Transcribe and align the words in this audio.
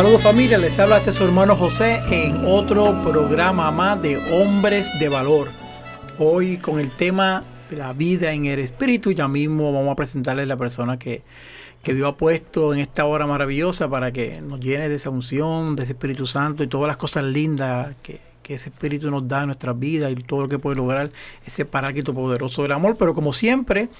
Saludos 0.00 0.22
familia, 0.22 0.56
les 0.56 0.78
habla 0.78 0.96
este 0.96 1.12
su 1.12 1.24
hermano 1.24 1.56
José 1.56 2.00
en 2.10 2.46
otro 2.46 3.02
programa 3.02 3.70
más 3.70 4.00
de 4.00 4.16
Hombres 4.32 4.88
de 4.98 5.10
Valor. 5.10 5.48
Hoy 6.18 6.56
con 6.56 6.80
el 6.80 6.90
tema 6.90 7.44
de 7.68 7.76
la 7.76 7.92
vida 7.92 8.32
en 8.32 8.46
el 8.46 8.60
espíritu, 8.60 9.12
ya 9.12 9.28
mismo 9.28 9.74
vamos 9.74 9.92
a 9.92 9.96
presentarles 9.96 10.48
la 10.48 10.56
persona 10.56 10.98
que, 10.98 11.20
que 11.82 11.92
Dios 11.92 12.08
ha 12.08 12.16
puesto 12.16 12.72
en 12.72 12.80
esta 12.80 13.04
hora 13.04 13.26
maravillosa 13.26 13.90
para 13.90 14.10
que 14.10 14.40
nos 14.40 14.58
llene 14.60 14.88
de 14.88 14.94
esa 14.94 15.10
unción, 15.10 15.76
de 15.76 15.82
ese 15.82 15.92
Espíritu 15.92 16.26
Santo 16.26 16.62
y 16.62 16.66
todas 16.66 16.86
las 16.86 16.96
cosas 16.96 17.24
lindas 17.24 17.94
que, 18.02 18.20
que 18.42 18.54
ese 18.54 18.70
Espíritu 18.70 19.10
nos 19.10 19.28
da 19.28 19.40
en 19.40 19.48
nuestras 19.48 19.78
vidas 19.78 20.10
y 20.12 20.14
todo 20.14 20.44
lo 20.44 20.48
que 20.48 20.58
puede 20.58 20.76
lograr 20.76 21.10
ese 21.46 21.66
paráquito 21.66 22.14
poderoso 22.14 22.62
del 22.62 22.72
amor. 22.72 22.96
Pero 22.98 23.12
como 23.12 23.34
siempre, 23.34 23.90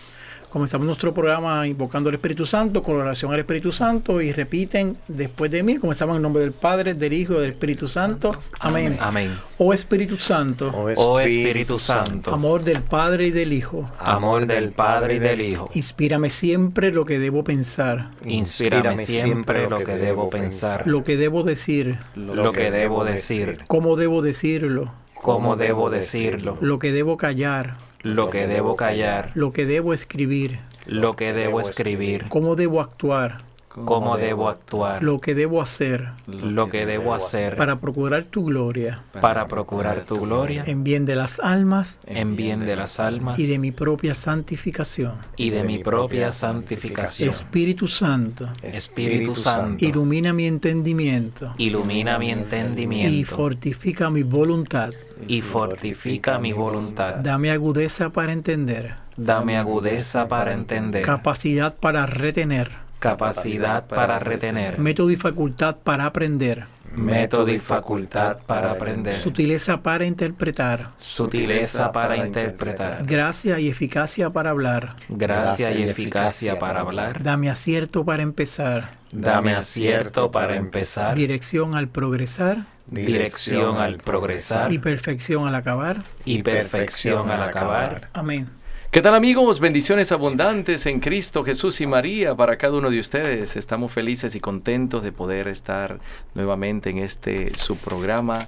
Comenzamos 0.50 0.86
nuestro 0.86 1.14
programa 1.14 1.66
invocando 1.66 2.08
al 2.08 2.16
Espíritu 2.16 2.44
Santo, 2.44 2.82
con 2.82 2.96
la 2.96 3.04
oración 3.04 3.32
al 3.32 3.38
Espíritu 3.38 3.70
Santo 3.70 4.20
y 4.20 4.32
repiten 4.32 4.96
después 5.06 5.50
de 5.50 5.62
mí. 5.62 5.76
Comenzamos 5.76 6.16
en 6.16 6.22
nombre 6.22 6.42
del 6.42 6.52
Padre, 6.52 6.94
del 6.94 7.12
Hijo 7.12 7.34
y 7.34 7.42
del 7.42 7.50
Espíritu 7.52 7.86
Santo. 7.86 8.32
Amén. 8.58 8.96
Amén. 9.00 9.38
Oh 9.62 9.74
Espíritu 9.74 10.16
Santo, 10.16 10.72
Oh 10.74 11.20
Espíritu 11.20 11.78
Santo, 11.78 12.32
amor 12.32 12.64
del 12.64 12.80
Padre 12.80 13.26
y 13.26 13.30
del 13.30 13.52
Hijo, 13.52 13.90
amor 13.98 14.46
del 14.46 14.72
Padre 14.72 15.16
y 15.16 15.18
del 15.18 15.42
Hijo, 15.42 15.68
inspírame 15.74 16.30
siempre 16.30 16.90
lo 16.90 17.04
que 17.04 17.18
debo 17.18 17.44
pensar, 17.44 18.10
inspírame 18.24 19.04
siempre 19.04 19.68
lo 19.68 19.84
que 19.84 19.96
debo 19.96 20.30
pensar, 20.30 20.86
lo 20.86 21.04
que 21.04 21.18
debo 21.18 21.42
decir, 21.42 21.98
lo 22.16 22.52
que 22.52 22.70
debo 22.70 23.04
decir, 23.04 23.58
cómo 23.66 23.96
debo 23.96 24.22
decirlo, 24.22 24.94
cómo 25.12 25.56
debo 25.56 25.90
decirlo, 25.90 26.56
lo 26.62 26.78
que 26.78 26.90
debo 26.90 27.18
callar, 27.18 27.76
lo 28.02 28.30
que 28.30 28.46
debo 28.46 28.76
callar, 28.76 29.32
lo 29.34 29.52
que 29.52 29.66
debo 29.66 29.92
escribir, 29.92 30.60
lo 30.86 31.16
que 31.16 31.32
debo 31.32 31.60
escribir, 31.60 32.26
cómo 32.28 32.56
debo 32.56 32.80
actuar, 32.80 33.38
cómo 33.68 34.16
debo 34.16 34.48
actuar, 34.48 35.02
lo 35.02 35.20
que 35.20 35.34
debo 35.34 35.62
hacer. 35.62 36.08
Lo 36.26 36.68
que 36.68 36.86
debo 36.86 37.14
hacer. 37.14 37.56
para 37.56 37.78
procurar 37.78 38.24
tu 38.24 38.44
gloria. 38.44 39.02
Para 39.20 39.46
procurar 39.46 40.04
tu 40.04 40.16
gloria. 40.16 40.64
en 40.66 40.82
bien 40.82 41.04
de 41.04 41.14
las 41.14 41.38
almas. 41.40 41.98
En 42.06 42.36
bien 42.36 42.66
de 42.66 42.76
las 42.76 42.98
almas. 43.00 43.38
Y 43.38 43.46
de 43.46 43.58
mi 43.58 43.70
propia 43.70 44.14
santificación. 44.14 45.14
y 45.36 45.50
de 45.50 45.62
mi 45.62 45.78
propia 45.78 46.32
santificación. 46.32 47.28
Espíritu 47.28 47.86
Santo, 47.86 48.48
Espíritu 48.62 49.34
Santo, 49.34 49.84
ilumina 49.84 50.32
mi 50.32 50.46
entendimiento. 50.46 51.54
Ilumina 51.58 52.18
mi 52.18 52.28
y 52.28 52.30
entendimiento. 52.30 53.36
Fortifica 53.36 54.10
mi 54.10 54.22
voluntad. 54.22 54.90
Y 55.26 55.42
fortifica 55.42 56.38
mi 56.38 56.52
voluntad. 56.52 57.16
Dame 57.16 57.50
agudeza 57.50 58.10
para 58.10 58.32
entender, 58.32 58.94
Dame 59.16 59.58
agudeza 59.58 60.28
para 60.28 60.52
entender, 60.52 61.02
capacidad 61.02 61.74
para 61.74 62.06
retener, 62.06 62.70
capacidad 62.98 63.86
para 63.86 64.18
retener, 64.18 64.78
método 64.78 65.10
y 65.10 65.16
facultad 65.16 65.76
para 65.76 66.06
aprender, 66.06 66.66
método 66.94 67.48
y 67.48 67.58
facultad 67.58 68.38
para 68.46 68.72
aprender, 68.72 69.14
sutileza 69.14 69.82
para 69.82 70.06
interpretar, 70.06 70.90
sutileza 70.98 71.92
para 71.92 72.16
interpretar, 72.16 73.04
gracia 73.04 73.60
y 73.60 73.68
eficacia 73.68 74.30
para 74.30 74.50
hablar. 74.50 74.96
gracia 75.08 75.72
y 75.72 75.82
eficacia 75.82 76.58
para 76.58 76.80
hablar. 76.80 77.22
Dame 77.22 77.50
acierto 77.50 78.04
para 78.04 78.22
empezar, 78.22 78.90
Dame 79.12 79.54
acierto 79.54 80.30
para 80.30 80.56
empezar, 80.56 81.14
dirección 81.16 81.74
al 81.74 81.88
progresar 81.88 82.66
dirección 82.90 83.78
al 83.78 83.98
progresar 83.98 84.72
y 84.72 84.78
perfección 84.78 85.46
al 85.46 85.54
acabar. 85.54 86.02
y 86.24 86.42
perfección 86.42 87.30
al 87.30 87.42
acabar. 87.42 88.08
Amén. 88.12 88.48
¿Qué 88.90 89.02
tal 89.02 89.14
amigos? 89.14 89.60
Bendiciones 89.60 90.10
abundantes 90.10 90.84
en 90.86 90.98
Cristo 90.98 91.44
Jesús 91.44 91.80
y 91.80 91.86
María 91.86 92.34
para 92.34 92.58
cada 92.58 92.76
uno 92.76 92.90
de 92.90 92.98
ustedes. 92.98 93.54
Estamos 93.54 93.92
felices 93.92 94.34
y 94.34 94.40
contentos 94.40 95.04
de 95.04 95.12
poder 95.12 95.46
estar 95.46 96.00
nuevamente 96.34 96.90
en 96.90 96.98
este 96.98 97.56
su 97.56 97.76
programa 97.76 98.46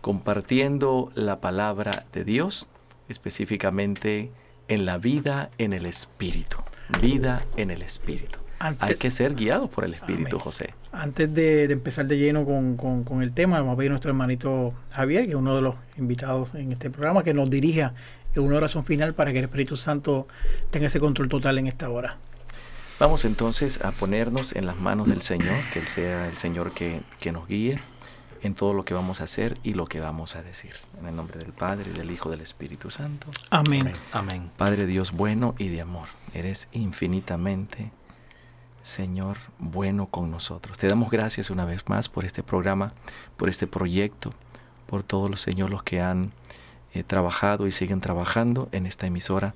compartiendo 0.00 1.10
la 1.14 1.40
palabra 1.40 2.06
de 2.12 2.24
Dios, 2.24 2.68
específicamente 3.08 4.30
en 4.68 4.86
la 4.86 4.98
vida 4.98 5.50
en 5.58 5.72
el 5.72 5.86
Espíritu. 5.86 6.58
Vida 7.00 7.44
en 7.56 7.70
el 7.70 7.82
Espíritu. 7.82 8.39
Antes- 8.60 8.88
Hay 8.88 8.94
que 8.96 9.10
ser 9.10 9.34
guiados 9.34 9.68
por 9.70 9.84
el 9.84 9.94
Espíritu, 9.94 10.36
Amén. 10.36 10.40
José. 10.44 10.74
Antes 10.92 11.34
de, 11.34 11.66
de 11.66 11.72
empezar 11.72 12.06
de 12.06 12.16
lleno 12.18 12.44
con, 12.44 12.76
con- 12.76 13.04
con 13.04 13.22
el 13.22 13.32
tema, 13.32 13.58
vamos 13.58 13.74
a 13.74 13.76
pedir 13.78 13.90
a 13.90 13.94
nuestro 13.94 14.10
hermanito 14.10 14.74
Javier, 14.92 15.24
que 15.24 15.30
es 15.30 15.34
uno 15.36 15.56
de 15.56 15.62
los 15.62 15.74
invitados 15.96 16.54
en 16.54 16.70
este 16.70 16.90
programa, 16.90 17.22
que 17.24 17.32
nos 17.34 17.48
dirija 17.50 17.94
en 18.36 18.42
una 18.44 18.56
oración 18.58 18.84
final 18.84 19.14
para 19.14 19.32
que 19.32 19.38
el 19.38 19.46
Espíritu 19.46 19.76
Santo 19.76 20.28
tenga 20.70 20.86
ese 20.86 21.00
control 21.00 21.28
total 21.28 21.58
en 21.58 21.66
esta 21.66 21.88
hora. 21.90 22.18
Vamos 23.00 23.24
entonces 23.24 23.80
a 23.82 23.92
ponernos 23.92 24.54
en 24.54 24.66
las 24.66 24.76
manos 24.76 25.08
del 25.08 25.22
Señor, 25.22 25.56
que 25.72 25.78
Él 25.78 25.86
sea 25.88 26.28
el 26.28 26.36
Señor 26.36 26.72
que, 26.74 27.00
que 27.18 27.32
nos 27.32 27.48
guíe 27.48 27.80
en 28.42 28.54
todo 28.54 28.74
lo 28.74 28.84
que 28.84 28.92
vamos 28.92 29.22
a 29.22 29.24
hacer 29.24 29.56
y 29.62 29.72
lo 29.72 29.86
que 29.86 30.00
vamos 30.00 30.36
a 30.36 30.42
decir. 30.42 30.72
En 31.00 31.06
el 31.06 31.16
nombre 31.16 31.38
del 31.38 31.52
Padre, 31.54 31.90
y 31.94 31.98
del 31.98 32.10
Hijo, 32.10 32.28
y 32.28 32.32
del 32.32 32.42
Espíritu 32.42 32.90
Santo. 32.90 33.26
Amén. 33.48 33.90
Amén. 34.12 34.50
Padre 34.58 34.84
Dios 34.84 35.12
bueno 35.12 35.54
y 35.58 35.68
de 35.68 35.80
amor, 35.80 36.08
eres 36.34 36.68
infinitamente, 36.72 37.90
Señor, 38.90 39.38
bueno 39.60 40.06
con 40.06 40.32
nosotros. 40.32 40.76
Te 40.76 40.88
damos 40.88 41.10
gracias 41.10 41.48
una 41.48 41.64
vez 41.64 41.88
más 41.88 42.08
por 42.08 42.24
este 42.24 42.42
programa, 42.42 42.92
por 43.36 43.48
este 43.48 43.68
proyecto, 43.68 44.34
por 44.86 45.04
todos 45.04 45.30
los 45.30 45.40
Señor 45.40 45.70
los 45.70 45.84
que 45.84 46.00
han 46.00 46.32
eh, 46.92 47.04
trabajado 47.04 47.68
y 47.68 47.72
siguen 47.72 48.00
trabajando 48.00 48.68
en 48.72 48.86
esta 48.86 49.06
emisora 49.06 49.54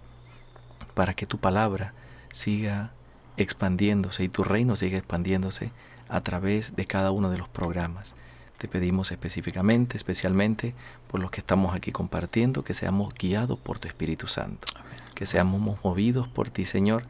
para 0.95 1.15
que 1.15 1.27
tu 1.27 1.39
palabra 1.39 1.95
siga 2.31 2.93
expandiéndose 3.37 4.23
y 4.23 4.29
tu 4.29 4.45
reino 4.45 4.77
siga 4.77 4.99
expandiéndose 4.99 5.73
a 6.09 6.21
través 6.21 6.77
de 6.77 6.87
cada 6.87 7.11
uno 7.11 7.29
de 7.29 7.39
los 7.39 7.49
programas. 7.49 8.15
Te 8.59 8.69
pedimos 8.69 9.11
específicamente, 9.11 9.97
especialmente 9.97 10.75
por 11.11 11.19
los 11.19 11.33
que 11.33 11.41
estamos 11.41 11.75
aquí 11.75 11.91
compartiendo, 11.91 12.63
que 12.63 12.73
seamos 12.73 13.13
guiados 13.13 13.59
por 13.59 13.81
tu 13.81 13.89
Espíritu 13.89 14.29
Santo, 14.29 14.69
que 15.17 15.27
seamos 15.27 15.61
movidos 15.83 16.29
por 16.29 16.51
ti, 16.51 16.65
Señor, 16.65 17.05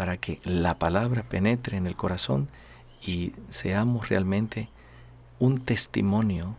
para 0.00 0.16
que 0.16 0.40
la 0.44 0.78
palabra 0.78 1.24
penetre 1.24 1.76
en 1.76 1.86
el 1.86 1.94
corazón 1.94 2.48
y 3.02 3.32
seamos 3.50 4.08
realmente 4.08 4.70
un 5.38 5.60
testimonio 5.60 6.56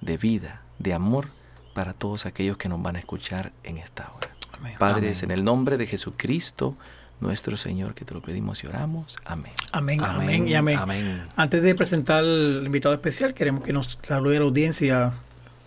de 0.00 0.16
vida, 0.16 0.62
de 0.78 0.94
amor 0.94 1.26
para 1.74 1.92
todos 1.92 2.24
aquellos 2.24 2.56
que 2.56 2.70
nos 2.70 2.80
van 2.80 2.96
a 2.96 3.00
escuchar 3.00 3.52
en 3.62 3.76
esta 3.76 4.10
hora. 4.16 4.30
Amén. 4.58 4.76
Padre, 4.78 5.10
es 5.10 5.22
en 5.22 5.26
Amén. 5.32 5.40
el 5.40 5.44
nombre 5.44 5.76
de 5.76 5.86
Jesucristo, 5.86 6.76
nuestro 7.20 7.58
Señor, 7.58 7.94
que 7.94 8.06
te 8.06 8.14
lo 8.14 8.22
pedimos 8.22 8.64
y 8.64 8.68
oramos. 8.68 9.18
Amén. 9.26 9.52
Amén, 9.72 10.02
amén, 10.02 10.48
y 10.48 10.54
amén. 10.54 10.78
Amén. 10.78 11.22
Antes 11.36 11.62
de 11.62 11.74
presentar 11.74 12.20
al 12.24 12.62
invitado 12.64 12.94
especial, 12.94 13.34
queremos 13.34 13.64
que 13.64 13.74
nos 13.74 13.98
salude 14.00 14.38
a 14.38 14.40
la 14.40 14.46
audiencia 14.46 15.12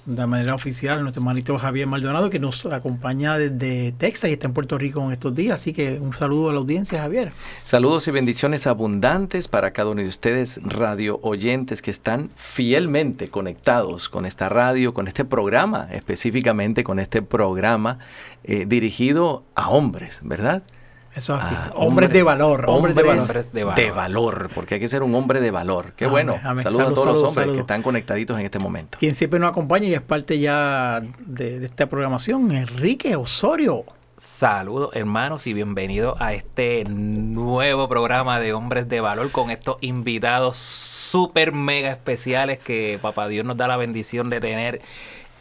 de 0.05 0.25
manera 0.25 0.55
oficial 0.55 1.01
nuestro 1.01 1.21
hermanito 1.21 1.57
Javier 1.57 1.87
Maldonado, 1.87 2.29
que 2.29 2.39
nos 2.39 2.65
acompaña 2.65 3.37
desde 3.37 3.91
Texas 3.93 4.29
y 4.29 4.33
está 4.33 4.47
en 4.47 4.53
Puerto 4.53 4.77
Rico 4.77 5.03
en 5.03 5.11
estos 5.11 5.35
días. 5.35 5.61
Así 5.61 5.73
que 5.73 5.99
un 5.99 6.13
saludo 6.13 6.49
a 6.49 6.53
la 6.53 6.59
audiencia, 6.59 7.01
Javier. 7.01 7.31
Saludos 7.63 8.07
y 8.07 8.11
bendiciones 8.11 8.67
abundantes 8.67 9.47
para 9.47 9.71
cada 9.71 9.89
uno 9.91 10.01
de 10.01 10.07
ustedes, 10.07 10.59
radio 10.63 11.19
oyentes 11.21 11.81
que 11.81 11.91
están 11.91 12.29
fielmente 12.35 13.29
conectados 13.29 14.09
con 14.09 14.25
esta 14.25 14.49
radio, 14.49 14.93
con 14.93 15.07
este 15.07 15.25
programa, 15.25 15.87
específicamente 15.91 16.83
con 16.83 16.99
este 16.99 17.21
programa 17.21 17.99
eh, 18.43 18.65
dirigido 18.67 19.43
a 19.55 19.69
hombres, 19.69 20.21
¿verdad? 20.23 20.63
Eso 21.13 21.37
es 21.37 21.43
así. 21.43 21.53
Ah, 21.57 21.71
hombres 21.75 22.07
hombre- 22.07 22.07
de 22.07 22.23
valor, 22.23 22.65
hombres 22.67 22.95
de 22.95 23.03
valor. 23.03 23.21
Hombres 23.21 23.51
de 23.51 23.59
de 23.59 23.65
valor. 23.65 23.95
valor, 23.95 24.49
porque 24.55 24.75
hay 24.75 24.79
que 24.79 24.87
ser 24.89 25.03
un 25.03 25.13
hombre 25.15 25.41
de 25.41 25.51
valor. 25.51 25.91
Qué 25.95 26.05
Amén, 26.05 26.27
bueno. 26.27 26.39
amén. 26.43 26.63
Saludos 26.63 26.83
Salud, 26.83 26.91
a 26.91 26.95
todos 26.95 27.05
salud, 27.05 27.21
los 27.21 27.29
hombres 27.29 27.43
salud. 27.45 27.53
que 27.55 27.59
están 27.61 27.81
conectaditos 27.83 28.39
en 28.39 28.45
este 28.45 28.59
momento. 28.59 28.97
Quien 28.99 29.15
siempre 29.15 29.39
nos 29.39 29.49
acompaña 29.49 29.87
y 29.87 29.93
es 29.93 30.01
parte 30.01 30.39
ya 30.39 31.01
de, 31.19 31.59
de 31.59 31.65
esta 31.65 31.87
programación, 31.87 32.51
Enrique 32.51 33.15
Osorio. 33.15 33.83
Saludos 34.17 34.91
hermanos 34.93 35.47
y 35.47 35.53
bienvenidos 35.53 36.15
a 36.21 36.33
este 36.33 36.83
nuevo 36.87 37.89
programa 37.89 38.39
de 38.39 38.53
Hombres 38.53 38.87
de 38.87 39.01
Valor 39.01 39.31
con 39.31 39.49
estos 39.49 39.77
invitados 39.81 40.57
súper 40.57 41.53
mega 41.53 41.89
especiales 41.89 42.59
que 42.59 42.99
Papá 43.01 43.27
Dios 43.27 43.45
nos 43.45 43.57
da 43.57 43.67
la 43.67 43.77
bendición 43.77 44.29
de 44.29 44.39
tener 44.39 44.81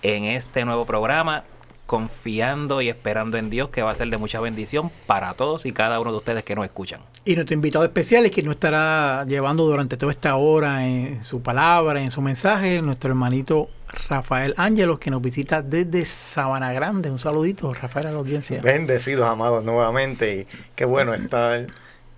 en 0.03 0.25
este 0.25 0.65
nuevo 0.65 0.87
programa. 0.87 1.45
Confiando 1.91 2.81
y 2.83 2.89
esperando 2.89 3.37
en 3.37 3.51
Dios 3.51 3.71
que 3.71 3.83
va 3.83 3.91
a 3.91 3.95
ser 3.97 4.07
de 4.11 4.17
mucha 4.17 4.39
bendición 4.39 4.93
para 5.09 5.35
todos 5.35 5.67
y 5.67 5.73
cada 5.73 5.99
uno 5.99 6.13
de 6.13 6.19
ustedes 6.19 6.45
que 6.45 6.55
nos 6.55 6.65
escuchan. 6.65 7.01
Y 7.25 7.35
nuestro 7.35 7.53
invitado 7.53 7.85
especial 7.85 8.25
es 8.25 8.31
que 8.31 8.45
nos 8.45 8.55
estará 8.55 9.25
llevando 9.27 9.65
durante 9.65 9.97
toda 9.97 10.13
esta 10.13 10.37
hora 10.37 10.87
en 10.87 11.21
su 11.21 11.43
palabra, 11.43 12.01
en 12.01 12.13
su 12.13 12.23
mensaje, 12.23 12.81
nuestro 12.81 13.11
hermanito 13.11 13.71
Rafael 14.09 14.55
Ángelos, 14.57 15.01
que 15.01 15.11
nos 15.11 15.21
visita 15.21 15.63
desde 15.63 16.05
Sabana 16.05 16.73
Grande. 16.73 17.11
Un 17.11 17.19
saludito, 17.19 17.75
Rafael, 17.75 18.07
a 18.07 18.13
la 18.13 18.19
audiencia. 18.19 18.61
Bendecidos, 18.63 19.29
amados, 19.29 19.65
nuevamente. 19.65 20.43
Y 20.43 20.47
qué 20.77 20.85
bueno 20.85 21.13
estar 21.13 21.67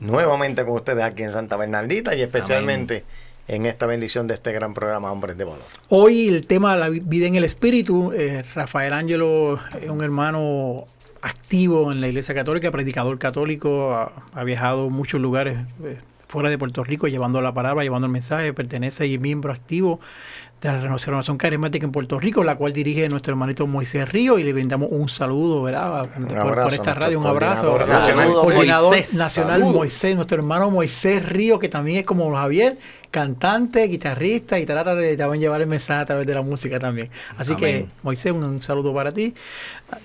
nuevamente 0.00 0.66
con 0.66 0.74
ustedes 0.74 1.02
aquí 1.02 1.22
en 1.22 1.32
Santa 1.32 1.56
Bernardita 1.56 2.14
y 2.14 2.20
especialmente 2.20 3.04
en 3.48 3.66
esta 3.66 3.86
bendición 3.86 4.26
de 4.26 4.34
este 4.34 4.52
gran 4.52 4.74
programa 4.74 5.10
Hombres 5.12 5.36
de 5.36 5.44
Valor. 5.44 5.64
Hoy 5.88 6.28
el 6.28 6.46
tema 6.46 6.74
de 6.74 6.80
la 6.80 6.88
vida 6.88 7.26
en 7.26 7.34
el 7.34 7.44
espíritu. 7.44 8.12
eh, 8.12 8.44
Rafael 8.54 8.92
Ángelo 8.92 9.58
es 9.80 9.90
un 9.90 10.02
hermano 10.02 10.84
activo 11.20 11.92
en 11.92 12.00
la 12.00 12.08
Iglesia 12.08 12.34
Católica, 12.34 12.70
predicador 12.70 13.18
católico, 13.18 13.94
ha, 13.94 14.12
ha 14.34 14.44
viajado 14.44 14.86
a 14.86 14.90
muchos 14.90 15.20
lugares 15.20 15.58
eh, 15.84 15.98
fuera 16.28 16.48
de 16.48 16.56
Puerto 16.58 16.82
Rico 16.82 17.08
llevando 17.08 17.40
la 17.42 17.52
palabra, 17.52 17.82
llevando 17.84 18.06
el 18.06 18.12
mensaje, 18.12 18.54
pertenece 18.54 19.06
y 19.06 19.14
es 19.14 19.20
miembro 19.20 19.52
activo 19.52 20.00
de 20.62 20.68
la 20.68 20.78
Renovación 20.80 21.36
Carismática 21.36 21.84
en 21.84 21.90
Puerto 21.92 22.20
Rico, 22.20 22.44
la 22.44 22.54
cual 22.54 22.72
dirige 22.72 23.08
nuestro 23.08 23.32
hermanito 23.32 23.66
Moisés 23.66 24.08
Río 24.10 24.38
y 24.38 24.44
le 24.44 24.52
brindamos 24.52 24.88
un 24.92 25.08
saludo, 25.08 25.62
¿verdad? 25.62 26.08
Por, 26.14 26.28
por 26.28 26.38
abrazo 26.38 26.74
esta 26.76 26.94
radio, 26.94 27.18
un 27.18 27.26
abrazo. 27.26 27.66
coordinador 27.66 27.88
nacional. 28.16 28.32
Coordinador 28.34 28.90
Moisés. 28.94 29.14
nacional 29.16 29.50
Saludos. 29.52 29.74
Moisés, 29.74 30.14
nuestro 30.14 30.36
hermano 30.38 30.70
Moisés 30.70 31.28
Río, 31.28 31.58
que 31.58 31.68
también 31.68 31.98
es 31.98 32.06
como 32.06 32.32
Javier, 32.34 32.78
cantante, 33.10 33.82
guitarrista 33.88 34.58
y 34.60 34.64
trata 34.64 34.94
de 34.94 35.16
también 35.16 35.40
llevar 35.42 35.60
el 35.60 35.66
mensaje 35.66 36.00
a 36.00 36.06
través 36.06 36.26
de 36.28 36.34
la 36.34 36.42
música 36.42 36.78
también. 36.78 37.10
Así 37.36 37.56
que. 37.56 37.86
Moisés, 38.02 38.30
un, 38.32 38.44
un 38.44 38.62
saludo 38.62 38.94
para 38.94 39.10
ti. 39.10 39.34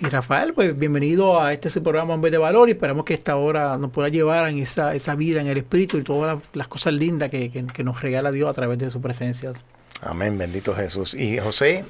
Y 0.02 0.06
Rafael, 0.08 0.54
pues 0.54 0.78
bienvenido 0.78 1.40
a 1.40 1.54
este 1.54 1.70
su 1.70 1.82
programa 1.84 2.16
En 2.16 2.22
vez 2.22 2.32
de 2.32 2.38
Valor 2.40 2.68
y 2.68 2.72
esperamos 2.72 3.06
que 3.06 3.14
esta 3.14 3.36
hora 3.38 3.78
nos 3.78 3.92
pueda 3.92 4.10
llevar 4.10 4.50
en 4.50 4.58
esa, 4.58 4.94
esa 4.96 5.14
vida, 5.16 5.40
en 5.40 5.48
el 5.48 5.58
espíritu 5.58 5.98
y 5.98 6.04
todas 6.04 6.36
las, 6.36 6.44
las 6.54 6.68
cosas 6.68 6.94
lindas 6.94 7.30
que, 7.30 7.50
que- 7.52 7.68
que 7.68 7.84
nos 7.84 8.02
regala 8.02 8.32
Dios 8.32 8.50
a 8.50 8.54
través 8.54 8.80
de 8.80 8.90
su 8.92 9.00
presencia. 9.00 9.54
Amén, 10.02 10.38
bendito 10.38 10.76
Jesús. 10.76 11.14
Y 11.14 11.40
José 11.40 11.86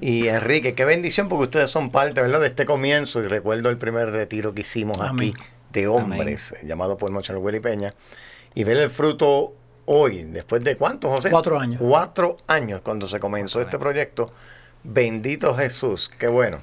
y 0.00 0.28
Enrique, 0.28 0.74
qué 0.74 0.84
bendición 0.84 1.28
porque 1.28 1.44
ustedes 1.44 1.70
son 1.70 1.90
parte, 1.90 2.22
¿verdad?, 2.22 2.40
de 2.40 2.46
este 2.48 2.64
comienzo. 2.64 3.22
Y 3.22 3.28
recuerdo 3.28 3.68
el 3.68 3.78
primer 3.78 4.10
retiro 4.10 4.52
que 4.52 4.62
hicimos 4.62 4.98
Amén. 4.98 5.34
aquí 5.34 5.44
de 5.72 5.86
hombres, 5.86 6.52
eh, 6.52 6.66
llamado 6.66 6.96
por 6.96 7.10
Mochalo 7.10 7.48
y 7.54 7.60
Peña. 7.60 7.94
Y 8.54 8.64
ver 8.64 8.78
el 8.78 8.90
fruto 8.90 9.54
hoy, 9.86 10.24
después 10.24 10.64
de 10.64 10.76
cuánto, 10.76 11.10
José? 11.10 11.30
Cuatro 11.30 11.58
años. 11.58 11.80
Cuatro 11.80 12.36
años 12.46 12.80
cuando 12.80 13.06
se 13.06 13.20
comenzó 13.20 13.60
este 13.60 13.78
proyecto. 13.78 14.30
Bendito 14.82 15.54
Jesús, 15.54 16.08
qué 16.08 16.28
bueno. 16.28 16.60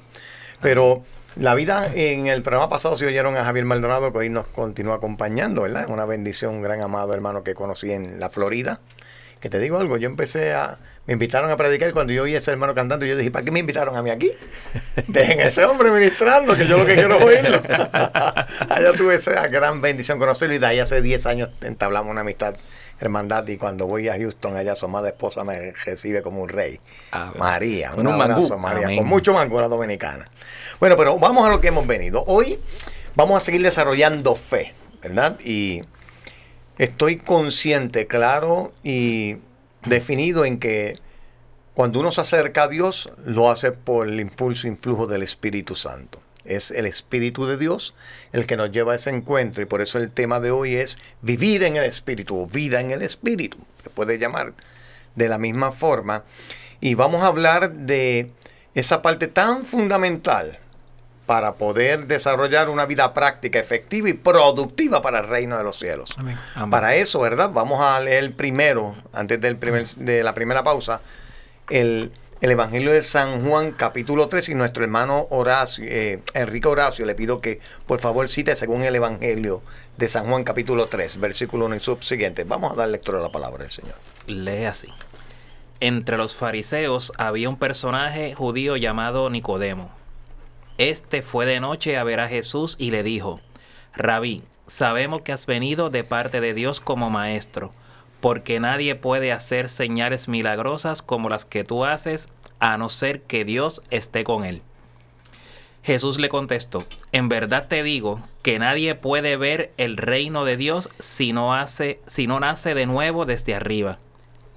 Pero 0.60 1.02
la 1.36 1.54
vida 1.54 1.90
en 1.94 2.26
el 2.26 2.42
programa 2.42 2.68
pasado, 2.68 2.96
si 2.96 3.04
oyeron 3.04 3.36
a 3.36 3.44
Javier 3.44 3.64
Maldonado, 3.64 4.12
que 4.12 4.18
hoy 4.18 4.28
nos 4.28 4.46
continúa 4.46 4.96
acompañando, 4.96 5.62
¿verdad? 5.62 5.86
Una 5.88 6.04
bendición, 6.04 6.56
un 6.56 6.62
gran 6.62 6.80
amado 6.80 7.14
hermano 7.14 7.44
que 7.44 7.54
conocí 7.54 7.92
en 7.92 8.18
la 8.18 8.28
Florida. 8.28 8.80
Que 9.40 9.48
te 9.48 9.60
digo 9.60 9.78
algo, 9.78 9.96
yo 9.96 10.06
empecé 10.06 10.52
a. 10.52 10.78
Me 11.06 11.12
invitaron 11.12 11.50
a 11.50 11.56
predicar 11.56 11.88
y 11.88 11.92
cuando 11.92 12.12
yo 12.12 12.24
oí 12.24 12.34
a 12.34 12.38
ese 12.38 12.50
hermano 12.50 12.74
cantando, 12.74 13.06
yo 13.06 13.16
dije, 13.16 13.30
¿para 13.30 13.44
qué 13.44 13.50
me 13.50 13.60
invitaron 13.60 13.96
a 13.96 14.02
mí 14.02 14.10
aquí? 14.10 14.32
Dejen 15.06 15.40
ese 15.40 15.64
hombre 15.64 15.90
ministrando, 15.90 16.54
que 16.54 16.66
yo 16.66 16.76
lo 16.76 16.84
que 16.84 16.94
quiero 16.94 17.16
es 17.16 17.24
oírlo. 17.24 17.60
Allá 18.68 18.92
tuve 18.96 19.14
esa 19.14 19.46
gran 19.46 19.80
bendición 19.80 20.18
conocerlo 20.18 20.54
y 20.54 20.58
de 20.58 20.66
ahí 20.66 20.80
hace 20.80 21.00
10 21.00 21.26
años 21.26 21.50
entablamos 21.62 22.10
una 22.10 22.20
amistad, 22.22 22.56
hermandad. 23.00 23.46
Y 23.46 23.56
cuando 23.56 23.86
voy 23.86 24.08
a 24.08 24.18
Houston, 24.18 24.56
allá 24.56 24.76
su 24.76 24.84
amada 24.84 25.08
esposa 25.08 25.44
me 25.44 25.72
recibe 25.72 26.20
como 26.20 26.42
un 26.42 26.48
rey. 26.48 26.80
Ah, 27.12 27.32
María, 27.38 27.90
con 27.92 28.06
un 28.06 28.14
un 28.14 28.20
abrazo, 28.20 28.58
mangú. 28.58 28.58
María, 28.58 28.86
Amén. 28.86 28.98
con 28.98 29.06
mucho 29.06 29.32
mango 29.32 29.60
la 29.60 29.68
dominicana. 29.68 30.28
Bueno, 30.80 30.96
pero 30.96 31.18
vamos 31.18 31.46
a 31.46 31.50
lo 31.50 31.60
que 31.60 31.68
hemos 31.68 31.86
venido. 31.86 32.24
Hoy 32.26 32.58
vamos 33.14 33.40
a 33.40 33.44
seguir 33.44 33.62
desarrollando 33.62 34.34
fe, 34.34 34.74
¿verdad? 35.00 35.38
Y 35.44 35.82
estoy 36.78 37.16
consciente, 37.16 38.06
claro 38.06 38.72
y 38.82 39.36
definido 39.84 40.44
en 40.44 40.58
que 40.58 40.98
cuando 41.74 42.00
uno 42.00 42.10
se 42.10 42.20
acerca 42.20 42.64
a 42.64 42.68
Dios, 42.68 43.10
lo 43.24 43.50
hace 43.50 43.70
por 43.72 44.08
el 44.08 44.18
impulso 44.18 44.66
e 44.66 44.70
influjo 44.70 45.06
del 45.06 45.22
Espíritu 45.22 45.74
Santo. 45.74 46.20
Es 46.44 46.70
el 46.70 46.86
Espíritu 46.86 47.46
de 47.46 47.56
Dios 47.56 47.94
el 48.32 48.46
que 48.46 48.56
nos 48.56 48.72
lleva 48.72 48.92
a 48.92 48.96
ese 48.96 49.10
encuentro 49.10 49.62
y 49.62 49.66
por 49.66 49.80
eso 49.80 49.98
el 49.98 50.10
tema 50.10 50.40
de 50.40 50.50
hoy 50.50 50.74
es 50.74 50.98
vivir 51.20 51.62
en 51.62 51.76
el 51.76 51.84
Espíritu 51.84 52.40
o 52.40 52.46
vida 52.46 52.80
en 52.80 52.90
el 52.90 53.02
Espíritu. 53.02 53.58
Se 53.82 53.90
puede 53.90 54.18
llamar 54.18 54.54
de 55.14 55.28
la 55.28 55.38
misma 55.38 55.72
forma. 55.72 56.24
Y 56.80 56.94
vamos 56.94 57.22
a 57.22 57.26
hablar 57.26 57.72
de 57.72 58.30
esa 58.74 59.02
parte 59.02 59.28
tan 59.28 59.64
fundamental 59.64 60.58
para 61.28 61.56
poder 61.56 62.06
desarrollar 62.06 62.70
una 62.70 62.86
vida 62.86 63.12
práctica, 63.12 63.58
efectiva 63.58 64.08
y 64.08 64.14
productiva 64.14 65.02
para 65.02 65.18
el 65.18 65.28
reino 65.28 65.58
de 65.58 65.62
los 65.62 65.78
cielos. 65.78 66.08
Amén. 66.16 66.38
Amén. 66.54 66.70
Para 66.70 66.94
eso, 66.94 67.20
¿verdad? 67.20 67.50
Vamos 67.52 67.84
a 67.84 68.00
leer 68.00 68.32
primero, 68.32 68.94
antes 69.12 69.38
del 69.38 69.58
primer, 69.58 69.86
de 69.86 70.22
la 70.22 70.32
primera 70.32 70.64
pausa, 70.64 71.02
el, 71.68 72.12
el 72.40 72.50
Evangelio 72.50 72.92
de 72.92 73.02
San 73.02 73.46
Juan, 73.46 73.72
capítulo 73.72 74.28
3, 74.28 74.48
y 74.48 74.54
nuestro 74.54 74.84
hermano 74.84 75.26
Horacio, 75.28 75.84
eh, 75.86 76.22
Enrique 76.32 76.66
Horacio, 76.66 77.04
le 77.04 77.14
pido 77.14 77.42
que 77.42 77.60
por 77.86 78.00
favor 78.00 78.26
cite 78.30 78.56
según 78.56 78.82
el 78.84 78.96
Evangelio 78.96 79.60
de 79.98 80.08
San 80.08 80.24
Juan, 80.28 80.44
capítulo 80.44 80.86
3, 80.86 81.20
versículo 81.20 81.66
1 81.66 81.76
y 81.76 81.80
subsiguiente. 81.80 82.44
Vamos 82.44 82.72
a 82.72 82.76
dar 82.76 82.88
lectura 82.88 83.18
a 83.18 83.22
la 83.22 83.30
palabra 83.30 83.64
del 83.64 83.70
Señor. 83.70 83.96
Lee 84.26 84.64
así. 84.64 84.88
Entre 85.80 86.16
los 86.16 86.34
fariseos 86.34 87.12
había 87.18 87.50
un 87.50 87.58
personaje 87.58 88.34
judío 88.34 88.76
llamado 88.76 89.28
Nicodemo. 89.28 89.97
Este 90.78 91.22
fue 91.22 91.44
de 91.44 91.58
noche 91.58 91.98
a 91.98 92.04
ver 92.04 92.20
a 92.20 92.28
Jesús 92.28 92.76
y 92.78 92.92
le 92.92 93.02
dijo, 93.02 93.40
Rabí, 93.94 94.44
sabemos 94.68 95.22
que 95.22 95.32
has 95.32 95.44
venido 95.44 95.90
de 95.90 96.04
parte 96.04 96.40
de 96.40 96.54
Dios 96.54 96.80
como 96.80 97.10
maestro, 97.10 97.72
porque 98.20 98.60
nadie 98.60 98.94
puede 98.94 99.32
hacer 99.32 99.70
señales 99.70 100.28
milagrosas 100.28 101.02
como 101.02 101.28
las 101.28 101.44
que 101.44 101.64
tú 101.64 101.84
haces, 101.84 102.28
a 102.60 102.78
no 102.78 102.90
ser 102.90 103.22
que 103.22 103.44
Dios 103.44 103.82
esté 103.90 104.22
con 104.22 104.44
él. 104.44 104.62
Jesús 105.82 106.20
le 106.20 106.28
contestó, 106.28 106.78
en 107.10 107.28
verdad 107.28 107.66
te 107.66 107.82
digo 107.82 108.20
que 108.44 108.60
nadie 108.60 108.94
puede 108.94 109.36
ver 109.36 109.72
el 109.78 109.96
reino 109.96 110.44
de 110.44 110.56
Dios 110.56 110.90
si 111.00 111.32
no 111.32 111.54
hace, 111.54 112.00
si 112.06 112.28
no 112.28 112.38
nace 112.38 112.74
de 112.74 112.86
nuevo 112.86 113.26
desde 113.26 113.56
arriba. 113.56 113.98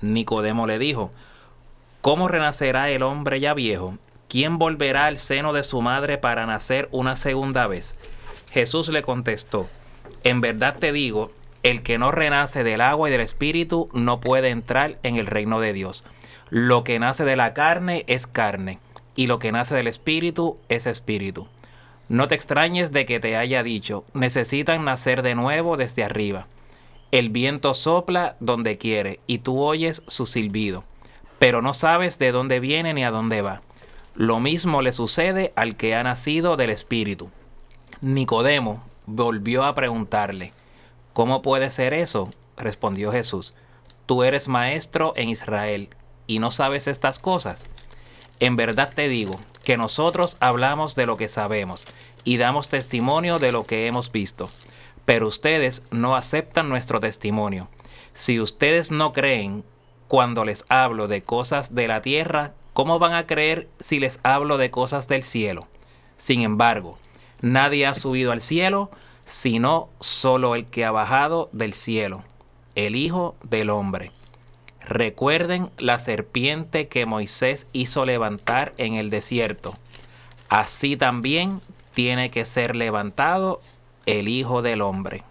Nicodemo 0.01 0.67
le 0.67 0.77
dijo, 0.77 1.09
¿cómo 2.01 2.27
renacerá 2.27 2.91
el 2.91 3.01
hombre 3.01 3.39
ya 3.39 3.55
viejo? 3.55 3.97
¿Quién 4.31 4.59
volverá 4.59 5.07
al 5.07 5.17
seno 5.17 5.51
de 5.51 5.61
su 5.61 5.81
madre 5.81 6.17
para 6.17 6.45
nacer 6.45 6.87
una 6.93 7.17
segunda 7.17 7.67
vez? 7.67 7.95
Jesús 8.53 8.87
le 8.87 9.01
contestó, 9.01 9.67
en 10.23 10.39
verdad 10.39 10.77
te 10.79 10.93
digo, 10.93 11.33
el 11.63 11.83
que 11.83 11.97
no 11.97 12.11
renace 12.11 12.63
del 12.63 12.79
agua 12.79 13.09
y 13.09 13.11
del 13.11 13.19
espíritu 13.19 13.89
no 13.91 14.21
puede 14.21 14.47
entrar 14.47 14.97
en 15.03 15.17
el 15.17 15.27
reino 15.27 15.59
de 15.59 15.73
Dios. 15.73 16.05
Lo 16.49 16.85
que 16.85 16.97
nace 16.97 17.25
de 17.25 17.35
la 17.35 17.53
carne 17.53 18.05
es 18.07 18.25
carne, 18.25 18.79
y 19.17 19.27
lo 19.27 19.37
que 19.37 19.51
nace 19.51 19.75
del 19.75 19.87
espíritu 19.87 20.57
es 20.69 20.87
espíritu. 20.87 21.49
No 22.07 22.29
te 22.29 22.35
extrañes 22.35 22.93
de 22.93 23.05
que 23.05 23.19
te 23.19 23.35
haya 23.35 23.63
dicho, 23.63 24.05
necesitan 24.13 24.85
nacer 24.85 25.23
de 25.23 25.35
nuevo 25.35 25.75
desde 25.75 26.05
arriba. 26.05 26.47
El 27.11 27.31
viento 27.31 27.73
sopla 27.73 28.37
donde 28.39 28.77
quiere, 28.77 29.19
y 29.27 29.39
tú 29.39 29.59
oyes 29.59 30.03
su 30.07 30.25
silbido, 30.25 30.85
pero 31.37 31.61
no 31.61 31.73
sabes 31.73 32.17
de 32.17 32.31
dónde 32.31 32.61
viene 32.61 32.93
ni 32.93 33.03
a 33.03 33.11
dónde 33.11 33.41
va. 33.41 33.61
Lo 34.15 34.39
mismo 34.39 34.81
le 34.81 34.91
sucede 34.91 35.53
al 35.55 35.75
que 35.75 35.95
ha 35.95 36.03
nacido 36.03 36.57
del 36.57 36.69
espíritu. 36.69 37.29
Nicodemo 38.01 38.83
volvió 39.05 39.63
a 39.63 39.75
preguntarle, 39.75 40.53
¿Cómo 41.13 41.41
puede 41.41 41.71
ser 41.71 41.93
eso? 41.93 42.29
respondió 42.55 43.11
Jesús. 43.11 43.53
Tú 44.05 44.23
eres 44.23 44.47
maestro 44.47 45.13
en 45.15 45.29
Israel 45.29 45.89
y 46.25 46.39
no 46.39 46.51
sabes 46.51 46.87
estas 46.87 47.19
cosas. 47.19 47.65
En 48.39 48.55
verdad 48.55 48.91
te 48.93 49.09
digo 49.09 49.39
que 49.63 49.77
nosotros 49.77 50.37
hablamos 50.39 50.95
de 50.95 51.05
lo 51.05 51.17
que 51.17 51.27
sabemos 51.27 51.85
y 52.23 52.37
damos 52.37 52.69
testimonio 52.69 53.39
de 53.39 53.51
lo 53.51 53.65
que 53.65 53.87
hemos 53.87 54.11
visto, 54.11 54.49
pero 55.05 55.27
ustedes 55.27 55.83
no 55.91 56.15
aceptan 56.15 56.69
nuestro 56.69 56.99
testimonio. 56.99 57.67
Si 58.13 58.39
ustedes 58.39 58.89
no 58.89 59.11
creen 59.11 59.63
cuando 60.07 60.45
les 60.45 60.65
hablo 60.69 61.07
de 61.07 61.23
cosas 61.23 61.75
de 61.75 61.87
la 61.87 62.01
tierra, 62.01 62.53
¿cómo 62.73 62.99
van 62.99 63.13
a 63.13 63.27
creer 63.27 63.67
si 63.79 63.99
les 63.99 64.19
hablo 64.23 64.57
de 64.57 64.71
cosas 64.71 65.07
del 65.07 65.23
cielo? 65.23 65.67
Sin 66.17 66.41
embargo, 66.41 66.97
nadie 67.41 67.85
ha 67.85 67.95
subido 67.95 68.31
al 68.31 68.41
cielo, 68.41 68.91
sino 69.25 69.89
solo 69.99 70.55
el 70.55 70.65
que 70.65 70.85
ha 70.85 70.91
bajado 70.91 71.49
del 71.51 71.73
cielo, 71.73 72.23
el 72.75 72.95
Hijo 72.95 73.35
del 73.43 73.69
Hombre. 73.69 74.11
Recuerden 74.81 75.69
la 75.77 75.99
serpiente 75.99 76.87
que 76.87 77.05
Moisés 77.05 77.67
hizo 77.71 78.05
levantar 78.05 78.73
en 78.77 78.95
el 78.95 79.09
desierto. 79.09 79.73
Así 80.49 80.97
también 80.97 81.61
tiene 81.93 82.29
que 82.29 82.45
ser 82.45 82.75
levantado 82.75 83.59
el 84.05 84.27
Hijo 84.27 84.61
del 84.61 84.81
Hombre. 84.81 85.23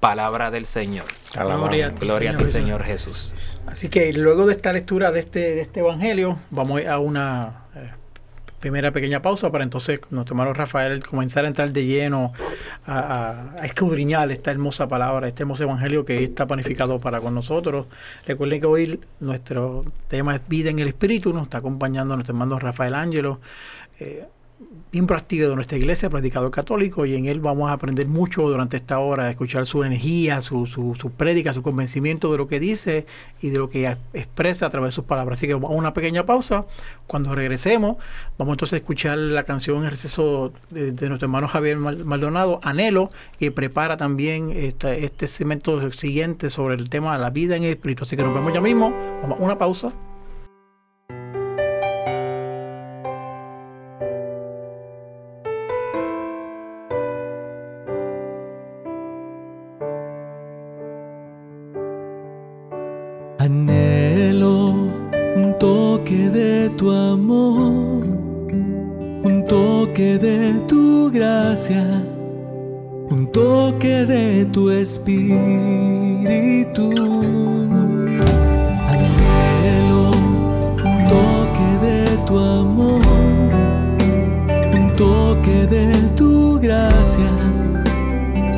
Palabra 0.00 0.50
del 0.50 0.66
Señor. 0.66 1.06
Gloria 1.34 1.86
a 1.88 1.90
ti, 1.90 2.06
Gloria 2.06 2.30
a 2.30 2.32
ti, 2.34 2.38
Jesús. 2.40 2.52
Señor 2.52 2.84
Jesús. 2.84 3.34
Así 3.66 3.88
que 3.88 4.12
luego 4.12 4.46
de 4.46 4.54
esta 4.54 4.72
lectura 4.72 5.10
de 5.10 5.20
este, 5.20 5.40
de 5.54 5.60
este 5.60 5.80
evangelio, 5.80 6.38
vamos 6.50 6.84
a 6.86 6.98
una 6.98 7.66
eh, 7.74 7.90
primera 8.60 8.90
pequeña 8.90 9.20
pausa 9.20 9.50
para 9.50 9.64
entonces 9.64 10.00
nuestro 10.10 10.34
hermano 10.34 10.52
Rafael 10.52 11.04
comenzar 11.04 11.44
a 11.44 11.48
entrar 11.48 11.70
de 11.70 11.84
lleno 11.84 12.32
a, 12.86 13.56
escudriñar 13.62 14.30
esta 14.30 14.50
hermosa 14.50 14.88
palabra, 14.88 15.28
este 15.28 15.42
hermoso 15.42 15.64
evangelio 15.64 16.04
que 16.04 16.24
está 16.24 16.46
planificado 16.46 16.98
para 17.00 17.20
con 17.20 17.34
nosotros. 17.34 17.86
Recuerden 18.26 18.60
que 18.60 18.66
hoy 18.66 19.00
nuestro 19.20 19.84
tema 20.08 20.36
es 20.36 20.48
vida 20.48 20.70
en 20.70 20.78
el 20.78 20.88
espíritu, 20.88 21.32
nos 21.32 21.44
está 21.44 21.58
acompañando 21.58 22.14
nuestro 22.14 22.32
hermano 22.34 22.58
Rafael 22.58 22.94
Ángelo. 22.94 23.40
eh, 24.00 24.26
miembro 24.92 25.16
activo 25.16 25.50
de 25.50 25.54
nuestra 25.54 25.76
iglesia, 25.76 26.08
predicador 26.08 26.50
católico, 26.50 27.04
y 27.04 27.14
en 27.14 27.26
él 27.26 27.40
vamos 27.40 27.68
a 27.68 27.74
aprender 27.74 28.06
mucho 28.08 28.48
durante 28.48 28.78
esta 28.78 28.98
hora, 28.98 29.28
escuchar 29.30 29.66
su 29.66 29.82
energía, 29.84 30.40
su, 30.40 30.64
su, 30.64 30.94
su 30.94 31.10
prédica, 31.10 31.52
su 31.52 31.62
convencimiento 31.62 32.32
de 32.32 32.38
lo 32.38 32.46
que 32.46 32.58
dice 32.58 33.04
y 33.42 33.50
de 33.50 33.58
lo 33.58 33.68
que 33.68 33.94
expresa 34.14 34.66
a 34.66 34.70
través 34.70 34.88
de 34.88 34.92
sus 34.92 35.04
palabras. 35.04 35.38
Así 35.38 35.46
que 35.46 35.52
vamos 35.52 35.70
a 35.72 35.74
una 35.74 35.92
pequeña 35.92 36.24
pausa. 36.24 36.64
Cuando 37.06 37.34
regresemos, 37.34 37.98
vamos 38.38 38.54
entonces 38.54 38.74
a 38.74 38.76
escuchar 38.78 39.18
la 39.18 39.42
canción 39.44 39.84
El 39.84 39.90
receso 39.90 40.52
de, 40.70 40.92
nuestro 41.08 41.26
hermano 41.26 41.48
Javier 41.48 41.76
Mal- 41.76 42.04
Maldonado, 42.04 42.60
Anhelo, 42.62 43.08
que 43.38 43.52
prepara 43.52 43.98
también 43.98 44.52
este 44.52 45.26
segmento 45.26 45.92
siguiente 45.92 46.48
sobre 46.48 46.76
el 46.76 46.88
tema 46.88 47.14
de 47.16 47.22
la 47.22 47.28
vida 47.30 47.56
en 47.56 47.64
el 47.64 47.70
espíritu. 47.70 48.04
Así 48.04 48.16
que 48.16 48.22
nos 48.22 48.32
vemos 48.34 48.54
ya 48.54 48.62
mismo. 48.62 48.90
Vamos 49.20 49.38
a 49.38 49.42
una 49.42 49.58
pausa. 49.58 49.92
Amor, 67.16 68.04
un 69.24 69.36
toque 69.48 70.18
de 70.18 70.38
tu 70.68 71.10
gracia, 71.10 71.84
un 73.10 73.26
toque 73.32 74.04
de 74.12 74.44
tu 74.52 74.70
espíritu. 74.70 75.30
Anhelo 78.92 80.10
un 80.90 80.98
toque 81.14 81.68
de 81.86 82.00
tu 82.26 82.34
amor, 82.38 83.00
un 84.78 84.86
toque 85.04 85.58
de 85.74 85.86
tu 86.18 86.60
gracia, 86.60 87.32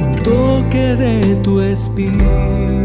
un 0.04 0.14
toque 0.30 0.96
de 1.04 1.14
tu 1.44 1.60
espíritu. 1.60 2.77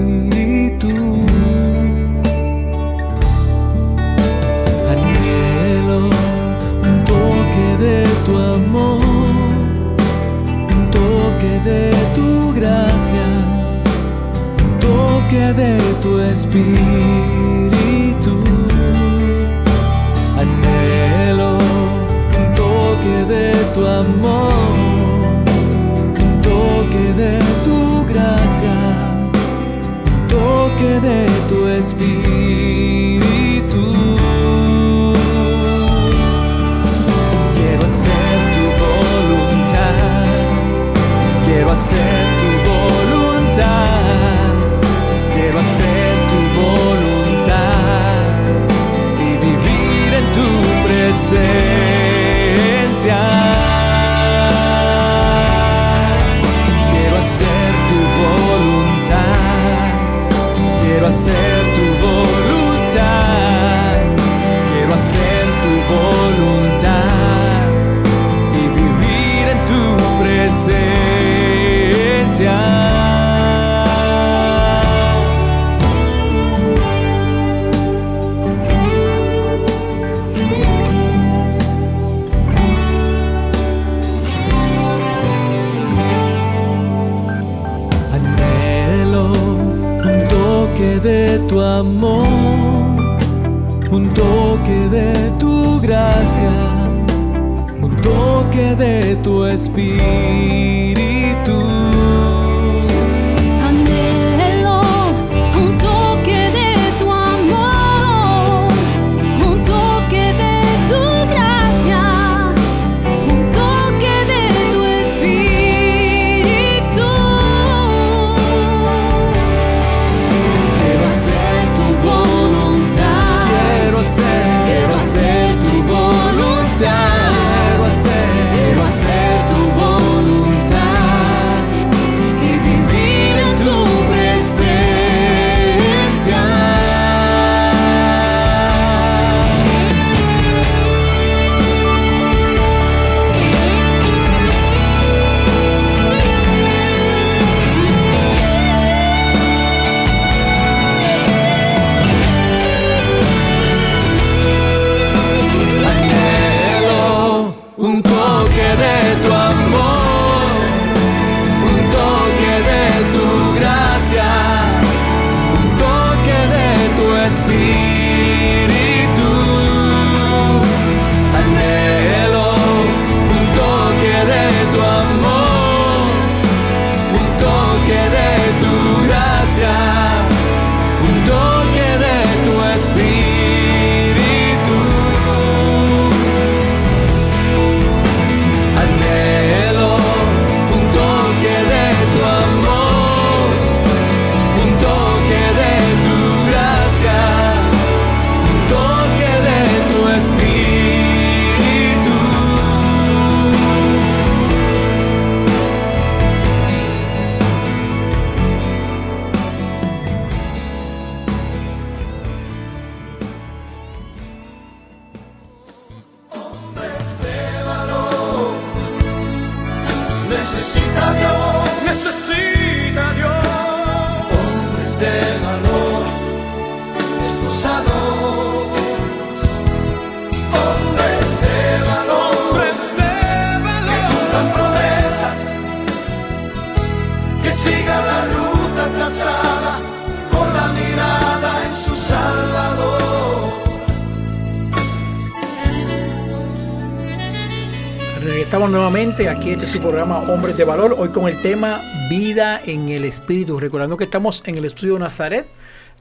Estamos 248.53 248.69
nuevamente 248.69 249.29
aquí 249.29 249.49
este 249.49 249.65
es 249.65 249.71
su 249.71 249.79
programa 249.79 250.19
Hombres 250.19 250.55
de 250.55 250.63
Valor, 250.63 250.95
hoy 250.99 251.09
con 251.09 251.27
el 251.27 251.41
tema 251.41 251.81
Vida 252.07 252.61
en 252.63 252.87
el 252.89 253.03
Espíritu. 253.03 253.59
Recordando 253.59 253.97
que 253.97 254.03
estamos 254.03 254.43
en 254.45 254.53
el 254.53 254.65
estudio 254.65 254.99
Nazaret 254.99 255.47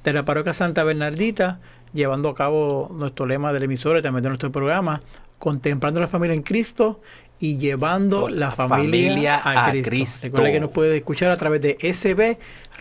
de 0.04 0.12
la 0.12 0.22
parroquia 0.22 0.52
Santa 0.52 0.84
Bernardita, 0.84 1.60
llevando 1.94 2.28
a 2.28 2.34
cabo 2.34 2.90
nuestro 2.92 3.24
lema 3.24 3.54
del 3.54 3.62
emisor 3.62 3.96
y 3.96 4.02
también 4.02 4.24
de 4.24 4.28
nuestro 4.28 4.52
programa, 4.52 5.00
contemplando 5.38 5.98
la 5.98 6.08
familia 6.08 6.34
en 6.34 6.42
Cristo 6.42 7.00
y 7.40 7.56
llevando 7.56 8.28
la 8.28 8.50
familia, 8.50 9.38
familia 9.38 9.38
a, 9.38 9.68
a 9.68 9.70
Cristo. 9.70 9.88
Cristo. 9.88 10.26
Recuerda 10.26 10.52
que 10.52 10.60
nos 10.60 10.72
puede 10.72 10.94
escuchar 10.98 11.30
a 11.30 11.38
través 11.38 11.62
de 11.62 11.78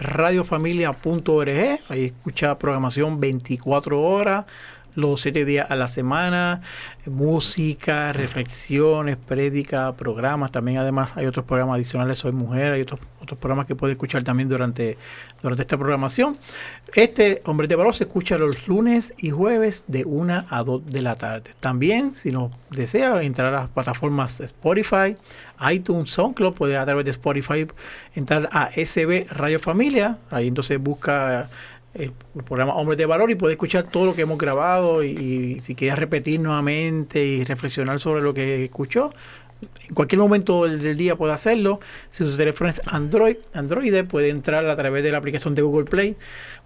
sbradiofamilia.org, 0.02 1.80
ahí 1.88 2.08
escucha 2.08 2.58
programación 2.58 3.22
24 3.22 4.02
horas 4.02 4.44
los 4.96 5.22
siete 5.22 5.46
días 5.46 5.70
a 5.70 5.76
la 5.76 5.88
semana, 5.88 6.62
música, 7.06 8.14
reflexiones, 8.14 9.18
prédicas, 9.18 9.94
programas. 9.96 10.52
También 10.52 10.78
además 10.78 11.12
hay 11.16 11.26
otros 11.26 11.46
programas 11.46 11.76
adicionales, 11.76 12.20
Soy 12.20 12.32
Mujer, 12.32 12.74
hay 12.74 12.82
otros, 12.82 13.00
otros 13.22 13.40
programas 13.40 13.68
que 13.68 13.76
puede 13.76 13.94
escuchar 13.94 14.24
también 14.24 14.50
durante, 14.50 14.98
durante 15.42 15.62
esta 15.64 15.78
programación. 15.78 16.38
Este 16.94 17.42
Hombre 17.46 17.68
de 17.68 17.76
Valor 17.76 17.94
se 17.94 18.04
escucha 18.04 18.38
los 18.38 18.68
lunes 18.68 19.14
y 19.18 19.30
jueves 19.30 19.86
de 19.88 20.04
1 20.06 20.46
a 20.50 20.64
2 20.64 20.86
de 20.86 21.02
la 21.02 21.16
tarde. 21.16 21.52
También, 21.60 22.12
si 22.12 22.32
nos 22.32 22.52
desea 22.70 23.22
entrar 23.22 23.54
a 23.54 23.62
las 23.62 23.70
plataformas 23.70 24.40
Spotify, 24.40 25.16
iTunes, 25.72 26.12
SoundCloud, 26.12 26.54
puede 26.54 26.78
a 26.78 26.86
través 26.86 27.06
de 27.06 27.12
Spotify 27.12 27.68
entrar 28.16 28.50
a 28.52 28.70
SB 28.74 29.28
Radio 29.32 29.60
Familia. 29.60 30.18
Ahí 30.30 30.48
entonces 30.48 30.80
busca 30.80 31.50
el 31.94 32.14
programa 32.46 32.74
Hombres 32.76 32.98
de 32.98 33.06
Valor 33.06 33.32
y 33.32 33.36
puede 33.36 33.54
escuchar 33.54 33.84
todo 33.84 34.06
lo 34.06 34.16
que 34.16 34.22
hemos 34.22 34.38
grabado 34.38 35.04
y, 35.04 35.60
si 35.62 35.76
quieres 35.76 35.98
repetir 36.00 36.40
nuevamente 36.40 37.24
y 37.24 37.44
reflexionar 37.44 38.00
sobre 38.00 38.22
lo 38.22 38.34
que 38.34 38.64
escuchó, 38.64 39.12
en 39.88 39.94
cualquier 39.94 40.20
momento 40.20 40.64
del, 40.64 40.82
del 40.82 40.98
día 40.98 41.16
puede 41.16 41.34
hacerlo. 41.34 41.80
Si 42.10 42.26
su 42.26 42.36
teléfono 42.38 42.70
es 42.70 42.82
Android, 42.86 43.36
Android 43.54 44.06
puede 44.06 44.30
entrar 44.30 44.66
a 44.66 44.76
través 44.76 45.04
de 45.04 45.12
la 45.12 45.18
aplicación 45.18 45.54
de 45.54 45.62
Google 45.62 45.86
Play 45.86 46.16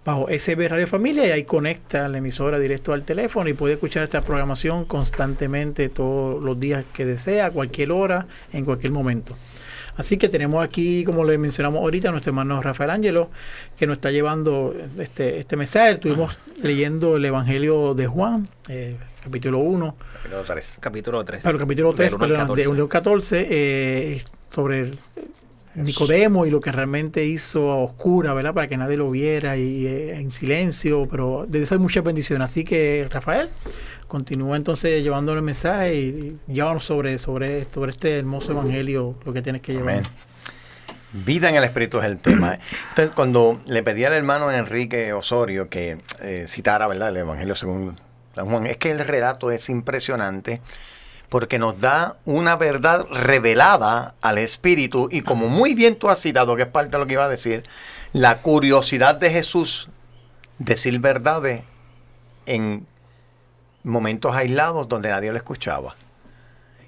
bajo 0.04 0.28
SB 0.28 0.68
Radio 0.68 0.86
Familia 0.86 1.26
y 1.26 1.30
ahí 1.30 1.44
conecta 1.44 2.08
la 2.08 2.18
emisora 2.18 2.58
directo 2.58 2.92
al 2.92 3.02
teléfono 3.02 3.50
y 3.50 3.54
puede 3.54 3.74
escuchar 3.74 4.04
esta 4.04 4.22
programación 4.22 4.84
constantemente 4.84 5.88
todos 5.88 6.42
los 6.42 6.58
días 6.58 6.84
que 6.94 7.04
desea, 7.04 7.46
a 7.46 7.50
cualquier 7.50 7.90
hora, 7.90 8.26
en 8.52 8.64
cualquier 8.64 8.92
momento. 8.92 9.36
Así 9.96 10.16
que 10.16 10.28
tenemos 10.28 10.64
aquí, 10.64 11.04
como 11.04 11.24
le 11.24 11.38
mencionamos 11.38 11.80
ahorita, 11.80 12.08
a 12.08 12.12
nuestro 12.12 12.30
hermano 12.30 12.60
Rafael 12.62 12.90
Ángelo, 12.90 13.30
que 13.78 13.86
nos 13.86 13.94
está 13.98 14.10
llevando 14.10 14.74
este, 14.98 15.38
este 15.38 15.56
mensaje. 15.56 15.92
Estuvimos 15.92 16.38
leyendo 16.62 17.16
el 17.16 17.24
Evangelio 17.24 17.94
de 17.94 18.06
Juan, 18.06 18.46
eh, 18.68 18.96
capítulo 19.24 19.58
1, 19.58 19.96
Capítulo 20.22 20.42
tres. 20.44 20.76
Capítulo 20.80 21.24
3. 21.24 21.42
pero 21.44 21.58
capítulo 21.58 21.92
3, 21.94 22.10
Del 22.10 22.14
uno 22.16 22.24
al 22.24 22.30
perdón, 22.30 22.46
de 22.56 22.62
14. 22.62 22.68
1 22.68 22.82
al 22.82 22.88
14, 22.88 23.46
eh, 23.50 24.22
sobre 24.50 24.80
el- 24.80 24.98
Nicodemo 25.76 26.46
y 26.46 26.50
lo 26.50 26.60
que 26.60 26.72
realmente 26.72 27.24
hizo 27.24 27.70
a 27.70 27.76
oscura, 27.76 28.32
¿verdad? 28.34 28.54
Para 28.54 28.66
que 28.66 28.76
nadie 28.76 28.96
lo 28.96 29.10
viera 29.10 29.56
y 29.56 29.86
eh, 29.86 30.16
en 30.16 30.30
silencio, 30.30 31.06
pero 31.10 31.44
de 31.46 31.62
eso 31.62 31.74
hay 31.74 31.80
muchas 31.80 32.02
bendiciones. 32.02 32.50
Así 32.50 32.64
que, 32.64 33.06
Rafael, 33.10 33.50
continúa 34.08 34.56
entonces 34.56 35.02
llevándole 35.02 35.38
el 35.38 35.44
mensaje 35.44 35.94
y, 35.94 36.38
y 36.48 36.60
sobre, 36.80 37.18
sobre, 37.18 37.66
sobre 37.72 37.90
este 37.90 38.18
hermoso 38.18 38.52
evangelio, 38.52 39.16
lo 39.24 39.32
que 39.32 39.42
tienes 39.42 39.62
que 39.62 39.72
llevar. 39.74 39.94
Amén. 39.94 40.04
Vida 41.12 41.48
en 41.48 41.56
el 41.56 41.64
Espíritu 41.64 41.98
es 41.98 42.04
el 42.04 42.18
tema. 42.18 42.58
Entonces, 42.90 43.14
cuando 43.14 43.60
le 43.66 43.82
pedí 43.82 44.04
al 44.04 44.12
hermano 44.12 44.50
Enrique 44.50 45.12
Osorio 45.12 45.68
que 45.68 45.98
eh, 46.20 46.46
citara 46.48 46.86
¿verdad? 46.88 47.10
el 47.10 47.18
Evangelio 47.18 47.54
según 47.54 47.98
San 48.34 48.46
Juan, 48.46 48.66
es 48.66 48.76
que 48.76 48.90
el 48.90 48.98
relato 48.98 49.50
es 49.50 49.68
impresionante 49.70 50.60
porque 51.28 51.58
nos 51.58 51.80
da 51.80 52.16
una 52.24 52.56
verdad 52.56 53.06
revelada 53.10 54.14
al 54.20 54.38
Espíritu 54.38 55.08
y 55.10 55.22
como 55.22 55.48
muy 55.48 55.74
bien 55.74 55.96
tú 55.96 56.08
has 56.08 56.20
citado, 56.20 56.56
que 56.56 56.62
es 56.62 56.68
parte 56.68 56.92
de 56.92 56.98
lo 56.98 57.06
que 57.06 57.14
iba 57.14 57.24
a 57.24 57.28
decir, 57.28 57.64
la 58.12 58.42
curiosidad 58.42 59.16
de 59.16 59.30
Jesús 59.30 59.88
decir 60.58 60.98
verdades 61.00 61.62
en 62.46 62.86
momentos 63.82 64.34
aislados 64.34 64.88
donde 64.88 65.10
nadie 65.10 65.32
lo 65.32 65.38
escuchaba. 65.38 65.96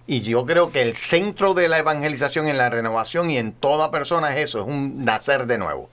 Y 0.07 0.23
yo 0.23 0.47
creo 0.47 0.73
que 0.73 0.81
el 0.81 0.97
centro 0.97 1.53
de 1.53 1.69
la 1.69 1.79
evangelización 1.79 2.49
en 2.49 2.57
la 2.57 2.71
renovación 2.71 3.31
y 3.31 3.37
en 3.37 3.53
toda 3.53 3.91
persona 3.91 4.35
es 4.35 4.49
eso, 4.49 4.61
es 4.61 4.67
un 4.67 5.05
nacer 5.05 5.47
de 5.47 5.59
nuevo. 5.59 5.91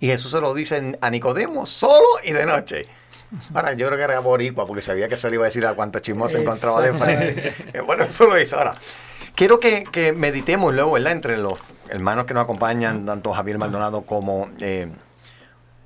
Y 0.00 0.08
Jesús 0.08 0.32
se 0.32 0.40
lo 0.40 0.52
dice 0.52 0.98
a 1.00 1.10
Nicodemo 1.10 1.64
solo 1.64 2.06
y 2.24 2.32
de 2.32 2.44
noche. 2.44 2.88
Ahora, 3.54 3.72
yo 3.74 3.86
creo 3.86 3.98
que 3.98 4.04
era 4.04 4.20
boricua, 4.20 4.66
porque 4.66 4.82
sabía 4.82 5.08
que 5.08 5.16
se 5.16 5.28
le 5.30 5.36
iba 5.36 5.44
a 5.44 5.46
decir 5.46 5.66
a 5.66 5.74
cuánto 5.74 5.98
chismoso 6.00 6.38
encontraba 6.38 6.80
de 6.80 6.92
frente. 6.92 7.52
Eh, 7.72 7.80
Bueno, 7.80 8.04
eso 8.04 8.26
lo 8.26 8.38
hizo. 8.40 8.58
Ahora, 8.58 8.76
quiero 9.34 9.60
que, 9.60 9.84
que 9.90 10.12
meditemos 10.12 10.74
luego, 10.74 10.92
¿verdad? 10.92 11.12
Entre 11.12 11.36
los 11.36 11.58
hermanos 11.88 12.26
que 12.26 12.34
nos 12.34 12.44
acompañan, 12.44 13.06
tanto 13.06 13.32
Javier 13.32 13.58
Maldonado 13.58 14.02
como 14.02 14.50
eh, 14.60 14.88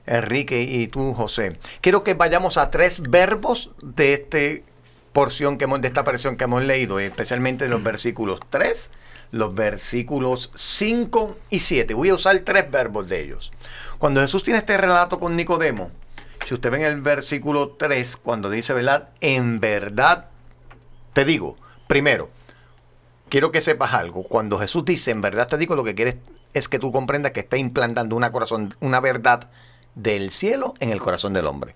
Enrique 0.06 0.62
y 0.62 0.87
tú, 0.88 1.14
José. 1.14 1.59
Quiero 1.80 2.04
que 2.04 2.14
vayamos 2.14 2.56
a 2.56 2.70
tres 2.70 3.02
verbos 3.02 3.72
de 3.82 4.14
este 4.14 4.64
porción 5.12 5.56
que 5.56 5.64
hemos, 5.64 5.80
de 5.80 5.88
esta 5.88 6.04
porción 6.04 6.37
que 6.37 6.44
hemos 6.44 6.62
leído, 6.62 7.00
especialmente 7.00 7.68
los 7.68 7.82
versículos 7.82 8.38
3, 8.50 8.90
los 9.30 9.54
versículos 9.54 10.52
5 10.54 11.38
y 11.48 11.61
7. 11.61 11.94
Voy 11.94 12.11
a 12.11 12.14
usar 12.14 12.38
tres 12.40 12.70
verbos 12.70 13.09
de 13.09 13.22
ellos. 13.22 13.50
Cuando 13.98 14.20
Jesús 14.20 14.44
tiene 14.44 14.59
este 14.59 14.76
relato 14.76 15.18
con 15.18 15.35
Nicodemo, 15.35 15.90
si 16.46 16.54
usted 16.54 16.70
ve 16.70 16.76
en 16.76 16.85
el 16.85 17.00
versículo 17.00 17.70
3, 17.70 18.18
cuando 18.18 18.48
dice, 18.48 18.72
¿verdad? 18.72 19.09
En 19.20 19.59
verdad 19.59 20.26
te 21.12 21.24
digo, 21.24 21.56
primero, 21.88 22.30
quiero 23.28 23.50
que 23.50 23.61
sepas 23.61 23.94
algo. 23.94 24.22
Cuando 24.22 24.56
Jesús 24.61 24.85
dice, 24.85 25.11
en 25.11 25.22
verdad 25.22 25.48
te 25.48 25.59
digo, 25.59 25.74
lo 25.74 25.82
que 25.82 25.96
quiere 25.96 26.20
es 26.54 26.68
que 26.68 26.78
tú 26.78 26.92
comprendas 26.92 27.32
que 27.32 27.40
está 27.40 27.56
implantando 27.56 28.14
una, 28.14 28.30
corazón, 28.30 28.76
una 28.78 29.00
verdad 29.00 29.50
del 29.96 30.30
cielo 30.30 30.74
en 30.78 30.90
el 30.90 31.00
corazón 31.00 31.32
del 31.32 31.48
hombre. 31.48 31.74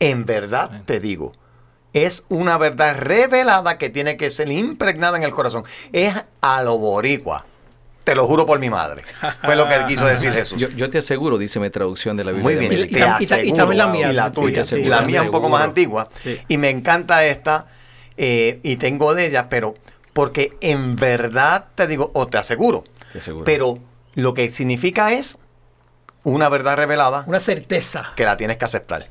En 0.00 0.24
verdad 0.24 0.84
te 0.86 0.98
digo. 0.98 1.32
Es 1.92 2.24
una 2.30 2.56
verdad 2.56 2.96
revelada 2.96 3.76
que 3.76 3.90
tiene 3.90 4.16
que 4.16 4.30
ser 4.30 4.50
impregnada 4.50 5.18
en 5.18 5.24
el 5.24 5.30
corazón. 5.30 5.64
Es 5.92 6.14
a 6.40 6.62
lo 6.62 6.78
boricua. 6.78 7.44
Te 8.04 8.14
lo 8.14 8.26
juro 8.26 8.44
por 8.44 8.58
mi 8.60 8.68
madre. 8.70 9.02
Fue 9.42 9.56
lo 9.56 9.66
que 9.66 9.82
quiso 9.88 10.04
decir 10.04 10.32
Jesús. 10.32 10.60
Yo, 10.60 10.68
yo 10.68 10.90
te 10.90 10.98
aseguro, 10.98 11.38
dice 11.38 11.58
mi 11.58 11.70
traducción 11.70 12.16
de 12.16 12.24
la 12.24 12.32
Biblia. 12.32 12.44
Muy 12.44 12.56
bien, 12.56 12.72
Y- 12.72 12.76
América. 12.76 12.98
y 12.98 13.00
tam- 13.00 13.22
y 13.22 13.26
ta- 13.26 13.36
y 13.36 13.40
aseguro, 13.40 13.56
también 13.56 13.78
la 13.78 13.86
mía, 13.86 14.10
y 14.10 14.14
la 14.14 14.30
tuya. 14.32 14.62
sí, 14.64 14.76
y 14.76 14.84
la 14.84 15.02
mía 15.02 15.22
un 15.22 15.30
poco 15.30 15.48
más 15.48 15.62
antigua. 15.64 16.08
Sí. 16.22 16.38
Y 16.48 16.58
me 16.58 16.68
encanta 16.70 17.24
esta. 17.24 17.66
eh, 18.16 18.60
y 18.62 18.76
tengo 18.76 19.12
de 19.14 19.26
ella, 19.26 19.48
pero 19.48 19.74
porque 20.12 20.56
en 20.60 20.94
verdad 20.96 21.66
te 21.74 21.86
digo, 21.88 22.10
o 22.14 22.28
te 22.28 22.38
aseguro. 22.38 22.84
Te 23.12 23.18
aseguro. 23.18 23.44
Pero 23.44 23.78
lo 24.14 24.34
que 24.34 24.52
significa 24.52 25.12
es 25.12 25.38
una 26.22 26.48
verdad 26.48 26.76
revelada 26.76 27.24
Una 27.26 27.40
certeza. 27.40 28.12
que 28.14 28.24
la 28.24 28.36
tienes 28.36 28.56
que 28.58 28.66
aceptar. 28.66 29.08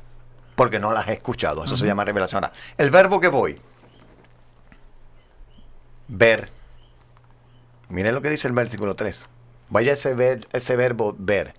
Porque 0.56 0.78
no 0.78 0.92
la 0.92 1.00
has 1.00 1.08
escuchado. 1.08 1.64
Eso 1.64 1.76
se 1.76 1.84
llama 1.84 2.04
revelación. 2.04 2.44
Ahora, 2.44 2.54
el 2.78 2.90
verbo 2.90 3.20
que 3.20 3.28
voy. 3.28 3.60
Ver. 6.08 6.48
Miren 7.88 8.14
lo 8.14 8.22
que 8.22 8.30
dice 8.30 8.48
el 8.48 8.54
versículo 8.54 8.96
3. 8.96 9.26
Vaya 9.70 9.92
ese, 9.92 10.14
ver- 10.14 10.46
ese 10.52 10.76
verbo 10.76 11.14
ver. 11.18 11.54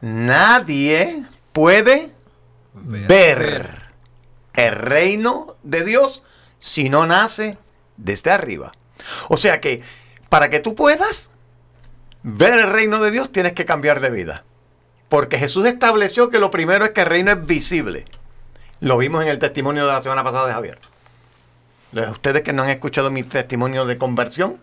Nadie 0.00 1.24
puede 1.52 2.12
ver, 2.74 3.82
el 4.54 4.72
reino 4.74 5.56
de 5.62 5.84
Dios 5.84 6.22
si 6.58 6.88
no 6.88 7.06
nace 7.06 7.58
desde 7.96 8.30
arriba. 8.30 8.72
O 9.28 9.36
sea 9.36 9.60
que 9.60 9.82
para 10.28 10.50
que 10.50 10.60
tú 10.60 10.74
puedas 10.74 11.30
ver 12.22 12.54
el 12.54 12.70
reino 12.70 12.98
de 13.00 13.10
Dios 13.10 13.30
tienes 13.32 13.52
que 13.52 13.64
cambiar 13.64 14.00
de 14.00 14.10
vida. 14.10 14.44
Porque 15.08 15.38
Jesús 15.38 15.66
estableció 15.66 16.30
que 16.30 16.38
lo 16.38 16.50
primero 16.50 16.84
es 16.84 16.90
que 16.90 17.02
el 17.02 17.06
reino 17.06 17.30
es 17.30 17.46
visible. 17.46 18.04
Lo 18.80 18.98
vimos 18.98 19.22
en 19.22 19.28
el 19.28 19.38
testimonio 19.38 19.86
de 19.86 19.92
la 19.92 20.02
semana 20.02 20.24
pasada 20.24 20.48
de 20.48 20.54
Javier. 20.54 20.78
Ustedes 22.10 22.42
que 22.42 22.52
no 22.52 22.62
han 22.64 22.70
escuchado 22.70 23.10
mi 23.10 23.22
testimonio 23.22 23.84
de 23.86 23.96
conversión 23.98 24.58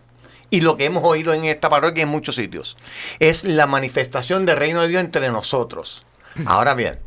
y 0.52 0.62
lo 0.62 0.78
que 0.78 0.86
hemos 0.86 1.04
oído 1.04 1.34
en 1.34 1.46
esta 1.46 1.70
parroquia 1.70 2.02
y 2.02 2.04
en 2.04 2.10
muchos 2.10 2.36
sitios, 2.36 2.78
es 3.20 3.44
la 3.44 3.66
manifestación 3.66 4.46
del 4.46 4.58
reino 4.58 4.82
de 4.82 4.90
Dios 4.90 5.02
entre 5.02 5.32
nosotros. 5.32 6.06
Ahora 6.46 6.76
bien, 6.76 7.00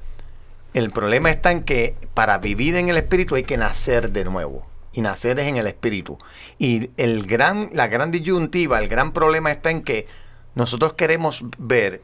el 0.72 0.90
problema 0.90 1.30
está 1.30 1.52
en 1.52 1.62
que 1.62 1.94
para 2.14 2.38
vivir 2.38 2.74
en 2.74 2.88
el 2.88 2.96
Espíritu 2.96 3.36
hay 3.36 3.44
que 3.44 3.56
nacer 3.56 4.10
de 4.10 4.24
nuevo. 4.24 4.66
Y 4.92 5.00
nacer 5.00 5.38
es 5.40 5.48
en 5.48 5.56
el 5.56 5.66
Espíritu. 5.66 6.18
Y 6.58 6.90
el 6.96 7.26
gran, 7.26 7.68
la 7.72 7.88
gran 7.88 8.10
disyuntiva, 8.10 8.78
el 8.78 8.88
gran 8.88 9.12
problema 9.12 9.50
está 9.50 9.70
en 9.70 9.82
que 9.82 10.06
nosotros 10.54 10.94
queremos 10.94 11.44
ver, 11.58 12.00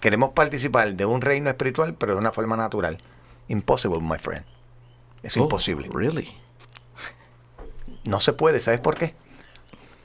queremos 0.00 0.30
participar 0.30 0.94
de 0.94 1.04
un 1.06 1.20
reino 1.20 1.50
espiritual, 1.50 1.94
pero 1.94 2.14
de 2.14 2.18
una 2.18 2.32
forma 2.32 2.56
natural. 2.56 2.98
Impossible, 3.48 4.00
my 4.00 4.18
friend. 4.18 4.44
Es 5.22 5.36
Oh, 5.36 5.42
imposible. 5.42 5.88
Really? 5.92 6.34
No 8.04 8.20
se 8.20 8.32
puede, 8.32 8.60
¿sabes 8.60 8.80
por 8.80 8.96
qué? 8.96 9.14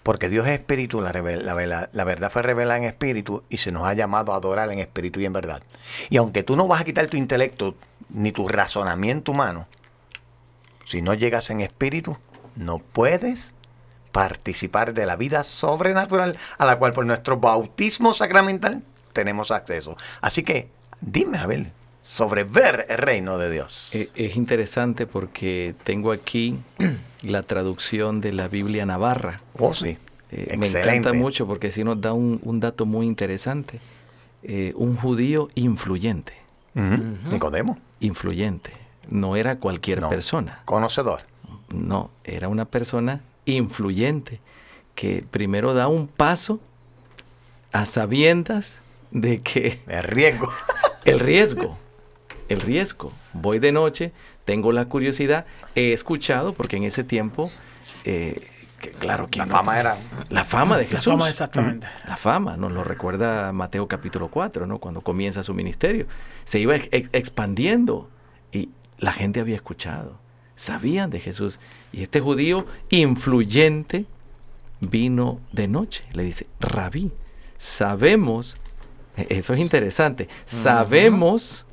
Porque 0.09 0.27
Dios 0.27 0.47
es 0.47 0.53
espíritu, 0.53 1.01
la, 1.01 1.11
la 1.11 2.03
verdad 2.03 2.31
fue 2.31 2.41
revelada 2.41 2.79
en 2.79 2.85
espíritu 2.85 3.43
y 3.47 3.57
se 3.57 3.71
nos 3.71 3.85
ha 3.85 3.93
llamado 3.93 4.33
a 4.33 4.37
adorar 4.37 4.71
en 4.71 4.79
espíritu 4.79 5.19
y 5.19 5.27
en 5.27 5.33
verdad. 5.33 5.61
Y 6.09 6.17
aunque 6.17 6.41
tú 6.41 6.55
no 6.55 6.67
vas 6.67 6.81
a 6.81 6.83
quitar 6.83 7.05
tu 7.05 7.15
intelecto 7.15 7.75
ni 8.09 8.31
tu 8.31 8.47
razonamiento 8.47 9.33
humano, 9.33 9.67
si 10.83 11.03
no 11.03 11.13
llegas 11.13 11.51
en 11.51 11.61
espíritu, 11.61 12.17
no 12.55 12.79
puedes 12.79 13.53
participar 14.11 14.95
de 14.95 15.05
la 15.05 15.15
vida 15.15 15.43
sobrenatural 15.43 16.37
a 16.57 16.65
la 16.65 16.79
cual 16.79 16.93
por 16.93 17.05
nuestro 17.05 17.37
bautismo 17.37 18.15
sacramental 18.15 18.81
tenemos 19.13 19.51
acceso. 19.51 19.95
Así 20.21 20.41
que 20.41 20.71
dime, 21.01 21.37
Abel, 21.37 21.71
sobre 22.11 22.43
ver 22.43 22.87
el 22.89 22.97
reino 22.97 23.37
de 23.37 23.51
Dios. 23.51 23.93
Eh, 23.93 24.09
Es 24.15 24.35
interesante 24.35 25.05
porque 25.05 25.75
tengo 25.83 26.11
aquí 26.11 26.57
la 27.21 27.43
traducción 27.43 28.19
de 28.19 28.33
la 28.33 28.47
Biblia 28.47 28.85
Navarra. 28.85 29.41
oh, 29.59 29.73
sí. 29.75 29.97
Eh, 30.31 30.55
me 30.57 30.65
Excelente. 30.65 30.95
encanta 30.97 31.13
mucho 31.17 31.45
porque 31.47 31.71
sí 31.71 31.83
nos 31.83 31.99
da 32.01 32.13
un, 32.13 32.39
un 32.43 32.59
dato 32.59 32.85
muy 32.85 33.05
interesante. 33.07 33.79
Eh, 34.43 34.73
un 34.75 34.95
judío 34.95 35.49
influyente, 35.55 36.33
Ujú. 36.75 37.31
Nicodemo, 37.31 37.77
influyente. 37.99 38.71
No 39.07 39.35
era 39.35 39.57
cualquier 39.59 40.01
No. 40.01 40.09
persona. 40.09 40.61
conocedor. 40.65 41.21
No, 41.73 42.09
era 42.23 42.47
una 42.47 42.65
persona 42.65 43.21
influyente 43.45 44.39
que 44.95 45.23
primero 45.29 45.73
da 45.73 45.87
un 45.87 46.07
paso 46.07 46.59
a 47.71 47.85
sabiendas 47.85 48.79
de 49.11 49.41
que 49.41 49.79
El 49.87 50.03
riesgo. 50.03 50.49
el 51.05 51.19
riesgo, 51.19 51.77
el 52.49 52.61
riesgo. 52.61 53.11
Voy 53.33 53.59
de 53.59 53.71
noche, 53.71 54.11
tengo 54.45 54.71
la 54.71 54.85
curiosidad, 54.85 55.45
he 55.75 55.93
escuchado, 55.93 56.53
porque 56.53 56.77
en 56.77 56.83
ese 56.83 57.03
tiempo, 57.03 57.51
eh, 58.03 58.41
que 58.79 58.91
claro 58.91 59.29
que 59.29 59.39
La 59.39 59.45
no- 59.45 59.51
fama 59.55 59.79
era 59.79 59.97
la 60.29 60.43
fama 60.45 60.77
de 60.77 60.83
La 60.83 60.89
Jesús. 60.89 61.13
fama, 61.13 61.29
exactamente. 61.29 61.87
La 62.07 62.15
fama, 62.17 62.55
nos 62.57 62.71
lo 62.71 62.83
recuerda 62.83 63.51
Mateo 63.51 63.87
capítulo 63.87 64.29
4, 64.29 64.65
¿no? 64.67 64.79
Cuando 64.79 65.01
comienza 65.01 65.43
su 65.43 65.53
ministerio. 65.53 66.05
Se 66.45 66.59
iba 66.59 66.75
ex- 66.75 66.87
ex- 66.91 67.09
expandiendo 67.13 68.09
y 68.53 68.69
la 68.97 69.11
gente 69.11 69.39
había 69.41 69.55
escuchado, 69.55 70.17
sabían 70.55 71.09
de 71.09 71.19
Jesús. 71.19 71.59
Y 71.91 72.03
este 72.03 72.21
judío 72.21 72.65
influyente 72.89 74.05
vino 74.79 75.41
de 75.51 75.67
noche. 75.67 76.05
Le 76.13 76.23
dice, 76.23 76.47
rabí, 76.61 77.11
sabemos, 77.57 78.55
e- 79.17 79.27
eso 79.29 79.53
es 79.53 79.59
interesante, 79.59 80.29
sabemos 80.45 81.65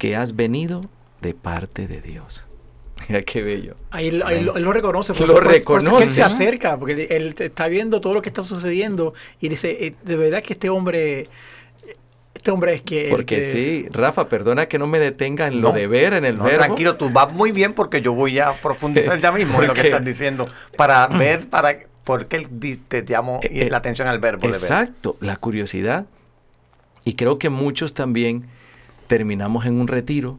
que 0.00 0.16
has 0.16 0.34
venido 0.34 0.86
de 1.20 1.34
parte 1.34 1.86
de 1.86 2.00
Dios. 2.00 2.46
Mira 3.08 3.20
qué 3.22 3.42
bello. 3.42 3.76
Ahí, 3.90 4.08
él, 4.08 4.22
ahí 4.24 4.42
lo, 4.42 4.56
él 4.56 4.62
lo 4.64 4.72
reconoce. 4.72 5.12
Lo 5.12 5.18
por 5.18 5.28
eso- 5.28 5.64
por 5.64 5.82
reconoce. 5.82 6.04
él 6.04 6.10
se 6.10 6.22
acerca, 6.22 6.76
porque 6.78 7.06
él, 7.10 7.34
está 7.38 7.68
viendo 7.68 8.00
todo 8.00 8.14
lo 8.14 8.22
que 8.22 8.30
está 8.30 8.42
sucediendo 8.42 9.12
y 9.40 9.48
dice, 9.50 9.76
eh, 9.86 9.94
de 10.02 10.16
verdad 10.16 10.42
que 10.42 10.54
este 10.54 10.70
hombre, 10.70 11.26
este 12.34 12.50
hombre 12.50 12.72
es 12.74 12.82
que... 12.82 13.08
Porque 13.10 13.36
que- 13.36 13.42
sí, 13.42 13.86
Rafa, 13.90 14.28
perdona 14.30 14.66
que 14.66 14.78
no 14.78 14.86
me 14.86 14.98
detenga 14.98 15.46
en 15.46 15.60
lo 15.60 15.68
No, 15.68 15.74
de 15.74 15.86
ver, 15.86 16.14
en 16.14 16.24
el 16.24 16.36
No, 16.36 16.44
verbo. 16.44 16.64
tranquilo, 16.64 16.96
tú 16.96 17.10
vas 17.10 17.32
muy 17.34 17.52
bien 17.52 17.74
porque 17.74 18.00
yo 18.00 18.14
voy 18.14 18.38
a 18.38 18.52
profundizar 18.54 19.20
ya 19.20 19.30
mismo 19.32 19.60
en 19.60 19.68
lo 19.68 19.74
que 19.74 19.80
Porque- 19.82 19.88
estás 19.88 20.04
diciendo 20.04 20.46
para 20.78 21.06
ver 21.08 21.48
para 21.50 21.78
por 22.04 22.26
qué 22.26 22.46
di- 22.50 22.76
te 22.76 23.02
llamo 23.02 23.40
Eh, 23.42 23.66
eh, 23.66 23.70
la 23.70 23.76
atención 23.76 24.08
al 24.08 24.18
verbo 24.18 24.42
de 24.46 24.48
ver. 24.48 24.56
Exacto, 24.56 25.16
la 25.20 25.36
curiosidad. 25.36 26.06
Y 27.04 27.14
creo 27.14 27.38
que 27.38 27.50
muchos 27.50 27.92
también 27.94 28.46
terminamos 29.10 29.66
en 29.66 29.80
un 29.80 29.88
retiro 29.88 30.38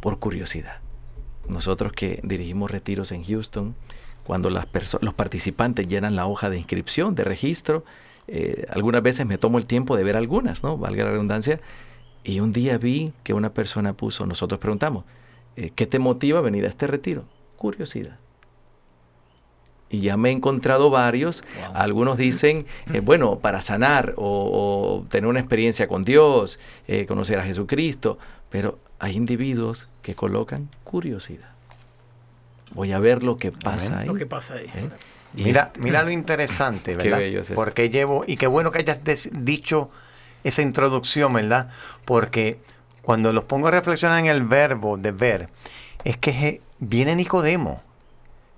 por 0.00 0.18
curiosidad. 0.18 0.80
Nosotros 1.48 1.92
que 1.92 2.18
dirigimos 2.24 2.68
retiros 2.68 3.12
en 3.12 3.22
Houston, 3.22 3.76
cuando 4.24 4.50
las 4.50 4.66
los 5.00 5.14
participantes 5.14 5.86
llenan 5.86 6.16
la 6.16 6.26
hoja 6.26 6.50
de 6.50 6.58
inscripción, 6.58 7.14
de 7.14 7.22
registro, 7.22 7.84
eh, 8.26 8.66
algunas 8.70 9.04
veces 9.04 9.24
me 9.24 9.38
tomo 9.38 9.56
el 9.56 9.66
tiempo 9.66 9.96
de 9.96 10.02
ver 10.02 10.16
algunas, 10.16 10.64
¿no? 10.64 10.76
Valga 10.76 11.04
la 11.04 11.12
redundancia. 11.12 11.60
Y 12.24 12.40
un 12.40 12.52
día 12.52 12.76
vi 12.76 13.12
que 13.22 13.34
una 13.34 13.54
persona 13.54 13.92
puso, 13.92 14.26
nosotros 14.26 14.58
preguntamos, 14.58 15.04
eh, 15.54 15.70
¿qué 15.72 15.86
te 15.86 16.00
motiva 16.00 16.40
a 16.40 16.42
venir 16.42 16.64
a 16.64 16.70
este 16.70 16.88
retiro? 16.88 17.22
Curiosidad. 17.56 18.18
Y 19.90 20.00
ya 20.00 20.16
me 20.16 20.28
he 20.28 20.32
encontrado 20.32 20.90
varios. 20.90 21.44
Algunos 21.74 22.18
dicen, 22.18 22.66
eh, 22.92 23.00
bueno, 23.00 23.38
para 23.38 23.62
sanar 23.62 24.12
o, 24.16 25.00
o 25.02 25.06
tener 25.08 25.28
una 25.28 25.40
experiencia 25.40 25.88
con 25.88 26.04
Dios, 26.04 26.58
eh, 26.86 27.06
conocer 27.06 27.38
a 27.38 27.44
Jesucristo. 27.44 28.18
Pero 28.50 28.78
hay 28.98 29.16
individuos 29.16 29.88
que 30.02 30.14
colocan 30.14 30.68
curiosidad. 30.84 31.48
Voy 32.74 32.92
a 32.92 32.98
ver 32.98 33.22
lo 33.22 33.36
que 33.38 33.50
pasa 33.50 34.00
ahí. 34.00 34.06
Lo 34.08 34.14
que 34.14 34.26
pasa 34.26 34.54
ahí. 34.54 34.66
¿eh? 34.74 34.88
Mira, 35.34 35.72
mira 35.80 36.02
lo 36.02 36.10
interesante, 36.10 36.92
Qué 36.96 37.04
¿verdad? 37.04 37.18
bello 37.18 37.40
es 37.40 37.50
esto. 37.50 37.54
Porque 37.54 37.88
llevo, 37.90 38.24
y 38.26 38.36
qué 38.36 38.46
bueno 38.46 38.70
que 38.72 38.78
hayas 38.80 39.02
des- 39.04 39.30
dicho 39.32 39.90
esa 40.44 40.62
introducción, 40.62 41.32
¿verdad? 41.32 41.68
Porque 42.04 42.58
cuando 43.02 43.32
los 43.32 43.44
pongo 43.44 43.68
a 43.68 43.70
reflexionar 43.70 44.18
en 44.20 44.26
el 44.26 44.42
verbo 44.44 44.96
de 44.98 45.12
ver, 45.12 45.48
es 46.04 46.16
que 46.18 46.32
je- 46.32 46.60
viene 46.78 47.14
Nicodemo, 47.16 47.82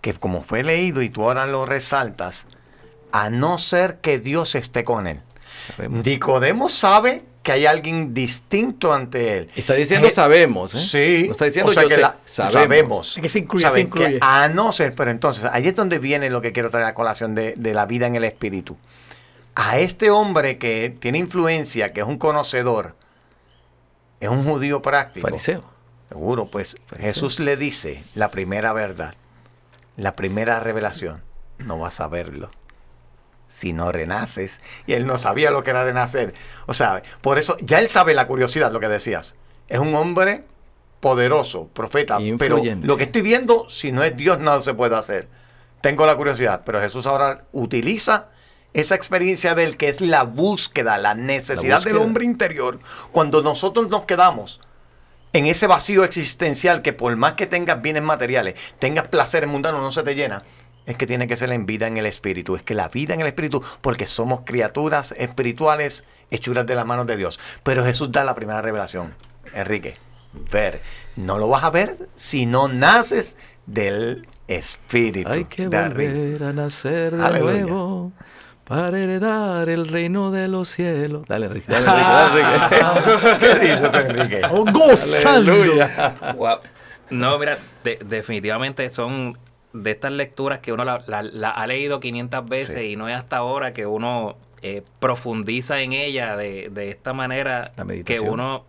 que 0.00 0.14
como 0.14 0.42
fue 0.42 0.62
leído 0.62 1.02
y 1.02 1.10
tú 1.10 1.22
ahora 1.24 1.46
lo 1.46 1.66
resaltas, 1.66 2.46
a 3.12 3.28
no 3.30 3.58
ser 3.58 3.96
que 4.00 4.18
Dios 4.18 4.54
esté 4.54 4.84
con 4.84 5.06
él. 5.06 5.20
Sabemos. 5.76 6.06
Nicodemo 6.06 6.68
sabe 6.68 7.24
que 7.42 7.52
hay 7.52 7.66
alguien 7.66 8.12
distinto 8.14 8.92
ante 8.92 9.36
él. 9.38 9.50
Está 9.56 9.74
diciendo 9.74 10.06
Eh, 10.08 10.10
sabemos, 10.10 10.74
¿eh? 10.74 10.78
Sí. 10.78 11.24
No 11.26 11.32
está 11.32 11.46
diciendo 11.46 11.70
o 11.70 11.74
sea 11.74 11.82
yo 11.84 11.88
que 11.88 11.94
sé, 11.96 12.00
la- 12.02 12.16
sabemos. 12.24 13.16
Es 13.16 13.22
que 13.22 13.28
se 13.28 13.38
incluye, 13.40 13.62
Saben 13.62 13.74
se 13.76 13.80
incluye. 13.86 14.12
que 14.14 14.18
a 14.22 14.48
no 14.48 14.72
ser, 14.72 14.94
pero 14.94 15.10
entonces, 15.10 15.44
ahí 15.50 15.66
es 15.66 15.74
donde 15.74 15.98
viene 15.98 16.30
lo 16.30 16.40
que 16.42 16.52
quiero 16.52 16.70
traer 16.70 16.86
a 16.86 16.94
colación 16.94 17.34
de, 17.34 17.54
de 17.56 17.74
la 17.74 17.86
vida 17.86 18.06
en 18.06 18.14
el 18.14 18.24
espíritu. 18.24 18.76
A 19.54 19.78
este 19.78 20.10
hombre 20.10 20.58
que 20.58 20.94
tiene 21.00 21.18
influencia, 21.18 21.92
que 21.92 22.00
es 22.00 22.06
un 22.06 22.18
conocedor, 22.18 22.94
es 24.20 24.28
un 24.28 24.44
judío 24.44 24.80
práctico. 24.82 25.26
Fariseo. 25.26 25.64
Seguro, 26.08 26.46
pues 26.46 26.76
Fariseo. 26.86 27.08
Jesús 27.12 27.40
le 27.40 27.56
dice 27.56 28.02
la 28.14 28.30
primera 28.30 28.72
verdad, 28.72 29.14
la 30.00 30.16
primera 30.16 30.60
revelación. 30.60 31.22
No 31.58 31.78
vas 31.78 32.00
a 32.00 32.08
verlo 32.08 32.50
si 33.50 33.72
no 33.72 33.92
renaces. 33.92 34.60
Y 34.86 34.94
él 34.94 35.06
no 35.06 35.18
sabía 35.18 35.50
lo 35.50 35.62
que 35.62 35.70
era 35.70 35.84
renacer. 35.84 36.32
O 36.66 36.74
sea, 36.74 37.02
por 37.20 37.38
eso 37.38 37.56
ya 37.60 37.80
él 37.80 37.88
sabe 37.88 38.14
la 38.14 38.26
curiosidad, 38.26 38.72
lo 38.72 38.80
que 38.80 38.88
decías. 38.88 39.34
Es 39.68 39.80
un 39.80 39.94
hombre 39.94 40.44
poderoso, 41.00 41.66
profeta. 41.68 42.18
Pero 42.38 42.62
lo 42.82 42.96
que 42.96 43.04
estoy 43.04 43.22
viendo, 43.22 43.68
si 43.68 43.92
no 43.92 44.02
es 44.04 44.16
Dios, 44.16 44.38
nada 44.38 44.62
se 44.62 44.72
puede 44.72 44.96
hacer. 44.96 45.28
Tengo 45.80 46.06
la 46.06 46.16
curiosidad, 46.16 46.62
pero 46.64 46.80
Jesús 46.80 47.06
ahora 47.06 47.44
utiliza 47.52 48.28
esa 48.72 48.94
experiencia 48.94 49.54
del 49.54 49.76
que 49.76 49.88
es 49.88 50.00
la 50.00 50.22
búsqueda, 50.22 50.96
la 50.98 51.14
necesidad 51.14 51.82
del 51.82 51.94
búsqueda. 51.94 52.04
hombre 52.04 52.24
interior. 52.24 52.78
Cuando 53.10 53.42
nosotros 53.42 53.88
nos 53.88 54.04
quedamos 54.04 54.60
en 55.32 55.46
ese 55.46 55.66
vacío 55.66 56.04
existencial 56.04 56.82
que 56.82 56.92
por 56.92 57.14
más 57.16 57.34
que 57.34 57.46
tengas 57.46 57.80
bienes 57.82 58.02
materiales, 58.02 58.74
tengas 58.78 59.08
placeres 59.08 59.48
mundanos, 59.48 59.80
no 59.80 59.92
se 59.92 60.02
te 60.02 60.14
llena. 60.14 60.42
Es 60.86 60.96
que 60.96 61.06
tiene 61.06 61.28
que 61.28 61.36
ser 61.36 61.52
en 61.52 61.66
vida 61.66 61.86
en 61.86 61.98
el 61.98 62.06
espíritu. 62.06 62.56
Es 62.56 62.62
que 62.62 62.74
la 62.74 62.88
vida 62.88 63.14
en 63.14 63.20
el 63.20 63.26
espíritu, 63.26 63.62
porque 63.80 64.06
somos 64.06 64.40
criaturas 64.44 65.14
espirituales 65.16 66.04
hechuras 66.30 66.66
de 66.66 66.74
las 66.74 66.86
manos 66.86 67.06
de 67.06 67.16
Dios. 67.16 67.38
Pero 67.62 67.84
Jesús 67.84 68.10
da 68.10 68.24
la 68.24 68.34
primera 68.34 68.60
revelación. 68.60 69.14
Enrique, 69.54 69.98
ver. 70.50 70.80
No 71.16 71.38
lo 71.38 71.48
vas 71.48 71.64
a 71.64 71.70
ver 71.70 71.96
si 72.16 72.46
no 72.46 72.66
naces 72.66 73.36
del 73.66 74.26
espíritu. 74.48 75.30
Hay 75.30 75.44
que 75.44 75.68
volver 75.68 76.42
a 76.42 76.52
nacer 76.52 77.16
de 77.16 77.24
Aleluya. 77.24 77.60
nuevo 77.62 78.12
para 78.70 79.00
heredar 79.00 79.68
el 79.68 79.88
reino 79.88 80.30
de 80.30 80.46
los 80.46 80.68
cielos. 80.68 81.24
Dale, 81.26 81.46
Enrique. 81.46 81.66
Dale, 81.72 81.90
Enrique. 81.90 82.56
Dale, 82.70 83.00
Enrique. 83.00 83.36
¿Qué 83.40 83.58
dices, 83.58 83.94
Enrique? 83.94 84.36
Estamos 84.36 84.72
gozando. 84.72 85.52
Aleluya. 85.52 86.14
Wow. 86.36 86.58
No, 87.10 87.36
mira, 87.40 87.58
de- 87.82 87.98
definitivamente 88.06 88.88
son 88.90 89.36
de 89.72 89.90
estas 89.90 90.12
lecturas 90.12 90.60
que 90.60 90.72
uno 90.72 90.84
la, 90.84 91.02
la- 91.08 91.22
la 91.22 91.50
ha 91.50 91.66
leído 91.66 91.98
500 91.98 92.48
veces 92.48 92.78
Sí. 92.78 92.92
y 92.92 92.96
no 92.96 93.08
es 93.08 93.16
hasta 93.16 93.38
ahora 93.38 93.72
que 93.72 93.86
uno 93.86 94.36
eh, 94.62 94.82
profundiza 95.00 95.80
en 95.80 95.92
ella 95.92 96.36
de, 96.36 96.68
de 96.70 96.90
esta 96.90 97.12
manera 97.12 97.72
La 97.76 97.84
que 98.04 98.20
uno 98.20 98.64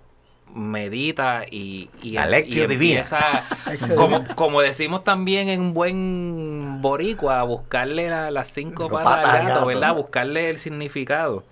medita 0.54 1.46
y, 1.50 1.90
y, 2.02 2.12
La 2.12 2.26
lectio 2.26 2.64
y 2.64 2.68
divina. 2.68 3.00
empieza, 3.02 3.44
como, 3.98 4.26
como 4.36 4.62
decimos 4.62 5.04
también 5.04 5.50
en 5.50 5.62
un 5.62 5.74
buen 5.74 6.82
boricua, 6.82 7.40
a 7.40 7.44
buscarle 7.44 8.10
la- 8.10 8.32
las 8.32 8.48
cinco 8.50 8.90
patas 8.90 9.18
patas 9.18 9.26
al 9.26 9.32
gato, 9.32 9.54
gato, 9.54 9.66
¿verdad? 9.68 9.96
Buscarle 9.96 10.50
el 10.50 10.60
significado. 10.60 11.44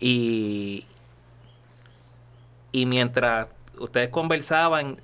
Y, 0.00 0.84
y 2.72 2.86
mientras 2.86 3.48
ustedes 3.78 4.08
conversaban, 4.08 4.98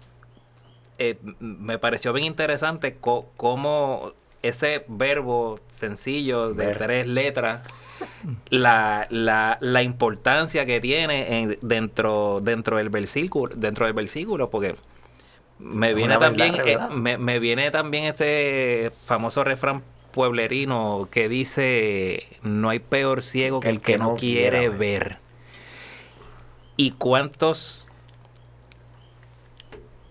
eh, 0.99 1.19
me 1.39 1.79
pareció 1.79 2.13
bien 2.13 2.27
interesante 2.27 2.97
co- 2.97 3.31
cómo 3.37 4.13
ese 4.43 4.85
verbo 4.89 5.61
sencillo 5.69 6.55
de 6.55 6.67
Ver. 6.67 6.79
tres 6.79 7.07
letras, 7.07 7.63
la, 8.51 9.07
la, 9.11 9.59
la 9.61 9.83
importancia 9.83 10.67
que 10.67 10.81
tiene 10.81 11.41
en- 11.41 11.59
dentro, 11.63 12.41
dentro 12.43 12.77
del 12.77 12.89
versículo, 12.91 13.55
dentro 13.57 13.87
del 13.87 13.95
versículo, 13.95 14.51
porque 14.51 14.75
me 15.59 15.95
viene 15.95 16.17
verdad 16.19 16.27
también, 16.29 16.55
eh, 16.67 16.79
me, 16.93 17.19
me 17.19 17.39
viene 17.39 17.71
también 17.71 18.05
ese 18.05 18.93
famoso 19.07 19.45
refrán 19.45 19.83
pueblerino 20.13 21.09
que 21.11 21.29
dice 21.29 22.27
no 22.43 22.71
hay 22.71 22.79
peor 22.79 23.23
ciego 23.23 23.61
que 23.61 23.69
el, 23.69 23.81
que, 23.81 23.99
no 23.99 24.17
quiere 24.17 24.69
ver". 24.69 24.79
ver. 24.79 25.17
¿Y 26.77 26.93
cuántos 26.93 27.89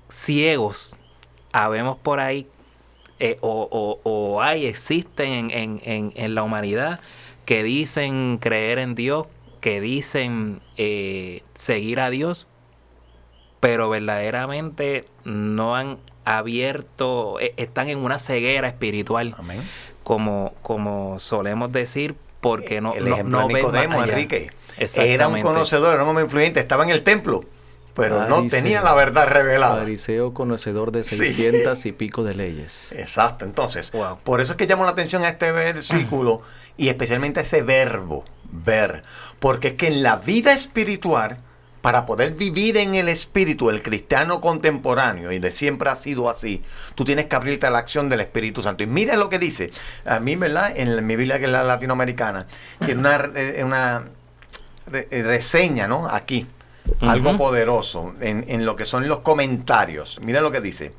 ciegos 0.10 0.96
habemos 1.52 1.98
por 1.98 2.20
ahí 2.20 2.48
eh, 3.20 3.38
o, 3.42 3.68
o- 3.72 4.00
o 4.04 4.42
hay, 4.42 4.68
existen 4.68 5.32
en, 5.32 5.52
en- 5.52 5.82
en- 5.84 6.14
en 6.16 6.36
la 6.36 6.44
humanidad 6.44 7.00
que 7.48 7.64
dicen 7.64 8.40
creer 8.42 8.78
en 8.78 8.94
Dios, 8.94 9.26
que 9.62 9.80
dicen 9.80 10.60
eh, 10.76 11.44
seguir 11.56 12.02
a 12.02 12.10
Dios, 12.10 12.46
pero 13.62 13.88
verdaderamente 13.88 15.06
no 15.24 15.78
han 15.78 15.98
abierto, 16.26 17.40
eh, 17.40 17.54
están 17.56 17.88
en 17.88 18.00
una 18.00 18.20
ceguera 18.20 18.68
espiritual, 18.68 19.34
Amén. 19.38 19.62
como, 20.04 20.56
como 20.62 21.22
solemos 21.22 21.72
decir, 21.72 22.16
porque 22.42 22.82
no, 22.82 22.94
el 22.94 23.06
no, 23.06 23.24
no 23.24 23.48
ven 23.48 23.72
más 23.72 24.04
allá. 24.04 24.12
Enrique. 24.12 24.52
Era 24.98 25.30
un 25.30 25.42
conocedor, 25.42 25.94
era 25.94 26.04
un 26.04 26.10
hombre 26.10 26.26
influyente, 26.26 26.60
estaba 26.60 26.84
en 26.84 26.90
el 26.90 27.02
templo, 27.04 27.46
pero 27.98 28.28
no 28.28 28.48
tenía 28.48 28.82
la 28.82 28.94
verdad 28.94 29.28
revelada. 29.28 29.78
Fariseo 29.80 30.34
conocedor 30.34 30.92
de 30.92 31.04
Sí. 31.04 31.18
600 31.18 31.86
y 31.88 31.92
pico 31.92 32.24
de 32.24 32.36
leyes. 32.36 32.92
Exacto, 32.94 33.44
entonces, 33.44 33.92
Wow. 33.92 34.20
por 34.24 34.40
eso 34.40 34.52
es 34.52 34.58
que 34.58 34.68
llamo 34.68 34.86
la 34.86 34.92
atención 34.92 35.24
a 35.24 35.30
este 35.30 35.52
versículo 35.52 36.42
y 36.78 36.90
especialmente 36.90 37.40
a 37.40 37.44
ese 37.44 37.62
verbo, 37.64 38.24
ver, 38.52 39.04
porque 39.40 39.70
es 39.70 39.74
que 39.74 39.88
en 39.88 40.04
la 40.04 40.18
vida 40.18 40.54
espiritual, 40.54 41.40
para 41.82 42.06
poder 42.06 42.34
vivir 42.34 42.76
en 42.78 42.96
el 42.96 43.08
espíritu, 43.08 43.70
el 43.70 43.82
cristiano 43.82 44.42
contemporáneo, 44.42 45.32
y 45.32 45.40
de 45.40 45.52
siempre 45.52 45.90
ha 45.90 45.96
sido 45.96 46.30
así, 46.30 46.62
tú 46.96 47.04
tienes 47.06 47.28
que 47.28 47.36
abrirte 47.36 47.66
a 47.66 47.70
la 47.70 47.78
acción 47.78 48.10
del 48.10 48.20
Espíritu 48.20 48.62
Santo. 48.62 48.84
Y 48.84 48.88
mira 48.88 49.16
lo 49.16 49.30
que 49.30 49.40
dice, 49.40 49.72
a 50.06 50.20
mí, 50.20 50.36
¿verdad? 50.36 50.74
En 50.76 51.06
mi 51.06 51.16
Biblia, 51.16 51.40
que 51.40 51.46
es 51.46 51.52
la 51.52 51.64
latinoamericana, 51.64 52.46
tiene 52.84 53.00
una, 53.00 53.30
eh, 53.36 53.62
una 53.64 54.04
eh, 54.92 55.24
reseña, 55.24 55.88
¿no? 55.88 56.10
Aquí, 56.10 56.46
algo 57.02 57.38
poderoso 57.38 58.14
en, 58.22 58.46
en 58.48 58.66
lo 58.66 58.76
que 58.76 58.86
son 58.86 59.08
los 59.08 59.20
comentarios. 59.20 60.20
Mira 60.22 60.42
lo 60.42 60.52
que 60.52 60.62
dice. 60.62 60.94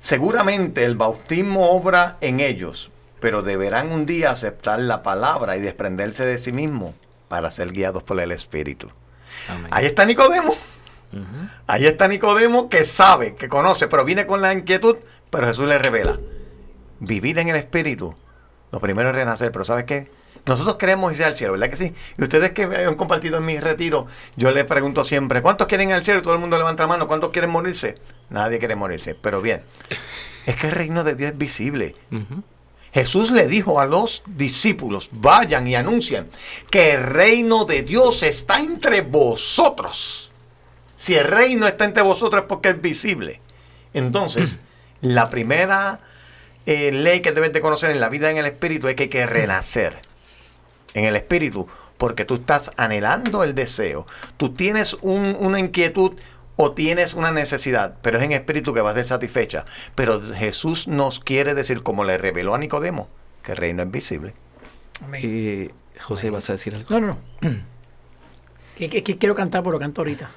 Seguramente 0.00 0.84
el 0.84 0.96
bautismo 0.96 1.70
obra 1.70 2.18
en 2.20 2.40
ellos, 2.40 2.90
pero 3.20 3.42
deberán 3.42 3.90
un 3.90 4.04
día 4.04 4.30
aceptar 4.30 4.78
la 4.80 5.02
palabra 5.02 5.56
y 5.56 5.60
desprenderse 5.60 6.26
de 6.26 6.38
sí 6.38 6.52
mismo 6.52 6.94
para 7.28 7.50
ser 7.50 7.72
guiados 7.72 8.02
por 8.02 8.20
el 8.20 8.32
Espíritu. 8.32 8.90
Amén. 9.48 9.68
Ahí 9.70 9.86
está 9.86 10.04
Nicodemo. 10.04 10.54
Ahí 11.66 11.86
está 11.86 12.08
Nicodemo 12.08 12.68
que 12.68 12.84
sabe, 12.84 13.34
que 13.34 13.48
conoce, 13.48 13.88
pero 13.88 14.04
viene 14.04 14.26
con 14.26 14.42
la 14.42 14.52
inquietud, 14.52 14.96
pero 15.30 15.46
Jesús 15.46 15.66
le 15.66 15.78
revela. 15.78 16.18
Vivir 17.00 17.38
en 17.38 17.48
el 17.48 17.56
Espíritu, 17.56 18.14
lo 18.72 18.80
primero 18.80 19.10
es 19.10 19.14
renacer, 19.14 19.52
pero 19.52 19.64
¿sabes 19.64 19.84
qué? 19.84 20.10
Nosotros 20.46 20.76
queremos 20.76 21.12
irse 21.12 21.24
al 21.24 21.36
cielo, 21.36 21.52
¿verdad 21.52 21.70
que 21.70 21.76
sí? 21.76 21.94
Y 22.18 22.22
ustedes 22.22 22.52
que 22.52 22.66
me 22.66 22.76
han 22.76 22.96
compartido 22.96 23.38
en 23.38 23.46
mi 23.46 23.58
retiro, 23.58 24.06
yo 24.36 24.50
les 24.50 24.64
pregunto 24.64 25.04
siempre, 25.04 25.40
¿cuántos 25.40 25.66
quieren 25.66 25.88
ir 25.88 25.94
al 25.94 26.04
cielo? 26.04 26.20
Y 26.20 26.22
todo 26.22 26.34
el 26.34 26.40
mundo 26.40 26.58
levanta 26.58 26.82
la 26.82 26.88
mano, 26.88 27.08
¿cuántos 27.08 27.30
quieren 27.30 27.50
morirse? 27.50 27.96
Nadie 28.28 28.58
quiere 28.58 28.76
morirse, 28.76 29.14
pero 29.14 29.40
bien. 29.40 29.62
Es 30.46 30.56
que 30.56 30.66
el 30.66 30.74
reino 30.74 31.04
de 31.04 31.14
Dios 31.14 31.32
es 31.32 31.38
visible. 31.38 31.96
Jesús 32.92 33.30
le 33.30 33.46
dijo 33.46 33.80
a 33.80 33.86
los 33.86 34.22
discípulos, 34.26 35.08
vayan 35.10 35.66
y 35.66 35.74
anuncien 35.74 36.28
que 36.70 36.92
el 36.92 37.02
reino 37.02 37.64
de 37.64 37.82
Dios 37.82 38.22
está 38.22 38.60
entre 38.60 39.00
vosotros. 39.00 40.32
Si 40.98 41.14
el 41.14 41.24
reino 41.24 41.66
está 41.66 41.86
entre 41.86 42.02
vosotros 42.02 42.42
es 42.42 42.46
porque 42.46 42.68
es 42.68 42.82
visible. 42.82 43.40
Entonces, 43.94 44.60
la 45.00 45.30
primera 45.30 46.00
eh, 46.66 46.92
ley 46.92 47.20
que 47.20 47.32
debes 47.32 47.54
de 47.54 47.62
conocer 47.62 47.90
en 47.90 48.00
la 48.00 48.10
vida 48.10 48.30
en 48.30 48.36
el 48.36 48.44
espíritu 48.44 48.88
es 48.88 48.96
que 48.96 49.04
hay 49.04 49.08
que 49.08 49.24
renacer 49.24 49.96
en 50.94 51.04
el 51.04 51.16
espíritu, 51.16 51.68
porque 51.98 52.24
tú 52.24 52.36
estás 52.36 52.70
anhelando 52.76 53.44
el 53.44 53.54
deseo. 53.54 54.06
Tú 54.36 54.54
tienes 54.54 54.94
un- 55.02 55.36
una 55.38 55.58
inquietud 55.58 56.12
o 56.56 56.72
tienes 56.72 57.14
una 57.14 57.32
necesidad, 57.32 57.96
pero 58.00 58.18
es 58.18 58.24
en 58.24 58.32
espíritu 58.32 58.72
que 58.72 58.80
va 58.80 58.90
a 58.90 58.94
ser 58.94 59.06
satisfecha. 59.06 59.64
Pero 59.94 60.20
Jesús 60.34 60.86
nos 60.88 61.18
quiere 61.20 61.54
decir, 61.54 61.82
como 61.82 62.04
le 62.04 62.16
reveló 62.16 62.54
a 62.54 62.58
Nicodemo, 62.58 63.08
que 63.42 63.52
el 63.52 63.58
reino 63.58 63.82
es 63.82 63.90
visible. 63.90 64.34
Eh, 65.14 65.70
José, 66.00 66.30
¿vas 66.30 66.48
a 66.50 66.52
decir 66.54 66.74
algo? 66.74 66.88
No, 66.90 67.00
no, 67.00 67.18
no. 67.40 67.50
Que, 68.78 68.88
que- 68.90 69.04
que 69.04 69.16
quiero 69.18 69.36
cantar, 69.36 69.62
pero 69.62 69.78
canto 69.78 70.00
ahorita. 70.00 70.30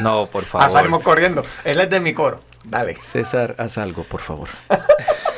No, 0.00 0.26
por 0.30 0.44
Ah, 0.44 0.46
favor. 0.46 0.70
salimos 0.70 1.02
corriendo. 1.02 1.44
Él 1.64 1.80
es 1.80 1.90
de 1.90 1.98
mi 1.98 2.14
coro. 2.14 2.40
Dale. 2.64 2.94
César, 3.02 3.56
haz 3.58 3.78
algo, 3.78 4.04
por 4.04 4.20
favor. 4.20 4.48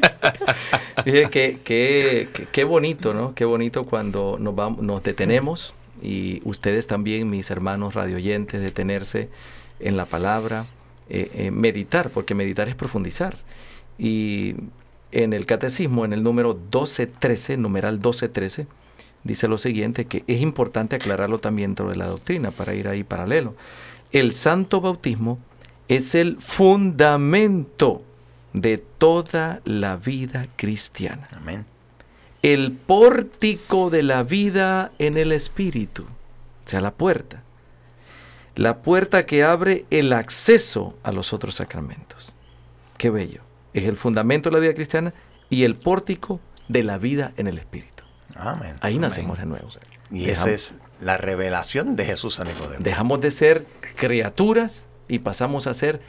Qué, 1.04 1.28
qué, 1.30 1.58
qué- 1.64 2.28
qué 2.52 2.64
bonito, 2.64 3.14
¿no? 3.14 3.34
Qué 3.34 3.44
bonito 3.44 3.86
cuando 3.86 4.36
nos, 4.38 4.54
vamos, 4.54 4.82
nos 4.82 5.02
detenemos 5.02 5.74
y 6.02 6.40
ustedes 6.44 6.86
también, 6.86 7.28
mis 7.30 7.50
hermanos 7.50 7.94
radioyentes, 7.94 8.60
detenerse 8.62 9.30
en 9.78 9.96
la 9.96 10.06
palabra, 10.06 10.66
eh, 11.08 11.30
eh, 11.34 11.50
meditar, 11.50 12.10
porque 12.10 12.34
meditar 12.34 12.68
es 12.68 12.74
profundizar. 12.74 13.38
Y 13.98 14.54
en 15.12 15.32
el 15.32 15.46
catecismo, 15.46 16.04
en 16.04 16.12
el 16.12 16.22
número 16.22 16.54
1213, 16.54 17.56
numeral 17.56 17.94
1213, 17.94 18.66
dice 19.24 19.48
lo 19.48 19.58
siguiente, 19.58 20.06
que 20.06 20.22
es 20.26 20.40
importante 20.40 20.96
aclararlo 20.96 21.40
también 21.40 21.70
dentro 21.70 21.88
de 21.90 21.96
la 21.96 22.06
doctrina 22.06 22.50
para 22.50 22.74
ir 22.74 22.88
ahí 22.88 23.04
paralelo. 23.04 23.54
El 24.12 24.32
santo 24.32 24.80
bautismo 24.80 25.38
es 25.88 26.14
el 26.14 26.36
fundamento 26.40 28.02
de 28.52 28.78
toda 28.78 29.60
la 29.64 29.96
vida 29.96 30.48
cristiana. 30.56 31.28
Amén. 31.32 31.64
El 32.42 32.72
pórtico 32.72 33.90
de 33.90 34.02
la 34.02 34.22
vida 34.22 34.92
en 34.98 35.16
el 35.16 35.32
espíritu, 35.32 36.04
o 36.04 36.68
sea, 36.68 36.80
la 36.80 36.92
puerta. 36.92 37.42
La 38.56 38.78
puerta 38.78 39.26
que 39.26 39.44
abre 39.44 39.84
el 39.90 40.12
acceso 40.12 40.98
a 41.02 41.12
los 41.12 41.32
otros 41.32 41.56
sacramentos. 41.56 42.34
Qué 42.96 43.10
bello. 43.10 43.42
Es 43.72 43.84
el 43.84 43.96
fundamento 43.96 44.50
de 44.50 44.54
la 44.54 44.60
vida 44.60 44.74
cristiana 44.74 45.14
y 45.48 45.64
el 45.64 45.76
pórtico 45.76 46.40
de 46.68 46.82
la 46.82 46.98
vida 46.98 47.32
en 47.36 47.46
el 47.46 47.58
espíritu. 47.58 48.04
Amén. 48.34 48.76
Ahí 48.80 48.94
Amén. 48.94 49.02
nacemos 49.02 49.38
de 49.38 49.46
nuevo. 49.46 49.68
Y 50.10 50.28
esa 50.28 50.50
es 50.50 50.76
la 51.00 51.16
revelación 51.16 51.96
de 51.96 52.04
Jesús 52.04 52.40
a 52.40 52.44
Nicodemo. 52.44 52.82
Dejamos 52.82 53.20
de 53.20 53.30
ser 53.30 53.66
criaturas 53.96 54.86
y 55.08 55.20
pasamos 55.20 55.66
a 55.66 55.74
ser 55.74 56.00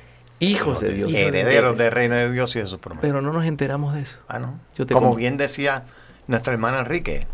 hijos 0.41 0.81
de 0.81 0.93
Dios. 0.93 1.13
Herederos 1.13 1.77
del 1.77 1.91
reino 1.91 2.15
de 2.15 2.31
Dios 2.31 2.55
y 2.55 2.59
de 2.59 2.65
sus 2.67 2.79
promesas. 2.79 3.07
Pero 3.07 3.21
no 3.21 3.31
nos 3.31 3.45
enteramos 3.45 3.93
de 3.93 4.01
eso. 4.01 4.19
Ah, 4.27 4.39
no. 4.39 4.59
Yo 4.75 4.85
te 4.85 4.93
Como 4.93 5.15
bien 5.15 5.37
decía 5.37 5.83
nuestro 6.27 6.53
hermano 6.53 6.79
Enrique, 6.79 7.27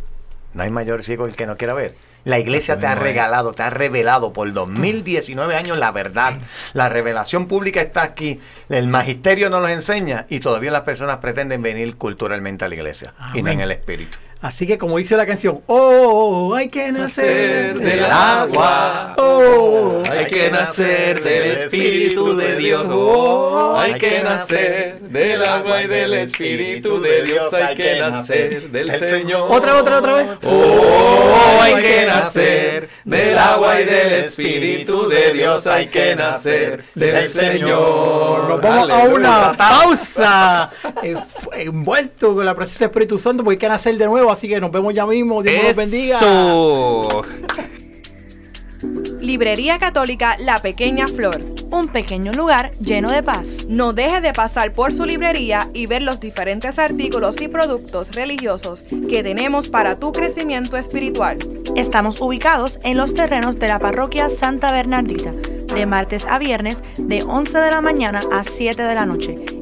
no 0.53 0.63
hay 0.63 0.71
mayor 0.71 1.03
ciego 1.03 1.25
el 1.25 1.35
que 1.35 1.47
no 1.47 1.55
quiera 1.55 1.73
ver. 1.73 1.95
La 2.23 2.39
iglesia 2.39 2.77
te 2.77 2.87
ha 2.87 2.91
hay. 2.91 2.99
regalado, 2.99 3.53
te 3.53 3.63
ha 3.63 3.69
revelado 3.69 4.33
por 4.33 4.51
2019 4.51 5.55
años 5.55 5.77
la 5.77 5.91
verdad. 5.91 6.37
La 6.73 6.89
revelación 6.89 7.47
pública 7.47 7.81
está 7.81 8.03
aquí. 8.03 8.39
El 8.67 8.89
magisterio 8.89 9.49
nos 9.49 9.61
lo 9.61 9.69
enseña 9.69 10.25
y 10.27 10.41
todavía 10.41 10.71
las 10.71 10.81
personas 10.81 11.17
pretenden 11.17 11.61
venir 11.61 11.95
culturalmente 11.95 12.65
a 12.65 12.67
la 12.67 12.75
iglesia 12.75 13.13
y 13.33 13.41
no 13.41 13.51
en 13.51 13.61
el 13.61 13.71
espíritu. 13.71 14.17
Así 14.39 14.67
que 14.67 14.77
como 14.77 14.97
dice 14.97 15.17
la 15.17 15.25
canción, 15.25 15.61
oh, 15.65 16.53
hay 16.53 16.69
que 16.69 16.91
nacer 16.91 17.79
del 17.79 18.05
agua. 18.05 19.15
Oh, 19.17 20.03
Hay 20.11 20.25
que 20.27 20.51
nacer 20.51 21.23
del 21.23 21.51
Espíritu 21.53 22.35
de 22.37 22.55
Dios. 22.55 22.87
Oh, 22.91 23.75
hay 23.79 23.95
que 23.95 24.21
nacer 24.21 24.99
del 24.99 25.43
agua 25.43 25.81
y 25.81 25.87
del 25.87 26.13
Espíritu 26.13 27.01
de 27.01 27.23
Dios. 27.23 27.51
Hay 27.53 27.75
que 27.75 27.99
nacer 27.99 28.69
del 28.69 28.91
El 28.91 28.99
Señor. 28.99 29.51
Otra, 29.51 29.75
otra, 29.75 29.97
otra 29.97 30.13
vez. 30.13 30.27
Oh, 30.45 31.59
hay 31.61 31.81
que 31.81 32.05
nacer 32.05 32.89
del 33.05 33.37
agua 33.37 33.81
y 33.81 33.85
del 33.85 34.13
Espíritu 34.13 35.07
de 35.09 35.33
Dios. 35.33 35.65
Hay 35.65 35.87
que 35.87 36.15
nacer 36.15 36.83
del 36.93 37.27
Señor. 37.27 38.49
Nos 38.49 38.61
vamos 38.61 38.89
a 38.91 38.99
una 39.03 39.53
pausa. 39.57 40.69
envuelto 41.53 42.35
con 42.35 42.45
la 42.45 42.55
presencia 42.55 42.87
del 42.87 42.91
Espíritu 42.91 43.17
Santo 43.17 43.43
porque 43.43 43.55
hay 43.55 43.59
que 43.59 43.69
nacer 43.69 43.97
de 43.97 44.05
nuevo. 44.05 44.26
Así 44.31 44.47
que 44.47 44.59
nos 44.59 44.71
vemos 44.71 44.93
ya 44.93 45.05
mismo. 45.05 45.41
Dios 45.41 45.63
nos 45.63 45.75
bendiga. 45.75 46.17
Eso. 46.17 47.23
Librería 49.27 49.79
Católica 49.79 50.37
La 50.39 50.55
Pequeña 50.57 51.07
Flor. 51.07 51.43
Un 51.69 51.89
pequeño 51.89 52.31
lugar 52.31 52.71
lleno 52.79 53.09
de 53.09 53.23
paz. 53.23 53.65
No 53.67 53.91
deje 53.91 54.21
de 54.21 54.31
pasar 54.31 54.71
por 54.71 54.93
su 54.93 55.05
librería 55.05 55.67
y 55.73 55.85
ver 55.85 56.01
los 56.01 56.19
diferentes 56.19 56.79
artículos 56.79 57.41
y 57.41 57.47
productos 57.47 58.15
religiosos 58.15 58.83
que 59.11 59.23
tenemos 59.23 59.69
para 59.69 59.99
tu 59.99 60.11
crecimiento 60.11 60.77
espiritual. 60.77 61.37
Estamos 61.75 62.21
ubicados 62.21 62.79
en 62.83 62.95
los 62.95 63.13
terrenos 63.13 63.59
de 63.59 63.67
la 63.67 63.79
parroquia 63.79 64.29
Santa 64.29 64.71
Bernardita, 64.71 65.33
de 65.33 65.85
martes 65.85 66.25
a 66.25 66.39
viernes 66.39 66.81
de 66.97 67.21
11 67.23 67.57
de 67.57 67.71
la 67.71 67.81
mañana 67.81 68.19
a 68.31 68.43
7 68.43 68.81
de 68.81 68.95
la 68.95 69.05
noche 69.05 69.56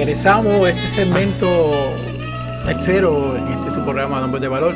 regresamos 0.00 0.66
a 0.66 0.70
este 0.70 0.88
segmento 0.88 1.94
tercero 2.64 3.36
en 3.36 3.52
este 3.52 3.68
su 3.68 3.84
programa 3.84 4.18
Nombres 4.18 4.40
de 4.40 4.48
Valor. 4.48 4.74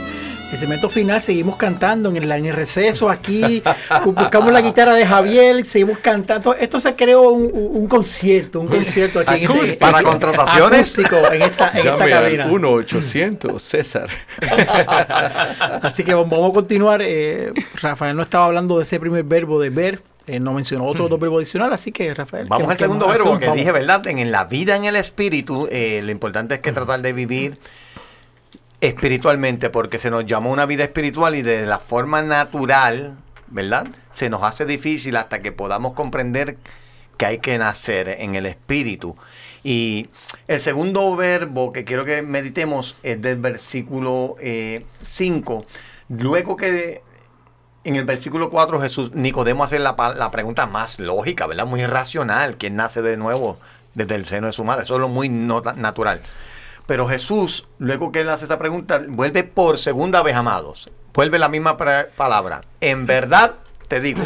El 0.53 0.59
segmento 0.59 0.91
final 0.91 1.23
seguimos 1.23 1.57
cantando 1.57 2.11
en 2.11 2.19
el, 2.19 2.31
en 2.31 2.45
el 2.45 2.53
receso 2.53 3.09
aquí, 3.09 3.63
buscamos 4.05 4.53
la 4.53 4.61
guitarra 4.61 4.93
de 4.93 5.07
Javier, 5.07 5.65
seguimos 5.65 5.97
cantando. 6.01 6.53
Esto 6.55 6.79
se 6.79 6.95
creó 6.95 7.31
un, 7.31 7.89
concierto, 7.89 8.61
un 8.61 8.69
concierto 8.69 9.21
aquí 9.21 9.47
en 9.47 9.51
este-. 9.53 9.79
Para 9.79 10.03
contrataciones. 10.03 10.95
acústico 10.95 11.17
en 11.33 11.41
esta, 11.41 11.71
en 11.71 11.79
esta 11.79 12.07
cabina. 12.07 12.45
al 12.45 12.51
1-800 12.51 13.59
César. 13.61 14.11
Así 15.83 16.05
que 16.05 16.13
vamos 16.13 16.51
a 16.51 16.53
continuar. 16.53 17.01
eh, 17.03 17.51
Rafael 17.81 18.15
no 18.15 18.25
estaba 18.25 18.45
hablando 18.45 18.77
de 18.77 18.83
ese 18.83 19.01
primer 19.01 19.25
verbo 19.25 19.59
de 19.59 19.71
ver, 19.71 20.03
él 20.27 20.43
no 20.43 20.53
mencionó 20.53 20.85
otros 20.87 21.11
dos 21.11 21.21
verbos 21.21 21.39
adicionales, 21.43 21.81
así 21.81 21.93
que 21.93 22.13
Rafael. 22.15 22.47
Vamos 22.49 22.67
¿qué- 22.69 22.73
al 22.73 22.79
segundo 22.79 23.07
verbo 23.09 23.39
que 23.39 23.47
Vamos. 23.47 23.59
dije, 23.59 23.73
¿verdad? 23.73 24.07
En, 24.07 24.19
en 24.19 24.33
la 24.33 24.45
vida 24.45 24.75
en 24.77 24.85
el 24.85 24.97
espíritu, 24.97 25.69
eh, 25.71 26.01
lo 26.03 26.11
importante 26.11 26.55
es 26.55 26.61
que 26.61 26.73
tratar 26.73 27.03
de 27.03 27.13
vivir 27.13 27.59
espiritualmente, 28.81 29.71
porque 29.71 29.99
se 29.99 30.11
nos 30.11 30.27
llamó 30.27 30.51
una 30.51 30.67
vida 30.67 30.85
espiritual 30.85 31.35
y 31.35 31.43
de 31.43 31.65
la 31.67 31.79
forma 31.79 32.23
natural, 32.23 33.17
¿verdad? 33.49 33.87
Se 34.11 34.29
nos 34.29 34.43
hace 34.43 34.67
difícil 34.67 35.17
hasta 35.17 35.41
que 35.41 35.53
podamos 35.53 35.93
comprender 35.93 36.57
que 37.17 37.27
hay 37.27 37.39
que 37.39 37.57
nacer 37.59 38.09
en 38.19 38.35
el 38.35 38.45
espíritu. 38.47 39.17
Y 39.63 40.09
el 40.49 40.61
segundo 40.61 41.15
verbo 41.17 41.73
que 41.73 41.85
quiero 41.85 42.05
que 42.05 42.23
meditemos 42.23 42.97
es 43.03 43.23
del 43.23 43.37
versículo 43.37 44.37
5. 45.03 45.65
Luego 46.09 46.57
que 46.57 47.03
en 47.85 47.97
el 47.97 48.05
versículo 48.05 48.51
4 48.51 48.81
Jesús, 48.81 49.13
Nicodemo 49.15 49.65
hace 49.65 49.79
la, 49.79 49.95
la 50.17 50.31
pregunta 50.31 50.67
más 50.67 50.99
lógica, 50.99 51.47
¿verdad? 51.47 51.67
Muy 51.67 51.85
racional, 51.87 52.57
¿quién 52.57 52.77
nace 52.77 53.03
de 53.03 53.17
nuevo 53.17 53.59
desde 53.95 54.15
el 54.15 54.25
seno 54.25 54.47
de 54.49 54.53
su 54.53 54.65
madre? 54.65 54.85
Eso 54.85 54.95
es 54.95 55.01
lo 55.01 55.09
muy 55.09 55.29
no- 55.29 55.61
natural. 55.77 56.21
Pero 56.87 57.07
Jesús, 57.09 57.67
luego 57.79 58.13
que 58.13 58.21
él 58.23 58.29
hace 58.29 58.45
esa 58.45 58.59
pregunta, 58.59 59.03
vuelve 59.09 59.45
por 59.45 59.79
segunda 59.79 60.23
vez, 60.23 60.35
amados. 60.35 60.91
Vuelve 61.15 61.39
la 61.39 61.49
misma 61.49 61.77
palabra. 61.77 62.63
En 62.81 63.07
verdad 63.07 63.55
te 63.89 64.01
digo. 64.01 64.23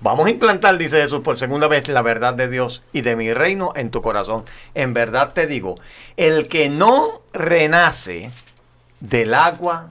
Vamos 0.00 0.26
a 0.26 0.30
implantar, 0.30 0.76
dice 0.76 1.00
Jesús, 1.00 1.20
por 1.20 1.38
segunda 1.38 1.68
vez 1.68 1.88
la 1.88 2.02
verdad 2.02 2.34
de 2.34 2.48
Dios 2.48 2.82
y 2.92 3.02
de 3.02 3.16
mi 3.16 3.32
reino 3.32 3.72
en 3.76 3.90
tu 3.90 4.02
corazón. 4.02 4.44
En 4.74 4.92
verdad 4.92 5.32
te 5.32 5.46
digo, 5.46 5.76
el 6.16 6.48
que 6.48 6.68
no 6.68 7.22
renace 7.32 8.30
del 9.00 9.32
agua 9.34 9.90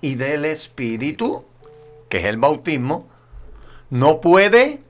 y 0.00 0.14
del 0.16 0.44
espíritu, 0.44 1.44
que 2.10 2.18
es 2.18 2.24
el 2.26 2.36
bautismo, 2.36 3.08
no 3.88 4.20
puede 4.20 4.80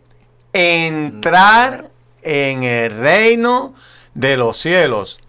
entrar 0.52 1.90
en 2.22 2.64
el 2.64 2.98
reino 2.98 3.74
de 4.14 4.36
los 4.36 4.58
cielos. 4.58 5.20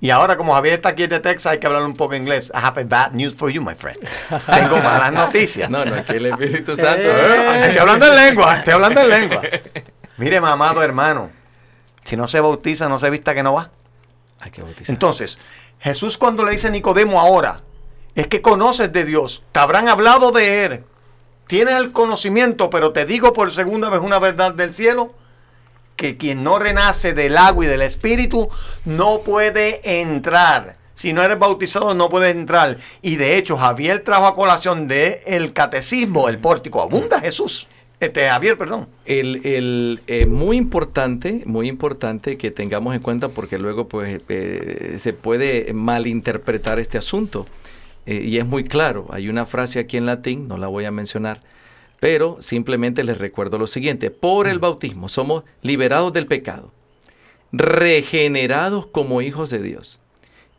Y 0.00 0.08
ahora, 0.10 0.38
como 0.38 0.54
Javier 0.54 0.74
está 0.74 0.88
aquí 0.88 1.06
de 1.06 1.20
Texas, 1.20 1.52
hay 1.52 1.58
que 1.58 1.66
hablar 1.66 1.84
un 1.84 1.94
poco 1.94 2.14
inglés. 2.14 2.50
I 2.54 2.58
have 2.64 2.80
a 2.80 2.84
bad 2.84 3.12
news 3.12 3.34
for 3.34 3.50
you, 3.50 3.60
my 3.62 3.74
friend. 3.74 3.98
Tengo 4.52 4.78
malas 4.78 5.12
noticias. 5.12 5.68
No, 5.68 5.84
no, 5.84 5.94
aquí 5.94 6.14
el 6.14 6.26
Espíritu 6.26 6.74
Santo. 6.74 7.02
Eh, 7.02 7.66
Estoy 7.66 7.78
hablando 7.78 8.06
en 8.06 8.16
lengua, 8.16 8.56
estoy 8.58 8.72
hablando 8.74 9.02
en 9.02 9.08
lengua. 9.10 9.42
Mire, 10.16 10.40
mamado 10.40 10.82
hermano, 10.82 11.30
si 12.02 12.16
no 12.16 12.26
se 12.28 12.40
bautiza, 12.40 12.88
no 12.88 12.98
se 12.98 13.10
vista 13.10 13.34
que 13.34 13.42
no 13.42 13.52
va. 13.52 13.70
Hay 14.40 14.50
que 14.50 14.62
bautizar. 14.62 14.90
Entonces, 14.90 15.38
Jesús 15.80 16.16
cuando 16.16 16.44
le 16.44 16.52
dice 16.52 16.68
a 16.68 16.70
Nicodemo 16.70 17.20
ahora, 17.20 17.60
es 18.14 18.26
que 18.26 18.40
conoces 18.40 18.90
de 18.92 19.04
Dios, 19.04 19.42
te 19.52 19.60
habrán 19.60 19.88
hablado 19.88 20.32
de 20.32 20.64
Él, 20.64 20.84
tienes 21.50 21.74
el 21.74 21.90
conocimiento, 21.90 22.70
pero 22.70 22.92
te 22.92 23.04
digo 23.06 23.32
por 23.32 23.50
segunda 23.50 23.88
vez 23.88 24.00
una 24.00 24.20
verdad 24.20 24.54
del 24.54 24.72
cielo, 24.72 25.12
que 25.96 26.16
quien 26.16 26.44
no 26.44 26.60
renace 26.60 27.12
del 27.12 27.36
agua 27.36 27.64
y 27.64 27.66
del 27.66 27.82
espíritu 27.82 28.48
no 28.84 29.22
puede 29.22 30.00
entrar. 30.00 30.76
Si 30.94 31.12
no 31.12 31.24
eres 31.24 31.40
bautizado 31.40 31.92
no 31.96 32.08
puedes 32.08 32.36
entrar. 32.36 32.76
Y 33.02 33.16
de 33.16 33.36
hecho 33.36 33.56
Javier 33.56 34.04
trajo 34.04 34.26
a 34.26 34.36
colación 34.36 34.86
de 34.86 35.24
el 35.26 35.52
catecismo, 35.52 36.28
el 36.28 36.38
pórtico. 36.38 36.82
Abunda 36.82 37.18
Jesús. 37.18 37.66
Este 37.98 38.28
Javier, 38.28 38.56
perdón. 38.56 38.86
El, 39.04 39.44
el, 39.44 40.02
eh, 40.06 40.26
muy 40.26 40.56
importante, 40.56 41.42
muy 41.46 41.68
importante 41.68 42.38
que 42.38 42.52
tengamos 42.52 42.94
en 42.94 43.02
cuenta 43.02 43.28
porque 43.28 43.58
luego 43.58 43.88
pues 43.88 44.20
eh, 44.28 44.98
se 45.00 45.12
puede 45.14 45.72
malinterpretar 45.74 46.78
este 46.78 46.96
asunto. 46.96 47.44
Eh, 48.06 48.22
y 48.24 48.38
es 48.38 48.46
muy 48.46 48.64
claro, 48.64 49.06
hay 49.10 49.28
una 49.28 49.46
frase 49.46 49.78
aquí 49.78 49.96
en 49.96 50.06
latín, 50.06 50.48
no 50.48 50.56
la 50.56 50.68
voy 50.68 50.84
a 50.84 50.90
mencionar, 50.90 51.40
pero 52.00 52.38
simplemente 52.40 53.04
les 53.04 53.18
recuerdo 53.18 53.58
lo 53.58 53.66
siguiente, 53.66 54.10
por 54.10 54.48
el 54.48 54.58
bautismo 54.58 55.08
somos 55.08 55.44
liberados 55.62 56.12
del 56.12 56.26
pecado, 56.26 56.72
regenerados 57.52 58.86
como 58.86 59.20
hijos 59.20 59.50
de 59.50 59.62
Dios, 59.62 60.00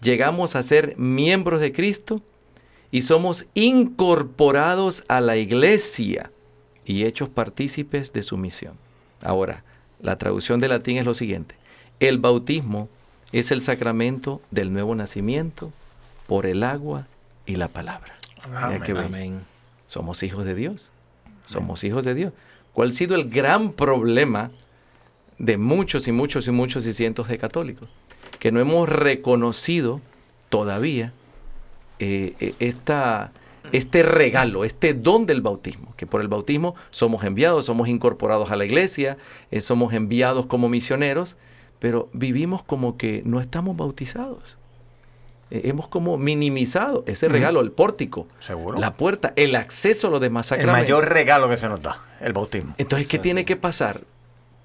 llegamos 0.02 0.56
a 0.56 0.64
ser 0.64 0.96
miembros 0.98 1.62
de 1.62 1.74
Cristo 1.74 2.22
y 2.92 3.04
somos 3.04 3.46
incorporados 3.54 5.04
a 5.08 5.22
la 5.22 5.38
iglesia 5.38 6.32
y 6.86 7.06
hechos 7.06 7.30
partícipes 7.30 8.12
de 8.12 8.24
su 8.24 8.38
misión. 8.38 8.74
Ahora, 9.22 9.64
la 10.02 10.18
traducción 10.18 10.60
de 10.60 10.68
latín 10.68 10.98
es 10.98 11.06
lo 11.06 11.14
siguiente. 11.14 11.56
El 12.00 12.18
bautismo 12.18 12.90
es 13.32 13.52
el 13.52 13.62
sacramento 13.62 14.42
del 14.52 14.74
nuevo 14.74 14.96
nacimiento 14.96 15.72
por 16.28 16.46
el 16.46 16.64
agua 16.64 17.08
y 17.52 17.56
la 17.56 17.68
palabra. 17.68 18.16
Bello. 18.70 19.00
Amén. 19.00 19.42
Somos 19.88 20.24
hijos 20.24 20.46
de 20.46 20.56
Dios. 20.56 20.90
Somos 21.46 21.84
hijos 21.84 22.06
de 22.06 22.16
Dios. 22.16 22.34
¿Cuál 22.74 22.92
ha 22.92 22.94
sido 22.94 23.16
el 23.16 23.30
gran 23.30 23.74
problema 23.74 24.52
de 25.38 25.58
muchos 25.58 26.08
y 26.08 26.12
muchos 26.12 26.48
y 26.48 26.52
muchos 26.52 26.86
y 26.88 26.94
cientos 26.94 27.28
de 27.28 27.38
católicos? 27.38 27.90
Que 28.40 28.52
no 28.52 28.60
hemos 28.60 28.88
reconocido 28.88 30.00
todavía 30.50 31.14
eh, 32.00 32.36
eh, 32.40 32.56
esta, 32.60 33.32
este 33.74 34.02
regalo, 34.02 34.64
este 34.64 34.94
don 34.94 35.26
del 35.26 35.42
bautismo, 35.42 35.94
que 35.98 36.08
por 36.08 36.22
el 36.22 36.30
bautismo 36.30 36.76
somos 36.90 37.24
enviados, 37.26 37.66
somos 37.66 37.90
incorporados 37.90 38.50
a 38.52 38.56
la 38.56 38.66
iglesia, 38.66 39.18
eh, 39.52 39.60
somos 39.60 39.94
enviados 39.94 40.46
como 40.46 40.70
misioneros, 40.70 41.36
pero 41.80 42.10
vivimos 42.14 42.64
como 42.64 42.98
que 42.98 43.22
no 43.26 43.42
estamos 43.42 43.76
bautizados. 43.76 44.58
Eh, 45.52 45.62
hemos 45.66 45.88
como 45.90 46.18
minimizado 46.18 47.04
ese 47.08 47.28
regalo, 47.28 47.60
el 47.60 47.72
pórtico, 47.72 48.28
Seguro. 48.40 48.80
la 48.80 48.96
puerta, 48.96 49.34
el 49.36 49.56
acceso 49.56 50.08
a 50.08 50.10
los 50.10 50.22
demás 50.22 50.50
el 50.52 50.58
sacramentos. 50.60 50.84
mayor 50.90 51.10
regalo 51.14 51.50
que 51.50 51.58
se 51.58 51.68
nos 51.70 51.82
da, 51.82 52.04
el 52.22 52.34
bautismo. 52.34 52.74
Entonces, 52.78 53.08
¿qué 53.08 53.20
tiene 53.20 53.44
que 53.46 53.58
pasar? 53.58 54.02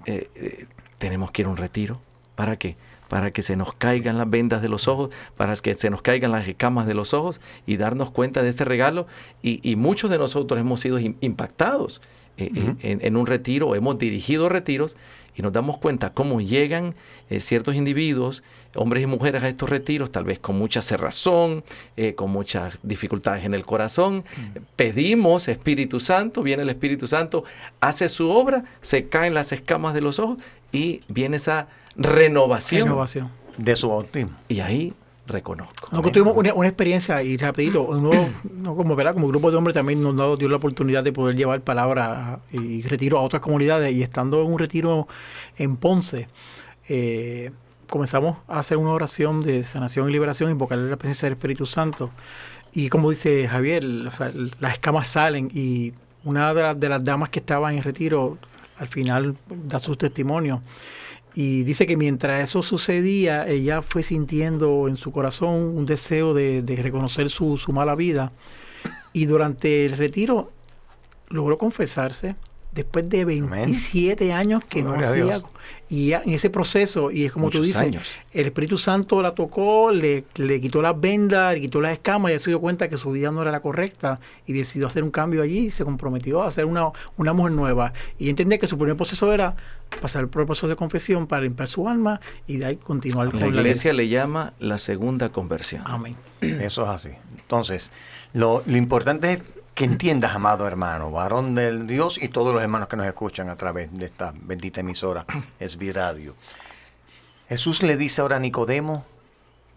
Eh, 0.05 0.29
eh, 0.35 0.65
tenemos 0.97 1.31
que 1.31 1.41
ir 1.43 1.47
a 1.47 1.49
un 1.51 1.57
retiro. 1.57 1.99
¿Para 2.35 2.55
qué? 2.57 2.77
Para 3.09 3.31
que 3.31 3.41
se 3.41 3.55
nos 3.55 3.73
caigan 3.73 4.17
las 4.17 4.29
vendas 4.29 4.61
de 4.61 4.69
los 4.69 4.87
ojos, 4.87 5.09
para 5.35 5.55
que 5.55 5.75
se 5.75 5.89
nos 5.89 6.01
caigan 6.01 6.31
las 6.31 6.47
escamas 6.47 6.87
de 6.87 6.93
los 6.93 7.13
ojos 7.13 7.41
y 7.65 7.77
darnos 7.77 8.11
cuenta 8.11 8.41
de 8.43 8.49
este 8.49 8.63
regalo. 8.63 9.07
Y, 9.41 9.59
y 9.69 9.75
muchos 9.75 10.09
de 10.09 10.17
nosotros 10.17 10.59
hemos 10.59 10.79
sido 10.81 10.99
im- 10.99 11.15
impactados 11.21 12.01
en, 12.37 12.77
en 12.83 13.17
un 13.17 13.25
retiro, 13.25 13.73
hemos 13.75 13.97
dirigido 13.97 14.47
retiros 14.47 14.95
y 15.35 15.41
nos 15.41 15.51
damos 15.53 15.79
cuenta 15.79 16.11
cómo 16.13 16.39
llegan 16.39 16.93
eh, 17.31 17.39
ciertos 17.39 17.73
individuos, 17.75 18.43
hombres 18.77 19.03
y 19.03 19.05
mujeres 19.07 19.43
a 19.43 19.49
estos 19.49 19.69
retiros, 19.69 20.11
tal 20.11 20.23
vez 20.23 20.39
con 20.39 20.57
mucha 20.57 20.81
cerrazón, 20.81 21.63
eh, 21.95 22.15
con 22.15 22.31
muchas 22.31 22.77
dificultades 22.83 23.43
en 23.45 23.53
el 23.53 23.65
corazón. 23.65 24.23
Pedimos 24.75 25.47
Espíritu 25.47 25.99
Santo, 25.99 26.43
viene 26.43 26.63
el 26.63 26.69
Espíritu 26.69 27.07
Santo, 27.07 27.43
hace 27.79 28.09
su 28.09 28.29
obra, 28.29 28.63
se 28.81 29.07
caen 29.09 29.33
las 29.33 29.51
escamas 29.51 29.93
de 29.93 30.01
los 30.01 30.19
ojos 30.19 30.37
y 30.71 31.01
viene 31.07 31.37
esa 31.37 31.67
renovación. 31.95 32.83
Renovación. 32.85 33.29
De 33.57 33.75
su 33.75 33.89
bautismo. 33.89 34.31
Y 34.47 34.59
ahí 34.59 34.93
reconozco. 35.25 35.87
Nosotros 35.91 36.13
tuvimos 36.13 36.37
una, 36.37 36.53
una 36.53 36.67
experiencia 36.69 37.21
y 37.23 37.35
rapidito, 37.37 37.81
uno, 37.83 38.11
no 38.53 38.75
como, 38.75 38.95
¿verdad? 38.95 39.13
como 39.13 39.27
grupo 39.27 39.51
de 39.51 39.57
hombres 39.57 39.73
también 39.73 40.01
nos 40.01 40.15
dio- 40.15 40.37
dio 40.37 40.47
la 40.47 40.55
oportunidad 40.57 41.03
de 41.03 41.11
poder 41.11 41.35
llevar 41.35 41.61
palabra 41.61 42.39
y 42.51 42.81
retiro 42.83 43.17
a 43.17 43.21
otras 43.21 43.41
comunidades 43.41 43.93
y 43.93 44.03
estando 44.03 44.41
en 44.41 44.47
un 44.51 44.59
retiro 44.59 45.07
en 45.57 45.75
Ponce, 45.75 46.27
eh, 46.87 47.51
comenzamos 47.89 48.37
a 48.47 48.59
hacer 48.59 48.77
una 48.77 48.91
oración 48.91 49.41
de 49.41 49.63
sanación 49.63 50.09
y 50.09 50.11
liberación, 50.13 50.51
invocar 50.51 50.77
la 50.77 50.95
presencia 50.97 51.27
del 51.27 51.33
Espíritu 51.37 51.65
Santo 51.65 52.11
y 52.73 52.89
como 52.89 53.09
dice 53.09 53.47
Javier, 53.47 53.83
o 53.85 54.11
sea, 54.11 54.31
las 54.59 54.73
escamas 54.73 55.07
salen 55.07 55.49
y 55.53 55.93
una 56.23 56.53
de, 56.53 56.61
las- 56.61 56.79
de 56.79 56.89
las 56.89 57.03
damas 57.03 57.29
que 57.29 57.39
estaba 57.39 57.73
en 57.73 57.81
retiro 57.81 58.37
al 58.77 58.87
final 58.87 59.35
da 59.49 59.79
sus 59.79 59.97
testimonios 59.97 60.59
y 61.33 61.63
dice 61.63 61.85
que 61.87 61.95
mientras 61.97 62.43
eso 62.43 62.63
sucedía, 62.63 63.47
ella 63.47 63.81
fue 63.81 64.03
sintiendo 64.03 64.87
en 64.87 64.97
su 64.97 65.11
corazón 65.11 65.53
un 65.55 65.85
deseo 65.85 66.33
de, 66.33 66.61
de 66.63 66.75
reconocer 66.77 67.29
su, 67.29 67.57
su 67.57 67.71
mala 67.71 67.93
vida. 67.93 68.31
Y 69.13 69.25
durante 69.27 69.85
el 69.85 69.93
retiro 69.97 70.51
logró 71.29 71.57
confesarse 71.59 72.35
después 72.73 73.07
de 73.09 73.23
27 73.25 74.33
años 74.33 74.63
que 74.65 74.81
no 74.81 74.93
Gloria 74.93 75.09
hacía. 75.09 75.41
Y 75.89 76.09
ya 76.09 76.21
en 76.25 76.33
ese 76.33 76.49
proceso, 76.49 77.11
y 77.11 77.25
es 77.25 77.31
como 77.31 77.45
tú 77.49 77.59
Muchos 77.59 77.67
dices, 77.67 77.81
años. 77.81 78.13
el 78.33 78.47
Espíritu 78.47 78.77
Santo 78.77 79.21
la 79.21 79.33
tocó, 79.33 79.89
le, 79.91 80.25
le 80.35 80.59
quitó 80.59 80.81
las 80.81 80.99
vendas, 80.99 81.53
le 81.53 81.61
quitó 81.61 81.79
las 81.79 81.93
escamas, 81.93 82.29
y 82.29 82.33
ella 82.33 82.39
se 82.43 82.51
dio 82.51 82.59
cuenta 82.59 82.89
que 82.89 82.97
su 82.97 83.11
vida 83.11 83.31
no 83.31 83.41
era 83.41 83.51
la 83.51 83.61
correcta 83.61 84.19
y 84.45 84.51
decidió 84.53 84.87
hacer 84.87 85.03
un 85.03 85.11
cambio 85.11 85.41
allí 85.41 85.59
y 85.67 85.69
se 85.69 85.85
comprometió 85.85 86.43
a 86.43 86.51
ser 86.51 86.65
una, 86.65 86.89
una 87.15 87.31
mujer 87.31 87.53
nueva. 87.53 87.93
Y 88.19 88.29
entendía 88.29 88.57
que 88.57 88.67
su 88.67 88.77
primer 88.77 88.97
proceso 88.97 89.31
era 89.33 89.55
pasar 90.01 90.27
por 90.27 90.41
el 90.41 90.45
proceso 90.45 90.67
de 90.67 90.75
confesión 90.75 91.25
para 91.25 91.43
limpiar 91.43 91.69
su 91.69 91.87
alma 91.87 92.19
y 92.45 92.57
de 92.57 92.65
ahí 92.65 92.75
continuar 92.75 93.27
La 93.27 93.31
con 93.31 93.39
la 93.39 93.47
iglesia 93.47 93.93
le 93.93 94.09
llama 94.09 94.53
la 94.59 94.77
segunda 94.79 95.29
conversión. 95.29 95.83
Amén. 95.85 96.15
Eso 96.41 96.83
es 96.83 96.89
así. 96.89 97.09
Entonces, 97.37 97.93
lo, 98.33 98.61
lo 98.65 98.75
importante 98.75 99.31
es 99.31 99.39
que 99.77 99.85
entiendas, 99.85 100.33
amado 100.33 100.65
hermano, 100.65 101.11
varón 101.11 101.53
del 101.53 101.85
Dios 101.85 102.17
y 102.19 102.29
todos 102.29 102.51
los 102.51 102.63
hermanos 102.63 102.87
que 102.87 102.97
nos 102.97 103.05
escuchan 103.05 103.47
a 103.51 103.55
través 103.55 103.93
de 103.93 104.07
esta 104.07 104.33
bendita 104.35 104.79
emisora, 104.79 105.23
es 105.59 105.77
Radio. 105.93 106.33
Jesús 107.47 107.83
le 107.83 107.95
dice 107.95 108.21
ahora 108.21 108.37
a 108.37 108.39
Nicodemo 108.39 109.05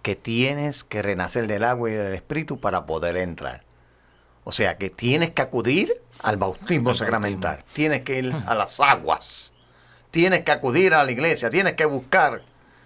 que 0.01 0.17
tienes 0.17 0.85
que 0.85 1.03
renacer 1.03 1.47
del 1.47 1.65
agua 1.65 1.91
y 1.91 1.93
del 1.93 2.15
espíritu 2.15 2.59
para 2.59 2.87
poder 2.87 3.19
entrar. 3.19 3.63
O 4.45 4.53
sea, 4.53 4.79
que 4.79 4.89
tienes 4.89 5.33
que 5.33 5.43
acudir 5.43 5.93
al 6.23 6.39
bautismo 6.39 6.95
sacramental, 6.95 7.63
tienes 7.75 8.01
que 8.01 8.21
ir 8.21 8.35
a 8.47 8.55
las 8.55 8.81
aguas, 8.81 9.53
tienes 10.11 10.45
que 10.45 10.53
acudir 10.53 10.95
a 10.95 11.05
la 11.05 11.13
iglesia, 11.13 11.51
tienes 11.51 11.75
que 11.75 11.85
buscar 11.85 12.41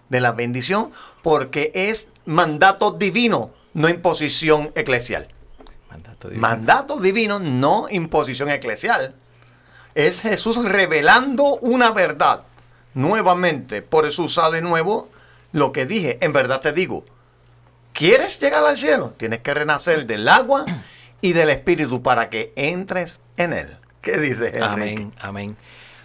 de 0.08 0.20
la 0.20 0.32
bendición 0.32 0.90
porque 1.22 1.70
es 1.76 2.08
mandato 2.26 2.90
divino, 2.90 3.52
no 3.72 3.88
imposición 3.88 4.72
eclesial. 4.74 5.28
Mandato 6.24 6.30
divino. 6.30 6.40
Mandato 6.40 6.96
divino, 7.00 7.38
no 7.38 7.86
imposición 7.90 8.50
eclesial. 8.50 9.14
Es 9.94 10.20
Jesús 10.20 10.62
revelando 10.64 11.56
una 11.56 11.90
verdad. 11.92 12.42
Nuevamente, 12.94 13.82
por 13.82 14.06
eso 14.06 14.22
usa 14.24 14.50
de 14.50 14.62
nuevo 14.62 15.08
lo 15.52 15.72
que 15.72 15.86
dije. 15.86 16.18
En 16.20 16.32
verdad 16.32 16.60
te 16.60 16.72
digo, 16.72 17.04
¿quieres 17.92 18.40
llegar 18.40 18.64
al 18.64 18.76
cielo? 18.76 19.14
Tienes 19.16 19.40
que 19.40 19.54
renacer 19.54 20.06
del 20.06 20.28
agua 20.28 20.64
y 21.20 21.32
del 21.32 21.50
espíritu 21.50 22.02
para 22.02 22.30
que 22.30 22.52
entres 22.56 23.20
en 23.36 23.52
él. 23.52 23.76
¿Qué 24.00 24.18
dice 24.18 24.48
Enrique? 24.48 24.62
Amén, 24.64 25.12
amén. 25.18 25.56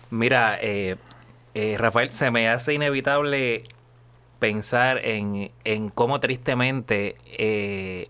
Mira, 0.09 0.57
eh, 0.61 0.95
eh, 1.53 1.75
Rafael, 1.77 2.11
se 2.11 2.31
me 2.31 2.47
hace 2.47 2.73
inevitable 2.73 3.63
pensar 4.39 5.05
en, 5.05 5.51
en 5.65 5.89
cómo 5.89 6.19
tristemente 6.19 7.15
eh, 7.25 8.09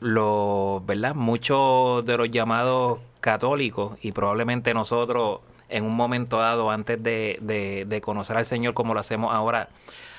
los, 0.00 0.84
¿verdad? 0.86 1.14
Muchos 1.14 2.04
de 2.04 2.16
los 2.16 2.30
llamados 2.30 3.00
católicos 3.20 3.98
y 4.02 4.12
probablemente 4.12 4.72
nosotros 4.74 5.40
en 5.68 5.84
un 5.84 5.94
momento 5.94 6.38
dado 6.38 6.70
antes 6.70 7.00
de, 7.02 7.38
de- 7.42 7.84
de 7.84 8.00
conocer 8.00 8.36
al 8.36 8.44
Señor 8.44 8.74
como 8.74 8.94
lo 8.94 9.00
hacemos 9.00 9.32
ahora, 9.32 9.68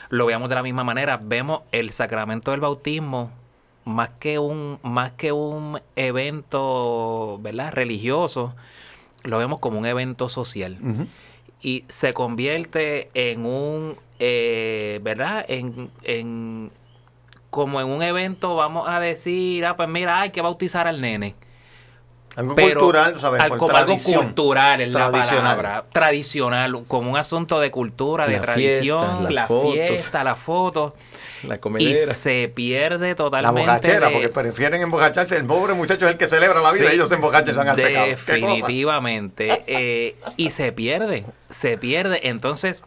lo 0.09 0.25
veamos 0.25 0.49
de 0.49 0.55
la 0.55 0.63
misma 0.63 0.83
manera. 0.83 1.19
Vemos 1.21 1.61
el 1.71 1.89
sacramento 1.89 2.51
del 2.51 2.59
bautismo 2.61 3.31
más 3.83 4.09
que 4.19 4.37
un, 4.39 4.77
más 4.83 5.11
que 5.13 5.31
un 5.31 5.79
evento 5.95 7.39
¿verdad? 7.41 7.71
religioso, 7.73 8.53
lo 9.23 9.37
vemos 9.39 9.59
como 9.59 9.79
un 9.79 9.85
evento 9.85 10.29
social 10.29 10.77
y 11.61 11.85
se 11.87 12.13
convierte 12.13 13.09
en 13.13 13.45
un, 13.45 13.95
eh, 14.19 14.99
¿verdad? 15.03 15.45
En, 15.47 15.89
en- 16.03 16.71
como 17.51 17.79
en 17.79 17.87
un 17.87 18.01
evento, 18.01 18.55
vamos 18.55 18.87
a 18.89 18.99
decir, 18.99 19.63
ah, 19.65 19.75
pues 19.77 19.87
mira, 19.87 20.21
hay 20.21 20.31
que 20.31 20.41
bautizar 20.41 20.87
al 20.87 20.99
nene. 21.01 21.35
Algo 22.37 22.55
Pero 22.55 22.79
cultural, 22.79 23.19
¿sabes? 23.19 23.41
al- 23.41 23.49
Por 23.49 23.57
como 23.57 23.75
algo 23.75 23.97
cultural 23.97 24.79
es 24.79 24.87
la 24.89 25.11
Tradicional. 25.11 25.57
palabra. 25.57 25.83
Tradicional, 25.91 26.83
como 26.87 27.11
un 27.11 27.17
asunto 27.17 27.59
de 27.59 27.71
cultura, 27.71 28.25
de 28.25 28.39
tradición, 28.39 29.01
fiestas, 29.01 29.21
las 29.23 29.33
la 29.33 29.47
fotos. 29.47 29.73
fiesta, 29.73 30.23
las 30.23 30.39
fotos. 30.39 30.93
La 31.43 31.55
Y 31.55 31.57
comedera. 31.57 32.13
se 32.13 32.49
pierde 32.55 33.09
La 33.09 33.15
totalmente. 33.15 33.59
bocachera, 33.69 34.07
de- 34.07 34.13
porque 34.13 34.29
prefieren 34.29 34.81
embocacharse. 34.81 35.35
El 35.35 35.45
pobre 35.45 35.73
muchacho 35.73 36.05
es 36.05 36.11
el 36.13 36.17
que 36.17 36.29
celebra 36.29 36.61
la 36.61 36.71
vida 36.71 36.85
Sí, 36.85 36.91
y 36.91 36.95
ellos 36.95 37.09
se 37.09 37.15
embocachan 37.15 37.53
y 37.53 37.69
al 37.69 37.75
pecado. 37.75 38.05
Definitivamente. 38.05 39.63
eh, 39.67 40.15
y 40.37 40.51
se 40.51 40.71
pierde, 40.71 41.25
se 41.49 41.77
pierde. 41.77 42.29
Entonces, 42.29 42.83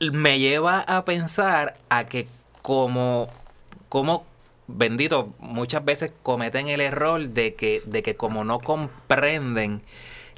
me 0.00 0.38
lleva 0.38 0.80
a 0.80 1.04
pensar 1.04 1.76
a 1.88 2.04
que 2.04 2.28
como, 2.62 3.28
como 3.88 4.24
bendito, 4.66 5.32
muchas 5.38 5.84
veces 5.84 6.12
cometen 6.22 6.68
el 6.68 6.80
error 6.80 7.28
de 7.28 7.54
que, 7.54 7.82
de 7.86 8.02
que 8.02 8.16
como 8.16 8.44
no 8.44 8.60
comprenden 8.60 9.82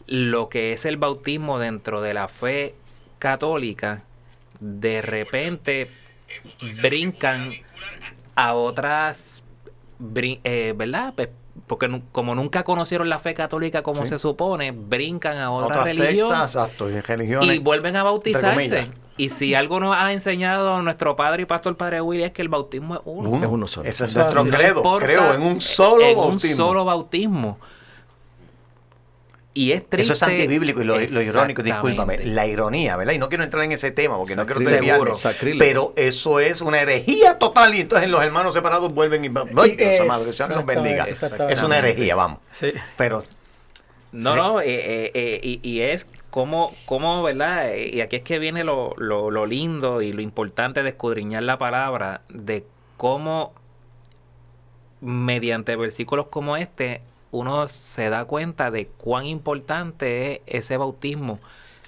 lo 0.07 0.49
que 0.49 0.73
es 0.73 0.85
el 0.85 0.97
bautismo 0.97 1.59
dentro 1.59 2.01
de 2.01 2.15
la 2.15 2.29
fe 2.29 2.75
católica, 3.19 4.03
de 4.61 5.03
repente 5.03 5.91
brincan 6.81 7.51
a 8.35 8.55
otras, 8.55 9.43
eh, 10.15 10.75
¿verdad? 10.77 11.13
Pues, 11.15 11.29
porque 11.67 12.03
como 12.13 12.35
nunca 12.35 12.65
conocieron 12.65 13.09
la 13.09 13.19
fe 13.19 13.35
católica 13.35 13.83
como 13.83 14.03
Sí. 14.03 14.09
se 14.11 14.19
supone, 14.19 14.71
brincan 14.73 15.39
a 15.39 15.51
otra 15.51 15.81
Otras 15.81 15.97
religión 15.97 16.31
sectas, 16.31 16.55
exacto, 16.57 16.91
y 16.91 17.01
religiones. 17.01 17.55
y 17.55 17.59
vuelven 17.59 17.97
a 17.97 18.03
bautizarse. 18.03 18.91
Y 19.17 19.29
si 19.29 19.55
algo 19.55 19.81
nos 19.81 19.95
ha 19.95 20.11
enseñado 20.13 20.81
nuestro 20.81 21.15
padre 21.15 21.43
y 21.43 21.45
pastor 21.45 21.77
Padre 21.77 22.01
Willy 22.01 22.23
es 22.23 22.31
que 22.33 22.41
el 22.41 22.49
bautismo 22.49 22.95
es 22.95 23.01
uno. 23.05 23.29
Uno. 23.29 23.45
Es 23.47 23.53
uno 23.53 23.67
solo. 23.69 23.89
Ese 23.89 24.07
es 24.07 24.17
nuestro. 24.17 24.45
No 24.45 24.51
credo. 24.51 24.83
creo 24.99 25.35
en 25.35 25.43
un 25.43 25.61
solo 25.61 26.03
en 26.07 26.17
bautismo. 26.17 26.51
un 26.51 26.57
solo 26.57 26.85
bautismo. 26.87 27.59
Y 29.53 29.73
es 29.73 29.81
triste. 29.89 30.03
Eso 30.03 30.13
es 30.13 30.23
antibíblico 30.23 30.81
y 30.81 30.85
lo, 30.85 30.97
lo 30.97 31.23
irónico, 31.23 31.63
discúlpame, 31.63 32.19
la 32.19 32.47
ironía, 32.47 32.97
¿verdad? 32.97 33.15
Y 33.15 33.19
no 33.19 33.29
quiero 33.29 33.43
entrar 33.43 33.65
en 33.65 33.73
ese 33.73 33.91
tema 33.91 34.17
porque 34.17 34.37
no 34.37 34.47
quiero 34.47 34.61
desviarme. 34.61 35.11
Pero 35.59 35.93
eso 35.97 36.39
es 36.39 36.61
una 36.61 36.81
herejía 36.81 37.37
total 37.39 37.75
y 37.75 37.81
entonces 37.81 38.09
los 38.09 38.23
hermanos 38.23 38.55
separados 38.55 38.95
vuelven 38.95 39.25
y... 39.25 39.29
¡Ay, 39.29 39.77
Dios 39.77 40.37
Dios 40.37 40.49
los 40.51 40.65
bendiga! 40.67 41.07
Es 41.07 41.63
una 41.63 41.79
herejía, 41.79 42.15
vamos. 42.15 42.39
Sí. 42.53 42.73
Pero 42.97 43.25
No, 44.13 44.35
Sí. 44.35 44.39
no, 44.41 44.61
eh, 44.61 44.67
eh, 44.69 45.11
eh, 45.15 45.41
y, 45.43 45.69
y 45.69 45.81
es 45.81 46.07
como, 46.31 46.73
como, 46.87 47.23
¿verdad? 47.25 47.75
Eh, 47.75 47.91
Y 47.95 48.01
aquí 48.03 48.17
es 48.17 48.23
que 48.23 48.39
viene 48.39 48.63
lo, 48.63 48.95
lo, 48.99 49.33
lo 49.33 49.47
lindo 49.47 50.01
y 50.01 50.13
lo 50.13 50.21
importante 50.23 50.85
de 50.85 50.91
escudriñar 50.91 51.43
la 51.43 51.59
palabra, 51.59 52.23
de 52.29 52.65
cómo 52.97 53.53
mediante 55.01 55.77
versículos 55.77 56.27
como 56.27 56.57
este, 56.57 57.01
uno 57.31 57.69
se 57.69 58.11
da 58.11 58.25
cuenta 58.25 58.71
de 58.71 58.87
cuán 58.89 59.27
importante 59.27 60.43
es 60.47 60.65
ese 60.65 60.77
bautismo. 60.77 61.39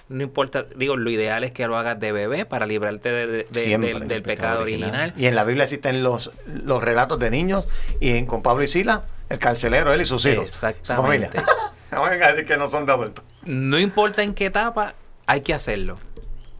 No 0.08 0.22
importa, 0.22 0.64
digo, 0.76 0.96
lo 0.96 1.08
ideal 1.10 1.42
es 1.42 1.52
que 1.52 1.66
lo 1.66 1.76
hagas 1.78 1.98
de 1.98 2.12
bebé 2.12 2.44
para 2.44 2.66
librarte 2.66 3.10
de- 3.10 3.26
de- 3.26 3.46
de- 3.50 3.64
Siempre, 3.64 3.90
del, 3.94 4.22
pecado 4.22 4.22
pecado 4.22 4.62
original. 4.62 4.90
original. 4.90 5.14
Y 5.16 5.26
en 5.26 5.34
la 5.34 5.44
Biblia 5.44 5.64
existen 5.64 6.02
los, 6.02 6.30
los 6.46 6.82
relatos 6.82 7.18
de 7.18 7.30
niños 7.30 7.66
y 7.98 8.10
en, 8.10 8.26
con 8.26 8.42
Pablo 8.42 8.62
y 8.62 8.66
Sila, 8.68 9.04
el 9.30 9.38
carcelero, 9.38 9.92
él 9.92 10.02
y 10.02 10.06
sus 10.06 10.26
hijos. 10.26 10.50
Su 10.52 10.58
familia. 10.94 11.28
Exactamente. 11.28 11.42
no 11.92 12.02
vengan 12.02 12.22
a 12.24 12.32
decir 12.32 12.44
que 12.46 12.56
no 12.58 12.70
son 12.70 12.84
de 12.84 12.92
adultos. 12.92 13.24
No 13.46 13.78
importa 13.78 14.22
en 14.22 14.34
qué 14.34 14.46
etapa, 14.46 14.94
hay 15.26 15.40
que 15.40 15.54
hacerlo. 15.54 15.98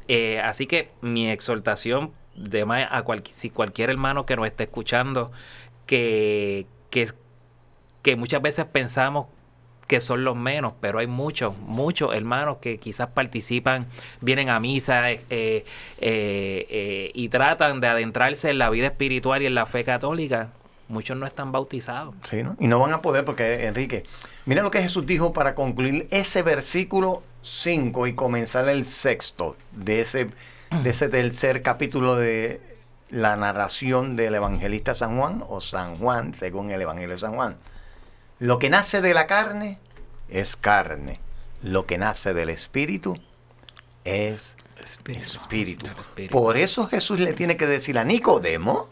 Eh, 0.09 0.41
así 0.41 0.67
que 0.67 0.91
mi 1.03 1.31
exhortación 1.31 2.13
de 2.35 2.65
ma- 2.65 2.89
a 2.91 3.03
cual- 3.03 3.23
si 3.31 3.51
cualquier 3.51 3.91
hermano 3.91 4.25
que 4.25 4.35
nos 4.37 4.47
esté 4.47 4.63
escuchando, 4.65 5.31
que, 5.87 6.67
que, 6.91 7.09
que 8.03 8.17
muchas 8.17 8.43
veces 8.43 8.67
pensamos 8.67 9.27
que 9.87 10.01
son 10.01 10.25
los 10.25 10.37
menos, 10.37 10.73
pero 10.81 11.01
hay 11.01 11.07
muchos, 11.07 11.59
muchos 11.59 12.15
hermanos 12.15 12.59
que 12.61 12.79
quizás 12.79 13.09
participan, 13.09 13.87
vienen 14.21 14.49
a 14.49 14.59
misa 14.61 15.11
eh, 15.11 15.21
eh, 15.29 15.65
eh, 16.01 17.11
y 17.15 17.29
tratan 17.29 17.81
de 17.81 17.89
adentrarse 17.89 18.51
en 18.51 18.59
la 18.59 18.71
vida 18.71 18.87
espiritual 18.87 19.43
y 19.43 19.47
en 19.47 19.55
la 19.55 19.67
fe 19.67 19.85
católica. 19.85 20.49
Muchos 20.89 21.17
no 21.17 21.27
están 21.27 21.53
bautizados. 21.53 22.15
Sí, 22.29 22.43
¿no? 22.43 22.57
Y 22.59 22.69
no 22.69 22.79
van 22.79 22.93
a 22.93 23.03
poder 23.03 23.25
porque, 23.25 23.67
Enrique, 23.67 24.05
mira 24.47 24.63
lo 24.63 24.71
que 24.71 24.83
Jesús 24.83 25.07
dijo 25.07 25.33
para 25.33 25.55
concluir 25.55 26.09
ese 26.11 26.43
versículo 26.43 27.23
5 27.43 28.07
y 28.07 28.15
comenzar 28.15 28.69
el 28.69 28.85
sexto 28.85 29.57
de 29.73 30.01
ese, 30.01 30.31
de 30.83 30.91
ese 30.91 31.09
tercer 31.09 31.63
capítulo 31.63 32.17
de 32.17 32.61
la 33.11 33.37
narración 33.37 34.17
del 34.17 34.35
evangelista 34.35 34.95
San 34.95 35.19
Juan 35.19 35.45
o 35.49 35.61
San 35.61 35.97
Juan, 35.97 36.33
según 36.33 36.71
el 36.71 36.81
Evangelio 36.81 37.11
de 37.11 37.19
San 37.19 37.35
Juan. 37.35 37.57
Lo 38.43 38.59
que 38.59 38.71
nace 38.71 39.01
de 39.01 39.15
la 39.15 39.29
carne 39.29 39.79
es 40.29 40.57
carne. 40.57 41.21
Lo 41.63 41.87
que 41.87 41.97
nace 41.97 42.35
del 42.35 42.49
espíritu 42.49 43.17
es 44.03 44.57
espíritu. 44.83 45.87
Espíritu. 45.87 46.33
Por 46.33 46.57
eso 46.57 46.89
Jesús 46.89 47.21
le 47.21 47.35
tiene 47.35 47.57
que 47.57 47.69
decir 47.69 48.01
a 48.01 48.05
Nicodemo, 48.05 48.89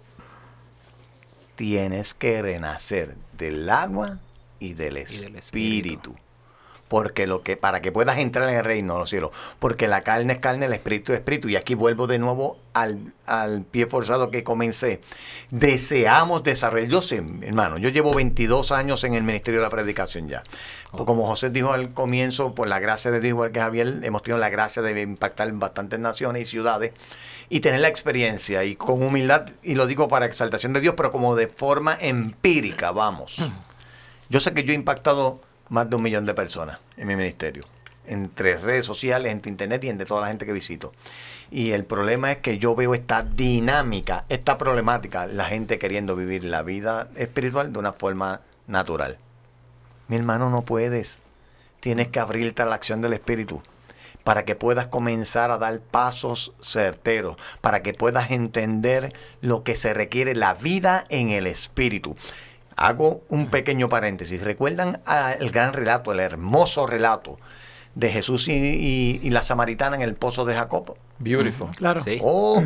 tienes 1.57 2.15
que 2.15 2.41
renacer 2.43 3.17
del 3.33 3.69
agua 3.71 4.21
y 4.61 4.75
del 4.75 4.95
del 4.95 5.35
espíritu. 5.35 6.15
Porque 6.91 7.28
lo 7.28 7.45
que 7.45 7.57
para 7.57 7.80
que 7.80 7.93
puedas 7.93 8.18
entrar 8.18 8.51
en 8.51 8.57
el 8.57 8.64
reino 8.64 8.95
de 8.95 8.99
los 8.99 9.11
cielos, 9.11 9.30
porque 9.61 9.86
la 9.86 10.01
carne 10.01 10.32
es 10.32 10.38
carne, 10.41 10.66
el 10.66 10.72
espíritu 10.72 11.12
es 11.12 11.20
espíritu 11.20 11.49
y 11.49 11.55
aquí 11.55 11.76
vuelvo 11.76 12.09
de 12.09 12.18
nuevo 12.18 12.59
al, 12.74 13.12
al 13.26 13.62
pie 13.62 13.86
forzado 13.86 14.32
que 14.32 14.43
comencé. 14.43 15.01
Deseamos 15.51 16.43
desarrollar, 16.43 16.88
yo 16.88 17.01
sé, 17.01 17.22
hermano, 17.43 17.78
yo 17.78 17.91
llevo 17.91 18.12
22 18.12 18.72
años 18.72 19.05
en 19.05 19.14
el 19.14 19.22
ministerio 19.22 19.61
de 19.61 19.66
la 19.66 19.70
predicación 19.70 20.28
ya. 20.28 20.43
Pues 20.91 21.05
Como 21.05 21.28
José 21.28 21.51
dijo 21.51 21.72
al 21.72 21.95
comienzo, 21.95 22.57
por 22.57 22.66
la 22.66 22.80
gracia 22.80 23.12
de 23.12 23.20
Dios, 23.20 23.30
igual 23.30 23.53
que 23.53 23.61
Javier, 23.61 24.01
hemos 24.03 24.24
tenido 24.24 24.38
la 24.38 24.49
gracia 24.49 24.82
de 24.82 25.01
impactar 25.01 25.49
en 25.49 25.61
bastantes 25.61 26.01
naciones 26.01 26.43
y 26.43 26.47
ciudades 26.47 26.91
y 27.49 27.61
tener 27.61 27.78
la 27.78 27.88
experiencia 27.88 28.64
y 28.64 28.74
con 28.74 29.01
humildad, 29.01 29.49
y 29.62 29.76
lo 29.76 29.86
digo 29.86 30.09
para 30.09 30.26
exaltación 30.26 30.72
de 30.72 30.80
Dios, 30.80 30.95
pero 30.97 31.12
como 31.12 31.36
de 31.36 31.47
forma 31.47 31.97
empírica, 32.01 32.91
vamos. 32.91 33.36
Yo 34.28 34.41
sé 34.41 34.53
que 34.55 34.64
yo 34.64 34.72
he 34.72 34.76
impactado 34.76 35.41
más 35.71 35.89
de 35.89 35.97
un 35.97 36.03
millón 36.03 36.27
de 36.27 36.35
personas 36.35 36.79
en 36.99 37.09
mi 37.09 37.16
ministerio, 37.16 37.64
entre 38.07 38.59
redes 38.59 38.85
sociales, 38.85 39.33
entre 39.33 39.51
internet 39.51 39.83
y 39.85 39.89
entre 39.89 40.07
toda 40.07 40.21
la 40.21 40.27
gente 40.29 40.45
que 40.45 40.53
visito. 40.53 40.93
Y 41.51 41.71
el 41.73 41.85
problema 41.85 42.31
es 42.31 42.39
que 42.39 42.59
yo 42.59 42.75
veo 42.75 42.95
esta 42.95 43.23
dinámica, 43.23 44.25
esta 44.29 44.59
problemática, 44.59 45.27
la 45.27 45.47
gente 45.47 45.79
queriendo 45.79 46.14
vivir 46.14 46.45
la 46.45 46.62
vida 46.62 47.09
espiritual 47.16 47.73
de 47.73 47.79
una 47.79 47.93
forma 47.93 48.43
natural. 48.66 49.18
Mi 50.09 50.16
hermano, 50.16 50.51
no 50.51 50.62
puedes. 50.62 51.21
Tienes 51.81 52.09
que 52.09 52.21
abrirte 52.21 52.62
a 52.62 52.66
la 52.66 52.75
acción 52.75 53.01
del 53.01 53.14
Espíritu 53.14 53.62
para 54.25 54.45
que 54.45 54.55
puedas 54.55 54.87
comenzar 54.87 55.51
a 55.51 55.59
dar 55.59 55.81
pasos 55.81 56.53
certeros, 56.61 57.37
para 57.61 57.83
que 57.83 57.95
puedas 57.95 58.31
entender 58.31 59.12
lo 59.41 59.62
que 59.62 59.77
se 59.77 59.95
requiere 59.95 60.35
la 60.35 60.55
vida 60.55 61.07
en 61.09 61.31
el 61.31 61.47
Espíritu. 61.47 62.16
Hago 62.83 63.22
un 63.28 63.49
pequeño 63.49 63.91
paréntesis. 63.91 64.41
¿Recuerdan 64.43 65.01
ah, 65.05 65.35
el 65.39 65.51
gran 65.51 65.74
relato, 65.74 66.12
el 66.12 66.20
hermoso 66.20 66.87
relato 66.87 67.39
de 67.95 68.09
Jesús 68.11 68.49
y, 68.49 68.53
y- 68.53 69.20
y 69.22 69.31
la 69.31 69.43
samaritana 69.43 69.97
en 69.97 70.03
el 70.03 70.14
pozo 70.14 70.47
de 70.47 70.55
Jacob? 70.55 70.97
Beautiful. 71.18 71.68
Claro. 71.76 72.01
Sí. 72.01 72.18
Oh, 72.22 72.62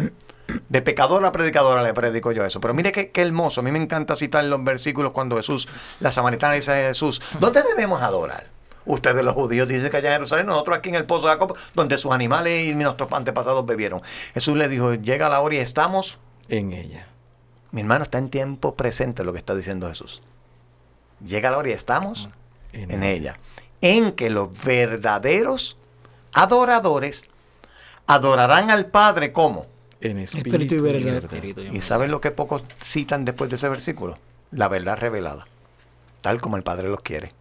de 0.69 0.83
pecadora 0.83 1.29
a 1.29 1.33
predicadora 1.33 1.83
le 1.83 1.93
predico 1.95 2.31
yo 2.31 2.45
eso. 2.45 2.61
Pero 2.61 2.75
mire 2.75 2.93
qué, 2.93 3.11
qué 3.11 3.23
hermoso. 3.23 3.61
A 3.61 3.65
mí 3.65 3.73
me 3.73 3.81
encanta 3.83 4.15
citar 4.15 4.45
los 4.45 4.63
versículos 4.63 5.11
cuando 5.13 5.37
Jesús, 5.37 5.69
la 5.99 6.13
samaritana 6.13 6.55
dice 6.55 6.71
a 6.71 6.89
Jesús, 6.89 7.21
¿dónde 7.41 7.63
debemos 7.63 8.01
adorar? 8.01 8.47
Ustedes 8.87 9.25
los 9.25 9.35
judíos 9.35 9.67
dicen 9.67 9.91
que 9.91 9.97
allá 9.97 10.11
en 10.11 10.17
Jerusalén, 10.17 10.47
nosotros 10.47 10.77
aquí 10.77 10.91
en 10.91 10.95
el 10.95 11.07
pozo 11.07 11.27
de 11.27 11.33
Jacob, 11.33 11.57
donde 11.75 11.97
sus 11.99 12.13
animales 12.13 12.67
y 12.67 12.75
nuestros 12.77 13.11
antepasados 13.13 13.65
bebieron. 13.67 14.01
Jesús 14.35 14.57
le 14.59 14.69
dijo, 14.69 14.95
llega 14.95 15.29
la 15.31 15.41
hora 15.41 15.55
y 15.55 15.59
estamos. 15.59 16.19
En 16.51 16.73
ella. 16.73 17.09
Mi 17.75 17.81
hermano 17.81 18.05
está 18.05 18.19
en 18.19 18.31
tiempo 18.31 18.77
presente 18.77 19.25
lo 19.25 19.33
que 19.33 19.41
está 19.41 19.53
diciendo 19.53 19.89
Jesús. 19.89 20.23
Llega 21.27 21.51
la 21.51 21.59
hora 21.59 21.71
y 21.71 21.73
estamos 21.73 22.29
En 22.73 22.93
en 22.93 23.03
ella. 23.03 23.37
En 23.81 24.13
que 24.13 24.31
los 24.31 24.49
verdaderos 24.63 25.77
adoradores 26.33 27.27
adorarán 28.07 28.71
al 28.71 28.87
Padre 28.87 29.33
como. 29.33 29.67
En 30.01 30.21
Espíritu 30.21 30.57
espíritu, 30.57 30.75
y 30.77 31.03
verdad. 31.03 31.25
Espíritu 31.25 31.61
y 31.63 31.79
¿Y 31.79 31.81
saben 31.81 32.13
lo 32.13 32.21
que 32.21 32.31
pocos 32.31 32.63
citan 32.81 33.25
después 33.25 33.51
de 33.51 33.57
ese 33.57 33.69
versículo? 33.69 34.19
La 34.53 34.69
verdad 34.69 34.97
revelada, 34.97 35.45
tal 36.21 36.41
como 36.41 36.57
el 36.57 36.63
Padre 36.63 36.89
los 36.89 37.01
quiere. 37.01 37.33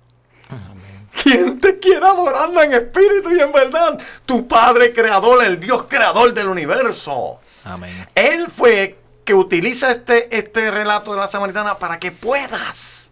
¿Quién 1.22 1.62
te 1.62 1.78
quiere 1.78 2.08
adorando 2.08 2.60
en 2.64 2.74
espíritu 2.74 3.36
y 3.36 3.40
en 3.40 3.52
verdad? 3.52 4.02
Tu 4.26 4.48
Padre 4.48 4.94
creador, 4.94 5.46
el 5.46 5.60
Dios 5.60 5.84
creador 5.84 6.34
del 6.34 6.48
universo. 6.48 7.40
Amén. 7.64 8.08
Él 8.16 8.48
fue 8.50 9.03
que 9.26 9.34
utiliza 9.34 9.92
este, 9.92 10.36
este 10.36 10.72
relato 10.72 11.14
de 11.14 11.20
la 11.20 11.28
samaritana 11.28 11.80
para 11.80 12.00
que 12.00 12.12
puedas 12.12 13.12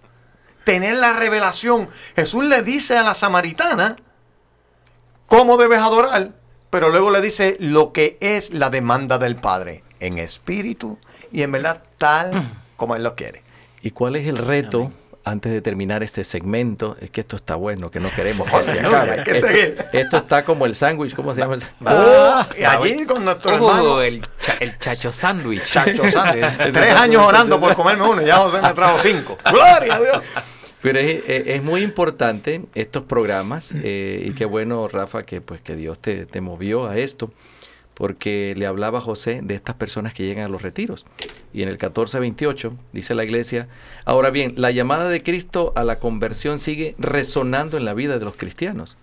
tener 0.64 0.95
la 0.95 1.14
revelación. 1.14 1.89
Jesús 2.16 2.45
le 2.45 2.62
dice 2.62 2.97
a 2.97 3.03
la 3.03 3.14
samaritana 3.14 3.97
cómo 5.28 5.57
debes 5.57 5.80
adorar, 5.80 6.32
pero 6.70 6.89
luego 6.89 7.12
le 7.12 7.22
dice 7.22 7.57
lo 7.59 7.91
que 7.93 8.18
es 8.20 8.53
la 8.53 8.70
demanda 8.70 9.18
del 9.18 9.36
Padre, 9.36 9.84
en 9.99 10.18
espíritu 10.18 10.99
y 11.32 11.43
en 11.43 11.51
verdad 11.51 11.84
tal 11.97 12.43
como 12.76 12.95
Él 12.95 13.03
lo 13.03 13.16
quiere. 13.16 13.43
¿Y 13.82 13.91
cuál 13.91 14.16
es 14.16 14.28
el 14.28 14.38
reto? 14.38 14.91
Antes 15.24 15.51
de 15.51 15.61
terminar 15.61 16.01
este 16.01 16.24
segmento, 16.24 16.97
es 16.99 17.11
que 17.11 17.22
esto 17.22 17.36
está 17.36 17.55
bueno, 17.55 17.91
que 17.91 17.99
no 17.99 18.09
queremos 18.11 18.49
que 18.51 18.63
se 18.65 18.80
acabe. 18.80 19.11
hay 19.11 19.24
que 19.24 19.32
esto, 19.32 19.47
seguir. 19.47 19.86
esto 19.93 20.17
está 20.17 20.43
como 20.43 20.65
el 20.65 20.74
sándwich, 20.76 21.13
¿cómo 21.13 21.34
se 21.36 21.41
llama 21.41 21.53
el 21.55 21.61
sándwich? 21.61 21.93
Oh, 21.93 22.45
y 22.59 22.63
allí 22.63 23.05
con 23.05 23.24
nuestro 23.24 23.53
hermano 23.53 23.84
Oh, 23.84 24.01
el, 24.01 24.22
cha- 24.39 24.57
el 24.59 24.80
chacho 24.80 25.11
sándwich. 25.11 25.63
Chacho 25.63 26.03
Sánchez, 26.11 26.47
tres 26.74 26.95
años 26.95 27.22
orando 27.24 27.59
por 27.59 27.76
comerme 27.76 28.07
uno, 28.09 28.22
y 28.22 28.26
ya 28.26 28.38
José 28.38 28.61
me 28.61 28.74
trajo 28.74 28.97
cinco. 29.03 29.38
Gloria 29.51 29.95
a 29.95 29.99
Dios. 29.99 30.24
Pero 30.82 30.97
es, 30.97 31.22
es- 31.28 31.43
es 31.47 31.61
muy 31.63 31.84
importante 31.84 32.61
estos 32.74 33.03
programas 33.03 33.72
eh, 33.76 34.24
y 34.26 34.32
qué 34.32 34.45
bueno, 34.45 34.88
Rafa, 34.88 35.22
que 35.24 35.39
pues 35.39 35.61
que 35.61 35.76
Dios 35.76 35.99
te, 35.99 36.26
te 36.26 36.41
movió 36.41 36.88
a 36.88 36.97
esto, 36.97 37.32
porque 38.02 38.56
le 38.58 38.66
hablaba 38.66 38.99
José 38.99 39.41
de 39.43 39.54
estas 39.54 39.76
personas 39.76 40.16
que 40.16 40.26
llegan 40.26 40.45
a 40.45 40.49
los 40.49 40.64
retiros. 40.64 41.06
Y 41.54 41.62
en 41.62 41.68
el 41.68 41.76
1428 41.76 42.74
dice 42.93 43.14
la 43.14 43.24
iglesia, 43.24 43.68
ahora 44.06 44.32
bien, 44.32 44.56
la 44.58 44.72
llamada 44.72 45.08
de 45.08 45.22
Cristo 45.22 45.72
a 45.76 45.84
la 45.84 45.99
conversión 45.99 46.58
sigue 46.58 46.95
resonando 46.97 47.78
en 47.78 47.86
la 47.86 47.93
vida 47.93 48.18
de 48.18 48.26
los 48.26 48.38
cristianos. 48.38 48.97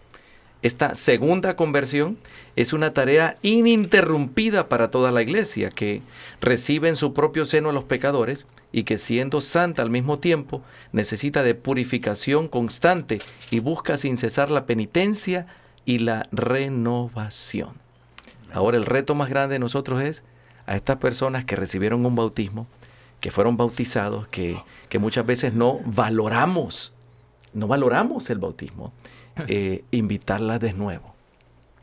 Esta 0.63 0.97
segunda 0.97 1.55
conversión 1.55 2.19
es 2.57 2.73
una 2.73 2.93
tarea 2.93 3.39
ininterrumpida 3.43 4.67
para 4.67 4.91
toda 4.91 5.13
la 5.13 5.23
iglesia 5.23 5.71
que 5.71 6.03
recibe 6.41 6.89
en 6.89 6.97
su 6.97 7.15
propio 7.15 7.47
seno 7.47 7.71
a 7.71 7.73
los 7.73 7.85
pecadores 7.85 8.47
y 8.73 8.83
que 8.83 8.99
siendo 8.99 9.41
santa 9.41 9.83
al 9.83 9.91
mismo 9.91 10.19
tiempo 10.19 10.61
necesita 10.91 11.45
de 11.45 11.55
purificación 11.55 12.49
constante 12.49 13.19
y 13.53 13.61
busca 13.61 13.97
sin 13.97 14.17
cesar 14.17 14.51
la 14.51 14.67
penitencia 14.67 15.47
y 15.85 16.01
la 16.01 16.27
renovación. 16.33 17.87
Ahora 18.53 18.77
el 18.77 18.87
reto 18.87 19.15
más 19.15 19.29
grande 19.29 19.55
de 19.55 19.59
nosotros 19.59 20.01
es 20.03 20.23
a 20.67 20.77
estas 20.77 20.97
personas 20.97 21.45
que 21.45 21.57
recibieron 21.57 22.05
un 22.05 22.15
bautismo, 22.15 22.67
que 23.21 23.31
fueron 23.31 23.57
bautizados, 23.57 24.29
que, 24.29 24.63
que 24.89 24.99
muchas 24.99 25.27
veces 25.27 25.55
no 25.55 25.79
valoramos, 25.85 26.95
no 27.53 27.67
valoramos 27.67 28.31
el 28.31 28.39
bautismo, 28.39 28.93
eh, 29.49 29.85
invitarlas 29.91 30.61
de 30.61 30.73
nuevo. 30.73 31.15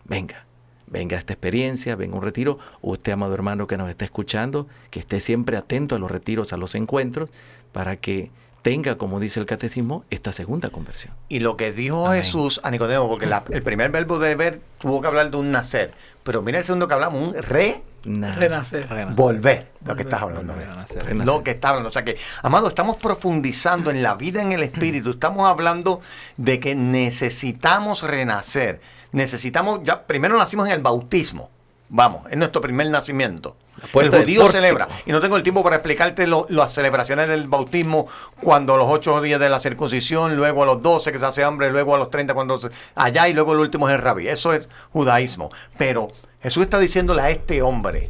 Venga, 0.05 0.45
venga 0.87 1.15
a 1.15 1.19
esta 1.19 1.33
experiencia, 1.33 1.95
venga 1.95 2.15
a 2.15 2.17
un 2.19 2.23
retiro. 2.23 2.59
Usted, 2.81 3.13
amado 3.13 3.33
hermano 3.33 3.67
que 3.67 3.77
nos 3.77 3.89
está 3.89 4.05
escuchando, 4.05 4.67
que 4.91 4.99
esté 4.99 5.19
siempre 5.19 5.57
atento 5.57 5.95
a 5.95 5.99
los 5.99 6.11
retiros, 6.11 6.53
a 6.53 6.57
los 6.57 6.75
encuentros, 6.75 7.29
para 7.71 7.97
que 7.97 8.31
tenga, 8.65 8.97
como 8.97 9.19
dice 9.19 9.39
el 9.39 9.45
catecismo, 9.45 10.05
esta 10.09 10.33
segunda 10.33 10.69
conversión. 10.69 11.13
Y 11.29 11.39
lo 11.39 11.55
que 11.55 11.71
dijo 11.71 12.07
Amén. 12.07 12.23
Jesús 12.23 12.59
a 12.63 12.71
Nicodemo, 12.71 13.07
porque 13.07 13.27
la- 13.27 13.43
el 13.51 13.61
primer 13.61 13.91
verbo 13.91 14.17
de 14.17 14.33
ver 14.35 14.59
tuvo 14.79 15.01
que 15.01 15.07
hablar 15.07 15.29
de 15.29 15.37
un 15.37 15.51
nacer, 15.51 15.93
pero 16.23 16.41
mira 16.41 16.57
el 16.57 16.63
segundo 16.63 16.87
que 16.87 16.95
hablamos, 16.95 17.21
un 17.35 17.43
re 17.43 17.83
Nada. 18.05 18.33
Renacer. 18.35 18.89
Renacer. 18.89 19.15
volver, 19.15 19.71
lo 19.85 19.95
que 19.95 20.01
estás 20.03 20.21
hablando. 20.23 20.53
Volver 20.53 20.69
a 20.69 20.75
nacer. 20.77 21.03
Renacer. 21.05 21.25
Lo 21.27 21.43
que 21.43 21.51
está 21.51 21.69
hablando. 21.69 21.89
O 21.89 21.91
sea 21.91 22.03
que, 22.03 22.17
amado, 22.41 22.67
estamos 22.67 22.97
profundizando 22.97 23.91
en 23.91 24.01
la 24.01 24.15
vida 24.15 24.41
en 24.41 24.51
el 24.51 24.63
espíritu. 24.63 25.11
Estamos 25.11 25.47
hablando 25.47 26.01
de 26.37 26.59
que 26.59 26.73
necesitamos 26.75 28.01
renacer. 28.03 28.79
Necesitamos, 29.11 29.79
ya, 29.83 30.05
primero 30.07 30.37
nacimos 30.37 30.67
en 30.67 30.73
el 30.73 30.81
bautismo. 30.81 31.49
Vamos, 31.89 32.23
es 32.31 32.37
nuestro 32.37 32.61
primer 32.61 32.89
nacimiento. 32.89 33.55
El 33.93 34.09
judío 34.09 34.47
celebra. 34.47 34.87
Y 35.05 35.11
no 35.11 35.19
tengo 35.21 35.35
el 35.37 35.43
tiempo 35.43 35.63
para 35.63 35.75
explicarte 35.75 36.25
lo- 36.27 36.45
las 36.49 36.73
celebraciones 36.73 37.27
del 37.27 37.47
bautismo 37.47 38.07
cuando 38.41 38.75
los 38.77 38.89
ocho 38.89 39.19
días 39.21 39.39
de 39.39 39.49
la 39.49 39.59
circuncisión, 39.59 40.35
luego 40.35 40.63
a 40.63 40.65
los 40.65 40.81
doce 40.81 41.11
que 41.11 41.19
se 41.19 41.25
hace 41.25 41.43
hambre, 41.43 41.69
luego 41.71 41.93
a 41.93 41.97
los 41.97 42.09
treinta 42.09 42.33
cuando 42.33 42.57
se- 42.59 42.69
allá 42.95 43.27
y 43.27 43.33
luego 43.33 43.53
el 43.53 43.59
último 43.59 43.87
es 43.89 43.95
el 43.95 44.01
rabí. 44.01 44.27
Eso 44.27 44.53
es 44.53 44.69
judaísmo. 44.93 45.51
Pero 45.77 46.07
Jesús 46.41 46.63
está 46.63 46.79
diciéndole 46.79 47.21
a 47.21 47.29
este 47.29 47.61
hombre, 47.61 48.09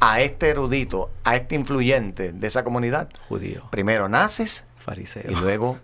a 0.00 0.20
este 0.20 0.50
erudito, 0.50 1.10
a 1.24 1.34
este 1.36 1.54
influyente 1.54 2.32
de 2.32 2.46
esa 2.46 2.62
comunidad, 2.62 3.08
Judío, 3.28 3.66
primero 3.70 4.08
naces 4.08 4.68
fariseo. 4.78 5.24
y 5.30 5.34
luego 5.34 5.78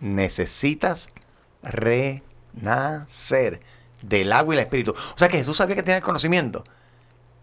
necesitas 0.00 1.08
renacer 1.62 3.60
del 4.08 4.32
agua 4.32 4.54
y 4.54 4.58
el 4.58 4.64
espíritu. 4.64 4.92
O 4.92 5.18
sea 5.18 5.28
que 5.28 5.38
Jesús 5.38 5.56
sabía 5.56 5.76
que 5.76 5.82
tenía 5.82 5.98
el 5.98 6.02
conocimiento, 6.04 6.64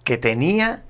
que 0.04 0.18
tenía 0.18 0.84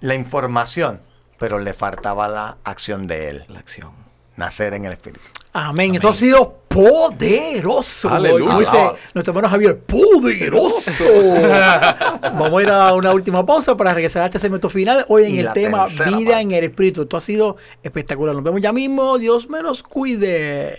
la 0.00 0.14
información, 0.14 1.00
pero 1.38 1.58
le 1.58 1.72
faltaba 1.74 2.28
la 2.28 2.58
acción 2.64 3.06
de 3.06 3.28
él, 3.30 3.44
La 3.48 3.58
acción. 3.60 3.90
nacer 4.36 4.74
en 4.74 4.84
el 4.84 4.92
espíritu. 4.92 5.24
Amén. 5.52 5.94
Esto 5.94 6.08
ha 6.08 6.14
sido 6.14 6.58
poderoso. 6.68 8.08
Aleluya. 8.08 8.44
Como 8.44 8.58
dice 8.58 8.92
nuestro 9.14 9.30
hermano 9.30 9.48
Javier, 9.48 9.78
poderoso. 9.78 11.04
Vamos 12.20 12.52
a 12.58 12.62
ir 12.62 12.70
a 12.70 12.92
una 12.92 13.12
última 13.12 13.46
pausa 13.46 13.76
para 13.76 13.94
regresar 13.94 14.22
a 14.22 14.26
este 14.26 14.40
segmento 14.40 14.68
final. 14.68 15.06
Hoy 15.08 15.26
en 15.26 15.34
Y 15.36 15.38
el 15.38 15.52
tema 15.52 15.84
tercera 15.84 16.16
vida 16.16 16.40
en 16.40 16.50
el 16.50 16.64
espíritu. 16.64 17.02
Esto 17.02 17.16
ha 17.16 17.20
sido 17.20 17.56
espectacular. 17.84 18.34
Nos 18.34 18.42
vemos 18.42 18.60
ya 18.60 18.72
mismo. 18.72 19.16
Dios 19.18 19.48
me 19.48 19.62
los 19.62 19.84
cuide. 19.84 20.78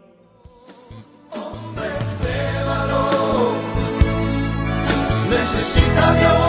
Necesita 5.73 6.13
Dios, 6.15 6.40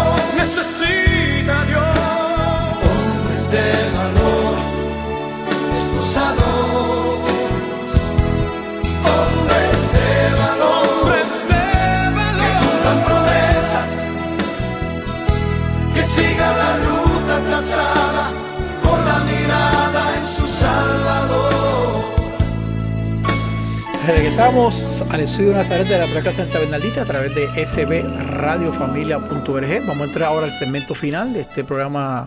Regresamos 24.32 25.04
al 25.10 25.20
estudio 25.20 25.50
de 25.50 25.56
Nazaret 25.56 25.86
de 25.86 25.98
la 25.98 26.06
Placa 26.06 26.32
Santa 26.32 26.58
Bernardita 26.58 27.02
a 27.02 27.04
través 27.04 27.34
de 27.34 27.66
sbradiofamilia.org. 27.66 29.86
Vamos 29.86 30.00
a 30.00 30.04
entrar 30.04 30.30
ahora 30.30 30.46
al 30.46 30.58
segmento 30.58 30.94
final 30.94 31.34
de 31.34 31.42
este 31.42 31.64
programa. 31.64 32.24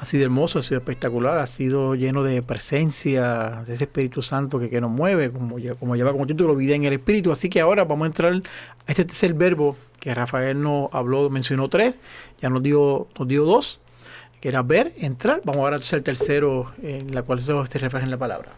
Ha 0.00 0.04
sido 0.06 0.24
hermoso, 0.24 0.60
ha 0.60 0.62
sido 0.62 0.78
espectacular, 0.78 1.36
ha 1.36 1.46
sido 1.46 1.96
lleno 1.96 2.22
de 2.22 2.40
presencia, 2.40 3.62
de 3.66 3.74
ese 3.74 3.84
Espíritu 3.84 4.22
Santo 4.22 4.58
que, 4.58 4.70
que 4.70 4.80
nos 4.80 4.90
mueve, 4.90 5.32
como, 5.32 5.56
como 5.78 5.96
lleva 5.96 6.12
como 6.12 6.26
título 6.26 6.56
Vida 6.56 6.76
en 6.76 6.86
el 6.86 6.94
Espíritu. 6.94 7.30
Así 7.30 7.50
que 7.50 7.60
ahora 7.60 7.84
vamos 7.84 8.06
a 8.06 8.08
entrar 8.08 8.32
a 8.32 8.40
este 8.86 9.04
tercer 9.04 9.34
verbo 9.34 9.76
que 10.00 10.14
Rafael 10.14 10.62
nos 10.62 10.88
habló, 10.94 11.28
mencionó 11.28 11.68
tres, 11.68 11.94
ya 12.40 12.48
nos 12.48 12.62
dio, 12.62 13.06
nos 13.18 13.28
dio 13.28 13.44
dos, 13.44 13.80
que 14.40 14.48
era 14.48 14.62
ver, 14.62 14.94
entrar. 14.96 15.42
Vamos 15.44 15.60
ahora 15.60 15.76
al 15.76 16.02
tercero, 16.02 16.72
en 16.82 17.14
la 17.14 17.22
cual 17.22 17.42
se 17.42 17.52
refleja 17.52 18.06
en 18.06 18.12
la 18.12 18.16
palabra. 18.16 18.48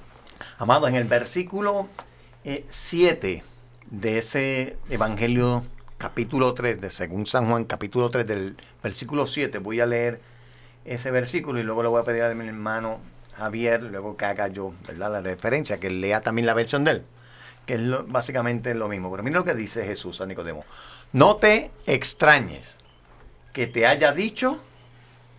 Amado, 0.59 0.87
en 0.87 0.95
el 0.95 1.05
versículo 1.05 1.89
7 2.71 3.43
de 3.91 4.19
ese 4.19 4.77
Evangelio 4.89 5.65
capítulo 5.99 6.55
3 6.55 6.81
de 6.81 6.91
según 6.91 7.27
San 7.27 7.47
Juan 7.49 7.65
capítulo 7.65 8.09
3 8.09 8.25
del 8.25 8.57
versículo 8.83 9.27
7 9.27 9.59
voy 9.59 9.81
a 9.81 9.87
leer 9.87 10.21
ese 10.85 11.11
versículo 11.11 11.59
y 11.59 11.65
luego 11.65 11.83
le 11.83 11.89
voy 11.89 12.01
a 12.01 12.05
pedir 12.05 12.23
a 12.23 12.33
mi 12.35 12.47
hermano 12.47 13.01
Javier, 13.37 13.83
luego 13.83 14.17
que 14.17 14.25
haga 14.27 14.47
yo 14.47 14.73
¿verdad? 14.87 15.11
la 15.11 15.21
referencia, 15.21 15.79
que 15.79 15.91
lea 15.91 16.21
también 16.21 16.47
la 16.47 16.55
versión 16.55 16.85
de 16.85 16.93
él, 16.93 17.05
que 17.67 17.75
es 17.75 17.81
básicamente 18.07 18.75
lo 18.75 18.89
mismo. 18.89 19.11
Pero 19.11 19.23
mira 19.23 19.39
lo 19.39 19.45
que 19.45 19.55
dice 19.55 19.85
Jesús 19.85 20.21
a 20.21 20.27
Nicodemo. 20.27 20.65
No 21.13 21.37
te 21.37 21.71
extrañes 21.87 22.79
que 23.53 23.67
te 23.67 23.87
haya 23.87 24.13
dicho, 24.13 24.61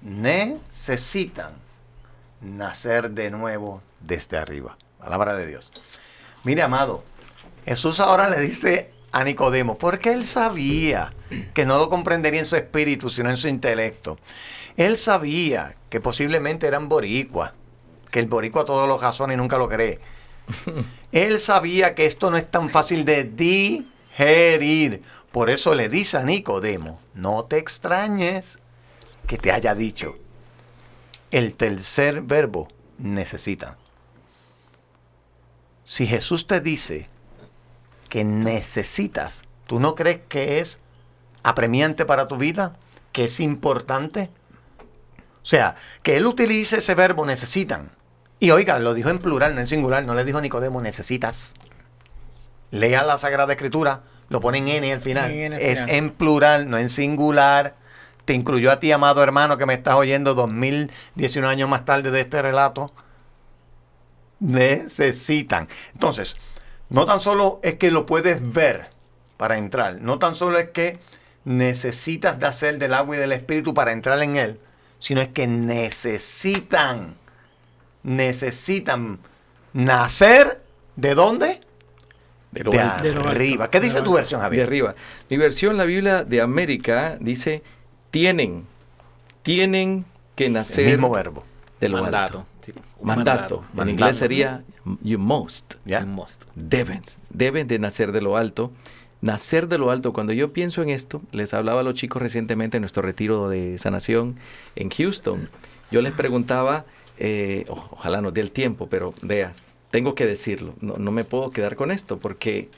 necesitan 0.01 1.53
nacer 2.41 3.12
de 3.12 3.32
nuevo 3.32 3.82
desde 4.01 4.38
arriba. 4.38 4.78
Palabra 4.99 5.36
de 5.36 5.47
Dios. 5.47 5.72
Mire, 6.44 6.62
amado, 6.62 7.04
Jesús 7.66 8.00
ahora 8.00 8.30
le 8.30 8.40
dice 8.40 8.92
a 9.12 9.24
Nicodemo, 9.24 9.78
porque 9.78 10.12
él 10.12 10.26
sabía 10.26 11.14
que 11.54 11.66
no 11.66 11.78
lo 11.78 11.90
comprendería 11.90 12.40
en 12.40 12.46
su 12.46 12.56
espíritu, 12.56 13.10
sino 13.10 13.30
en 13.30 13.38
su 13.38 13.48
intelecto. 13.48 14.18
Él 14.78 14.98
sabía 14.98 15.76
que 15.90 16.00
posiblemente 16.00 16.68
eran 16.68 16.88
boricua, 16.88 17.54
que 18.12 18.20
el 18.20 18.28
boricua 18.28 18.64
todo 18.64 18.88
lo 18.88 18.98
razona 18.98 19.34
y 19.34 19.38
nunca 19.38 19.58
lo 19.58 19.68
cree. 19.68 20.00
Él 21.12 21.40
sabía 21.40 21.96
que 21.96 22.06
esto 22.06 22.32
no 22.32 22.38
es 22.38 22.50
tan 22.50 22.70
fácil 22.70 23.04
de 23.06 23.24
digerir. 23.24 25.02
Por 25.32 25.50
eso 25.50 25.74
le 25.76 25.90
dice 25.90 26.18
a 26.18 26.24
Nicodemo, 26.24 27.02
no 27.14 27.46
te 27.46 27.58
extrañes 27.58 28.60
que 29.26 29.38
te 29.38 29.52
haya 29.52 29.76
dicho. 29.76 30.18
El 31.32 31.56
tercer 31.56 32.22
verbo, 32.22 32.70
necesita. 32.98 33.78
Si 35.88 36.06
Jesús 36.06 36.48
te 36.48 36.60
dice 36.60 37.08
que 38.10 38.26
necesitas, 38.26 39.46
¿tú 39.68 39.80
no 39.80 39.96
crees 39.96 40.20
que 40.28 40.60
es 40.60 40.82
apremiante 41.44 42.06
para 42.06 42.28
tu 42.28 42.36
vida? 42.36 42.76
¿Que 43.14 43.24
es 43.24 43.40
importante? 43.40 44.30
O 45.42 45.46
sea, 45.46 45.78
que 46.04 46.18
Él 46.18 46.28
utilice 46.28 46.80
ese 46.80 46.94
verbo 46.94 47.26
necesitan. 47.26 47.90
Y 48.38 48.52
oiga, 48.52 48.80
lo 48.80 48.94
dijo 48.94 49.10
en 49.10 49.20
plural, 49.20 49.56
no 49.56 49.62
en 49.62 49.68
singular, 49.68 50.04
no 50.04 50.14
le 50.14 50.26
dijo 50.26 50.42
Nicodemo, 50.42 50.82
necesitas. 50.82 51.54
Lea 52.70 53.04
la 53.04 53.18
Sagrada 53.18 53.54
Escritura, 53.54 54.02
lo 54.28 54.42
pone 54.42 54.58
en 54.58 54.68
N 54.68 54.92
al 54.92 55.00
final. 55.00 55.32
En 55.32 55.40
N 55.40 55.56
al 55.56 55.62
es 55.62 55.80
final. 55.80 55.96
en 55.96 56.10
plural, 56.12 56.70
no 56.70 56.78
en 56.78 56.90
singular. 56.90 57.78
Te 58.26 58.34
incluyó 58.34 58.74
a 58.74 58.82
ti, 58.82 58.92
amado 58.92 59.24
hermano, 59.24 59.58
que 59.58 59.66
me 59.66 59.76
estás 59.76 59.96
oyendo 59.96 60.36
2019 60.36 61.50
años 61.50 61.70
más 61.70 61.86
tarde 61.86 62.12
de 62.12 62.20
este 62.20 62.42
relato. 62.42 62.92
Necesitan. 64.40 65.68
Entonces, 65.94 66.38
no 66.90 67.06
tan 67.06 67.20
solo 67.20 67.60
es 67.64 67.76
que 67.76 67.92
lo 67.92 68.06
puedes 68.06 68.54
ver 68.54 68.90
para 69.38 69.58
entrar, 69.58 70.02
no 70.02 70.20
tan 70.20 70.36
solo 70.36 70.58
es 70.58 70.70
que 70.70 71.00
necesitas 71.46 72.40
de 72.40 72.46
hacer 72.48 72.78
del 72.78 72.94
agua 72.94 73.16
y 73.16 73.20
del 73.20 73.32
espíritu 73.32 73.74
para 73.74 73.92
entrar 73.92 74.22
en 74.22 74.36
él, 74.36 74.60
sino 75.00 75.22
es 75.22 75.28
que 75.30 75.48
necesitan, 75.48 77.16
necesitan 78.04 79.20
nacer 79.74 80.62
de 80.96 81.16
dónde? 81.16 81.62
De 82.52 82.64
lo 82.64 82.72
De 82.72 82.80
alto. 82.80 83.04
De 83.04 83.30
arriba. 83.30 83.70
¿Qué 83.70 83.80
De 83.80 83.88
dice 83.88 84.02
tu 84.02 84.14
versión, 84.14 84.40
de 84.40 84.46
Javier? 84.46 84.64
arriba. 84.68 84.96
Mi 85.30 85.38
versión, 85.38 85.78
la 85.78 85.84
Biblia 85.84 86.24
de 86.24 86.42
América, 86.42 87.18
dice, 87.20 87.62
tienen, 88.12 88.66
tienen 89.44 90.06
que 90.36 90.50
nacer 90.50 90.86
El 90.86 90.92
mismo 90.94 91.12
verbo. 91.12 91.44
de 91.80 91.90
lo 91.90 92.04
alto. 92.04 92.46
Mandato. 93.02 93.64
En 93.78 93.89
inglés 93.89 94.18
sería 94.18 94.64
you 95.02 95.20
must. 95.20 95.76
¿Ya? 95.86 96.04
Un 96.04 96.12
must. 96.12 96.43
Deben, 96.56 97.02
deben 97.30 97.68
de 97.68 97.80
nacer 97.80 98.12
de 98.12 98.22
lo 98.22 98.38
alto. 98.38 98.72
Nacer 99.22 99.68
de 99.68 99.80
lo 99.80 99.89
alto, 99.89 100.14
cuando 100.14 100.32
yo 100.34 100.54
pienso 100.54 100.84
en 100.84 100.89
esto, 100.89 101.22
les 101.32 101.54
hablaba 101.54 101.80
a 101.80 101.84
los 101.84 101.95
chicos 101.95 102.22
recientemente 102.22 102.78
en 102.78 102.82
nuestro 102.82 103.02
retiro 103.02 103.50
de 103.50 103.80
sanación 103.80 104.36
en 104.76 104.89
Houston. 104.91 105.50
Yo 105.89 106.02
les 106.02 106.14
preguntaba, 106.14 106.86
eh, 107.18 107.66
ojalá 107.68 108.22
nos 108.22 108.34
dé 108.34 108.41
el 108.41 108.52
tiempo, 108.52 108.88
pero 108.88 109.16
vea, 109.24 109.54
tengo 109.89 110.14
que 110.14 110.28
decirlo, 110.28 110.76
no, 110.82 110.98
no 110.98 111.12
me 111.12 111.24
puedo 111.24 111.50
quedar 111.50 111.76
con 111.76 111.89
esto, 111.89 112.20
porque 112.20 112.70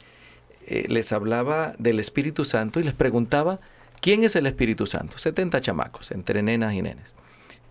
eh, 0.67 0.85
les 0.87 1.11
hablaba 1.11 1.73
del 1.79 1.99
Espíritu 1.99 2.45
Santo 2.45 2.79
y 2.79 2.83
les 2.83 2.93
preguntaba, 2.93 3.59
¿quién 4.01 4.23
es 4.23 4.35
el 4.35 4.45
Espíritu 4.45 4.85
Santo? 4.85 5.17
70 5.17 5.61
chamacos, 5.61 6.11
entre 6.11 6.43
nenas 6.43 6.73
y 6.73 6.81
nenes, 6.81 7.15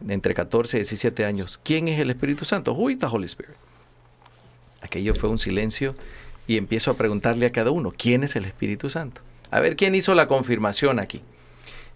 entre 0.06 0.34
14 0.34 0.76
y 0.76 0.80
17 0.80 1.24
años. 1.24 1.58
¿Quién 1.62 1.88
es 1.88 1.98
el 2.00 2.10
Espíritu 2.10 2.44
Santo? 2.44 2.72
Who 2.74 2.90
is 2.90 2.98
the 2.98 3.06
Holy 3.06 3.26
Spirit? 3.26 3.54
Aquello 4.80 5.14
fue 5.14 5.28
un 5.28 5.38
silencio 5.38 5.94
y 6.46 6.56
empiezo 6.56 6.90
a 6.90 6.96
preguntarle 6.96 7.46
a 7.46 7.52
cada 7.52 7.70
uno, 7.70 7.92
¿quién 7.96 8.22
es 8.24 8.36
el 8.36 8.44
Espíritu 8.44 8.88
Santo? 8.90 9.20
A 9.50 9.60
ver, 9.60 9.76
¿quién 9.76 9.94
hizo 9.94 10.14
la 10.14 10.28
confirmación 10.28 10.98
aquí? 11.00 11.22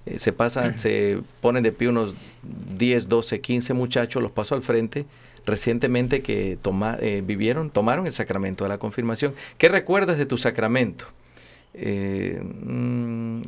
Eh, 0.07 0.19
se 0.19 0.33
pasan, 0.33 0.79
se 0.79 1.21
ponen 1.41 1.63
de 1.63 1.73
pie 1.73 1.89
unos 1.89 2.15
10, 2.77 3.09
12, 3.09 3.41
15 3.41 3.73
muchachos, 3.75 4.23
los 4.23 4.33
paso 4.33 4.55
al 4.55 4.63
frente, 4.63 5.07
recientemente 5.47 6.23
que 6.23 6.59
toma- 6.61 6.99
eh, 7.01 7.23
vivieron, 7.25 7.71
tomaron 7.71 8.07
el 8.07 8.13
sacramento 8.13 8.65
de 8.65 8.69
la 8.69 8.79
confirmación. 8.79 9.35
¿Qué 9.59 9.69
recuerdas 9.69 10.19
de 10.19 10.27
tu 10.27 10.37
sacramento? 10.39 11.07
Eh, 11.75 12.41
mm, 12.43 13.41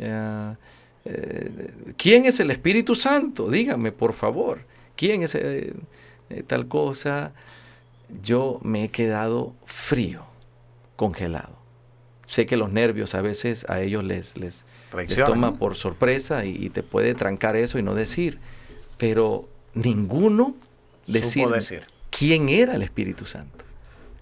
¿Quién 1.96 2.26
es 2.26 2.40
el 2.40 2.50
Espíritu 2.50 2.94
Santo? 2.94 3.50
Dígame, 3.50 3.92
por 3.92 4.14
favor. 4.14 4.60
¿Quién 4.96 5.22
es 5.22 5.34
eh, 5.34 5.74
eh, 6.30 6.42
tal 6.46 6.66
cosa? 6.68 7.32
Yo 8.22 8.60
me 8.62 8.84
he 8.84 8.88
quedado 8.88 9.54
frío, 9.66 10.24
congelado. 10.96 11.58
Sé 12.26 12.46
que 12.46 12.56
los 12.56 12.72
nervios 12.72 13.14
a 13.14 13.20
veces 13.20 13.66
a 13.68 13.82
ellos 13.82 14.02
les, 14.02 14.36
les, 14.38 14.64
les 15.08 15.16
toma 15.16 15.58
por 15.58 15.74
sorpresa 15.74 16.44
y, 16.46 16.56
y 16.56 16.70
te 16.70 16.82
puede 16.82 17.14
trancar 17.14 17.56
eso 17.56 17.78
y 17.78 17.82
no 17.82 17.94
decir. 17.94 18.38
Pero 18.96 19.48
ninguno 19.74 20.54
decir, 21.06 21.48
decir. 21.48 21.82
quién 22.10 22.48
era 22.48 22.76
el 22.76 22.82
Espíritu 22.82 23.26
Santo. 23.26 23.64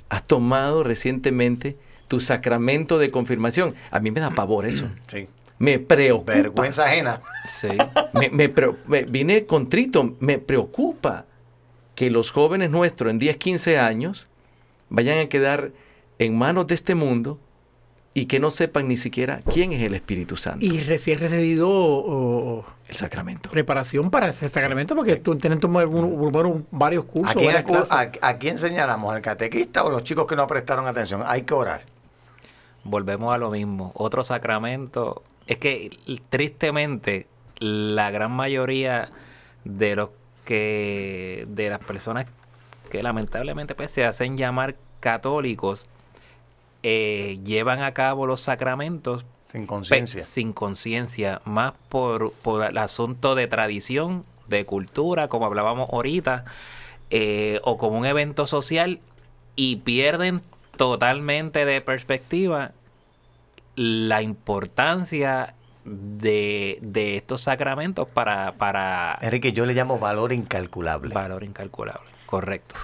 Has 0.08 0.26
tomado 0.26 0.82
recientemente 0.82 1.76
tu 2.08 2.20
sacramento 2.20 2.98
de 2.98 3.10
confirmación. 3.10 3.74
A 3.90 4.00
mí 4.00 4.10
me 4.10 4.20
da 4.20 4.30
pavor 4.30 4.66
eso. 4.66 4.90
Sí. 5.08 5.28
Me 5.62 5.78
preocupa. 5.78 6.32
Vergüenza 6.32 6.84
ajena. 6.86 7.20
Sí. 7.48 7.68
Me, 8.14 8.30
me 8.30 8.52
me- 8.88 9.04
vine 9.04 9.46
contrito. 9.46 10.16
Me 10.18 10.38
preocupa 10.40 11.24
que 11.94 12.10
los 12.10 12.32
jóvenes 12.32 12.68
nuestros 12.70 13.12
en 13.12 13.20
10, 13.20 13.36
15 13.36 13.78
años 13.78 14.26
vayan 14.88 15.20
a 15.20 15.28
quedar 15.28 15.70
en 16.18 16.36
manos 16.36 16.66
de 16.66 16.74
este 16.74 16.96
mundo 16.96 17.38
y 18.12 18.26
que 18.26 18.40
no 18.40 18.50
sepan 18.50 18.88
ni 18.88 18.96
siquiera 18.96 19.40
quién 19.52 19.72
es 19.72 19.82
el 19.84 19.94
Espíritu 19.94 20.36
Santo. 20.36 20.66
Y 20.66 20.80
recién 20.80 21.20
recibido 21.20 22.64
el 22.88 22.96
sacramento. 22.96 23.48
preparación 23.48 24.10
para 24.10 24.30
ese 24.30 24.48
sacramento, 24.48 24.96
porque 24.96 25.14
tú 25.16 25.36
tienes 25.36 25.60
varios 26.72 27.04
cursos. 27.04 27.36
¿A 27.36 27.38
quién, 27.38 27.56
a, 27.88 28.10
a 28.28 28.36
quién 28.38 28.58
señalamos? 28.58 29.14
¿Al 29.14 29.22
catequista 29.22 29.84
o 29.84 29.90
los 29.90 30.02
chicos 30.02 30.26
que 30.26 30.34
no 30.34 30.44
prestaron 30.48 30.88
atención? 30.88 31.22
Hay 31.24 31.42
que 31.42 31.54
orar. 31.54 31.84
volvemos 32.82 33.32
a 33.32 33.38
lo 33.38 33.50
mismo. 33.50 33.92
Otro 33.94 34.24
sacramento. 34.24 35.22
Es 35.46 35.58
que 35.58 35.90
tristemente 36.30 37.26
la 37.58 38.10
gran 38.10 38.32
mayoría 38.32 39.10
de 39.64 39.96
los 39.96 40.10
que 40.44 41.44
de 41.48 41.70
las 41.70 41.78
personas 41.78 42.26
que 42.90 43.02
lamentablemente 43.02 43.74
pues, 43.74 43.90
se 43.92 44.04
hacen 44.04 44.36
llamar 44.36 44.76
católicos 45.00 45.86
eh, 46.82 47.38
llevan 47.44 47.80
a 47.82 47.94
cabo 47.94 48.26
los 48.26 48.40
sacramentos 48.40 49.24
Sin 49.52 49.62
pe- 49.62 49.66
conciencia. 49.68 50.20
sin 50.22 50.52
conciencia, 50.52 51.40
más 51.44 51.74
por, 51.88 52.32
por 52.32 52.64
el 52.64 52.76
asunto 52.78 53.34
de 53.36 53.46
tradición, 53.46 54.24
de 54.48 54.64
cultura, 54.66 55.28
como 55.28 55.46
hablábamos 55.46 55.88
ahorita, 55.90 56.44
eh, 57.10 57.60
o 57.62 57.78
como 57.78 57.96
un 57.98 58.04
evento 58.06 58.46
social, 58.46 58.98
y 59.54 59.76
pierden 59.76 60.42
totalmente 60.76 61.64
de 61.64 61.80
perspectiva 61.80 62.72
la 63.76 64.22
importancia 64.22 65.54
de, 65.84 66.78
de 66.82 67.16
estos 67.16 67.42
sacramentos 67.42 68.08
para, 68.08 68.52
para 68.52 69.18
Enrique, 69.20 69.52
yo 69.52 69.66
le 69.66 69.74
llamo 69.74 69.98
valor 69.98 70.32
incalculable. 70.32 71.14
valor 71.14 71.44
incalculable. 71.44 72.10
Correcto. 72.26 72.74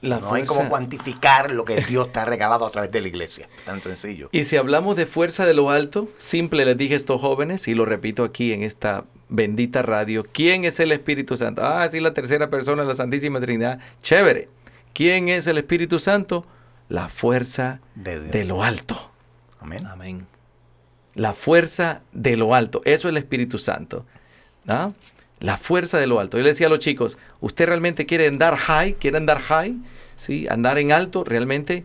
La 0.00 0.18
no 0.18 0.34
hay 0.34 0.44
como 0.44 0.68
cuantificar 0.68 1.50
lo 1.50 1.64
que 1.64 1.80
Dios 1.80 2.12
te 2.12 2.18
ha 2.18 2.26
regalado 2.26 2.66
a 2.66 2.70
través 2.70 2.90
de 2.92 3.00
la 3.00 3.08
iglesia. 3.08 3.48
Tan 3.64 3.80
sencillo. 3.80 4.28
Y 4.32 4.44
si 4.44 4.58
hablamos 4.58 4.96
de 4.96 5.06
fuerza 5.06 5.46
de 5.46 5.54
lo 5.54 5.70
alto, 5.70 6.10
simple 6.18 6.66
les 6.66 6.76
dije 6.76 6.92
a 6.92 6.98
estos 6.98 7.22
jóvenes, 7.22 7.66
y 7.68 7.74
lo 7.74 7.86
repito 7.86 8.22
aquí 8.22 8.52
en 8.52 8.62
esta 8.62 9.04
bendita 9.30 9.80
radio, 9.80 10.26
¿quién 10.30 10.66
es 10.66 10.78
el 10.78 10.92
Espíritu 10.92 11.38
Santo? 11.38 11.62
Ah, 11.64 11.88
sí, 11.88 12.00
la 12.00 12.12
tercera 12.12 12.50
persona 12.50 12.82
de 12.82 12.88
la 12.88 12.94
Santísima 12.94 13.40
Trinidad. 13.40 13.78
Chévere. 14.02 14.50
¿Quién 14.92 15.30
es 15.30 15.46
el 15.46 15.56
Espíritu 15.56 15.98
Santo? 15.98 16.44
La 16.90 17.08
fuerza 17.08 17.80
De 17.94 18.20
Dios. 18.20 18.30
de 18.30 18.44
lo 18.44 18.62
alto. 18.62 19.10
Amén. 19.64 19.86
Amén. 19.86 20.26
La 21.14 21.32
fuerza 21.32 22.02
de 22.12 22.36
lo 22.36 22.54
alto. 22.54 22.82
Eso 22.84 23.08
es 23.08 23.12
el 23.12 23.16
Espíritu 23.16 23.56
Santo. 23.56 24.04
¿Ah? 24.68 24.92
La 25.40 25.56
fuerza 25.56 25.98
de 25.98 26.06
lo 26.06 26.20
alto. 26.20 26.36
Yo 26.36 26.42
le 26.42 26.50
decía 26.50 26.66
a 26.66 26.70
los 26.70 26.80
chicos, 26.80 27.16
¿usted 27.40 27.66
realmente 27.66 28.04
quiere 28.04 28.26
andar 28.26 28.56
high? 28.56 28.92
¿Quiere 28.94 29.16
andar 29.16 29.40
high? 29.40 29.74
¿Sí? 30.16 30.46
Andar 30.50 30.76
en 30.76 30.92
alto. 30.92 31.24
Realmente 31.24 31.84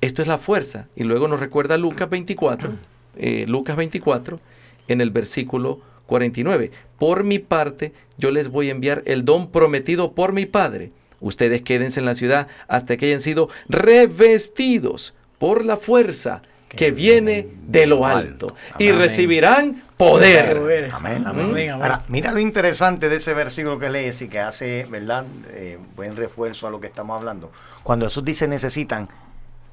esto 0.00 0.22
es 0.22 0.28
la 0.28 0.38
fuerza. 0.38 0.88
Y 0.96 1.04
luego 1.04 1.28
nos 1.28 1.40
recuerda 1.40 1.76
Lucas 1.76 2.08
24. 2.08 2.72
eh, 3.16 3.44
Lucas 3.46 3.76
24 3.76 4.40
en 4.88 5.02
el 5.02 5.10
versículo 5.10 5.82
49. 6.06 6.70
Por 6.98 7.22
mi 7.22 7.38
parte, 7.38 7.92
yo 8.16 8.30
les 8.30 8.48
voy 8.48 8.68
a 8.68 8.72
enviar 8.72 9.02
el 9.04 9.26
don 9.26 9.50
prometido 9.50 10.12
por 10.12 10.32
mi 10.32 10.46
Padre. 10.46 10.90
Ustedes 11.20 11.60
quédense 11.60 12.00
en 12.00 12.06
la 12.06 12.14
ciudad 12.14 12.48
hasta 12.66 12.96
que 12.96 13.06
hayan 13.06 13.20
sido 13.20 13.50
revestidos 13.68 15.12
por 15.38 15.66
la 15.66 15.76
fuerza 15.76 16.40
que 16.76 16.90
viene 16.92 17.48
de 17.66 17.86
lo 17.86 18.06
alto. 18.06 18.54
Y 18.78 18.92
recibirán 18.92 19.82
poder. 19.96 20.56
Poder. 20.56 20.90
Amén. 20.92 21.70
Ahora, 21.72 22.02
mira 22.08 22.32
lo 22.32 22.40
interesante 22.40 23.08
de 23.08 23.16
ese 23.16 23.34
versículo 23.34 23.78
que 23.78 23.90
lees 23.90 24.22
y 24.22 24.28
que 24.28 24.40
hace, 24.40 24.86
¿verdad? 24.88 25.24
Eh, 25.50 25.78
buen 25.96 26.16
refuerzo 26.16 26.66
a 26.66 26.70
lo 26.70 26.80
que 26.80 26.86
estamos 26.86 27.16
hablando. 27.16 27.50
Cuando 27.82 28.06
Jesús 28.06 28.24
dice 28.24 28.48
necesitan 28.48 29.08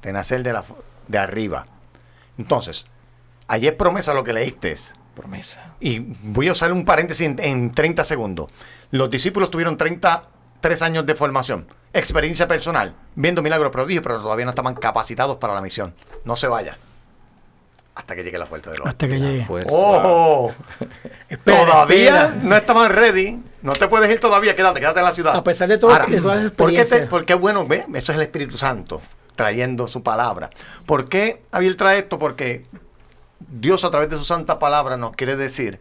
de 0.02 0.12
nacer 0.12 0.42
de, 0.42 0.52
la, 0.52 0.64
de 1.06 1.18
arriba. 1.18 1.66
Entonces, 2.36 2.86
ayer 3.46 3.76
promesa 3.76 4.12
lo 4.12 4.24
que 4.24 4.32
leíste. 4.32 4.74
Promesa. 5.14 5.74
Y 5.80 6.00
voy 6.00 6.48
a 6.48 6.52
usar 6.52 6.72
un 6.72 6.84
paréntesis 6.84 7.26
en, 7.26 7.38
en 7.40 7.72
30 7.72 8.04
segundos. 8.04 8.50
Los 8.90 9.10
discípulos 9.10 9.50
tuvieron 9.50 9.76
33 9.76 10.82
años 10.82 11.06
de 11.06 11.14
formación, 11.14 11.66
experiencia 11.92 12.46
personal, 12.48 12.94
viendo 13.14 13.42
milagros 13.42 13.70
prodigios, 13.70 14.02
pero 14.02 14.20
todavía 14.20 14.44
no 14.44 14.50
estaban 14.50 14.74
capacitados 14.74 15.36
para 15.38 15.54
la 15.54 15.62
misión. 15.62 15.94
No 16.24 16.36
se 16.36 16.48
vaya. 16.48 16.78
Hasta 17.98 18.14
que 18.14 18.22
llegue 18.22 18.38
la 18.38 18.46
puerta 18.46 18.70
de 18.70 18.78
los 18.78 18.86
Hasta 18.86 19.08
que 19.08 19.18
llegue. 19.18 19.44
Fuerza. 19.44 19.70
¡Ojo! 19.74 20.54
Espera, 21.28 21.64
todavía 21.66 22.24
espera. 22.26 22.38
no 22.42 22.56
estaban 22.56 22.90
ready. 22.92 23.42
No 23.60 23.72
te 23.72 23.88
puedes 23.88 24.08
ir 24.10 24.20
todavía, 24.20 24.54
quédate, 24.54 24.78
quédate 24.80 25.00
en 25.00 25.04
la 25.04 25.12
ciudad. 25.12 25.34
A 25.36 25.42
pesar 25.42 25.68
de 25.68 25.78
todo- 25.78 25.92
de 26.06 26.20
todas 26.20 26.44
las 26.44 26.52
¿por 26.52 26.68
qué, 26.70 26.76
te- 26.76 26.80
experiencias. 26.82 27.10
por 27.10 27.24
qué 27.26 27.34
bueno, 27.34 27.66
ve, 27.66 27.84
eso 27.94 28.12
es 28.12 28.16
el 28.16 28.22
Espíritu 28.22 28.56
Santo 28.56 29.02
trayendo 29.34 29.88
su 29.88 30.02
palabra. 30.04 30.48
¿Por 30.86 31.08
qué 31.08 31.42
Abiel 31.50 31.76
trae 31.76 31.98
esto? 31.98 32.18
Porque 32.20 32.64
Dios 33.40 33.82
a 33.84 33.90
través 33.90 34.08
de 34.10 34.16
su 34.16 34.24
santa 34.24 34.58
palabra 34.60 34.96
nos 34.96 35.10
quiere 35.12 35.34
decir 35.36 35.80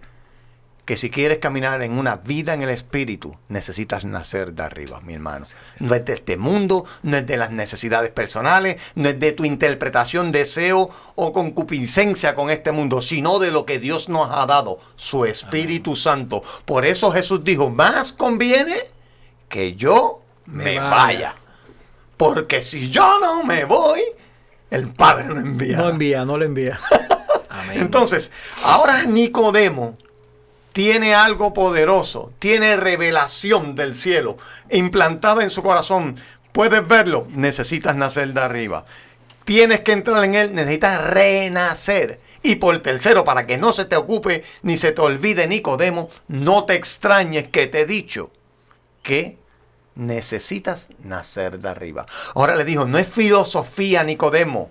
que 0.87 0.95
si 0.95 1.09
quieres 1.09 1.39
caminar 1.39 1.81
en 1.81 1.99
una 1.99 2.15
vida 2.15 2.53
en 2.53 2.61
el 2.61 2.69
Espíritu, 2.69 3.35
necesitas 3.49 4.05
nacer 4.05 4.53
de 4.53 4.63
arriba, 4.63 5.01
mi 5.01 5.15
hermano. 5.15 5.45
No 5.79 5.93
es 5.93 6.05
de 6.05 6.13
este 6.13 6.37
mundo, 6.37 6.85
no 7.03 7.17
es 7.17 7.27
de 7.27 7.35
las 7.35 7.51
necesidades 7.51 8.09
personales, 8.09 8.81
no 8.95 9.09
es 9.09 9.19
de 9.19 9.33
tu 9.33 9.43
interpretación, 9.43 10.31
deseo 10.31 10.89
o 11.15 11.33
concupiscencia 11.33 12.35
con 12.35 12.49
este 12.49 12.71
mundo, 12.71 13.01
sino 13.01 13.37
de 13.37 13.51
lo 13.51 13.65
que 13.65 13.79
Dios 13.79 14.07
nos 14.07 14.29
ha 14.31 14.45
dado, 14.45 14.79
su 14.95 15.25
Espíritu 15.25 15.97
Santo. 15.97 16.41
Por 16.63 16.85
eso 16.85 17.11
Jesús 17.11 17.43
dijo, 17.43 17.69
más 17.69 18.13
conviene 18.13 18.77
que 19.49 19.75
yo 19.75 20.21
me, 20.45 20.63
Me 20.63 20.79
vaya. 20.79 20.89
vaya. 20.89 21.35
Porque 22.15 22.63
si 22.63 22.89
yo 22.89 23.19
no 23.19 23.43
me 23.43 23.65
voy, 23.65 23.99
el 24.71 24.87
Padre 24.87 25.25
no 25.25 25.41
envía. 25.41 25.75
No 25.75 25.89
envía, 25.89 26.23
no 26.23 26.37
lo 26.37 26.45
envía. 26.45 26.79
Amén. 27.49 27.81
Entonces, 27.81 28.31
ahora 28.63 29.03
Nicodemo 29.03 29.97
tiene 30.77 31.15
algo 31.15 31.55
poderoso, 31.55 32.33
tiene 32.37 32.77
revelación 32.77 33.73
del 33.73 33.95
cielo 33.95 34.37
implantada 34.69 35.41
en 35.41 35.49
su 35.49 35.63
corazón. 35.63 36.17
Puedes 36.51 36.87
verlo, 36.87 37.25
necesitas 37.31 37.95
nacer 37.95 38.31
de 38.31 38.41
arriba. 38.41 38.85
Tienes 39.43 39.81
que 39.81 39.93
entrar 39.93 40.23
en 40.23 40.35
él, 40.35 40.53
necesitas 40.53 41.03
renacer. 41.03 42.19
Y 42.43 42.57
por 42.57 42.77
tercero, 42.83 43.23
para 43.23 43.47
que 43.47 43.57
no 43.57 43.73
se 43.73 43.85
te 43.85 43.95
ocupe 43.95 44.43
ni 44.61 44.77
se 44.77 44.91
te 44.91 45.01
olvide 45.01 45.47
Nicodemo, 45.47 46.11
no 46.27 46.65
te 46.65 46.75
extrañes 46.75 47.47
que 47.47 47.65
te 47.65 47.79
he 47.79 47.85
dicho 47.87 48.29
que 49.01 49.39
necesitas 49.95 50.89
nacer 51.03 51.57
de 51.57 51.69
arriba. 51.69 52.05
Ahora 52.35 52.55
le 52.55 52.65
dijo, 52.65 52.85
no 52.85 52.99
es 52.99 53.07
filosofía 53.07 54.03
Nicodemo, 54.03 54.69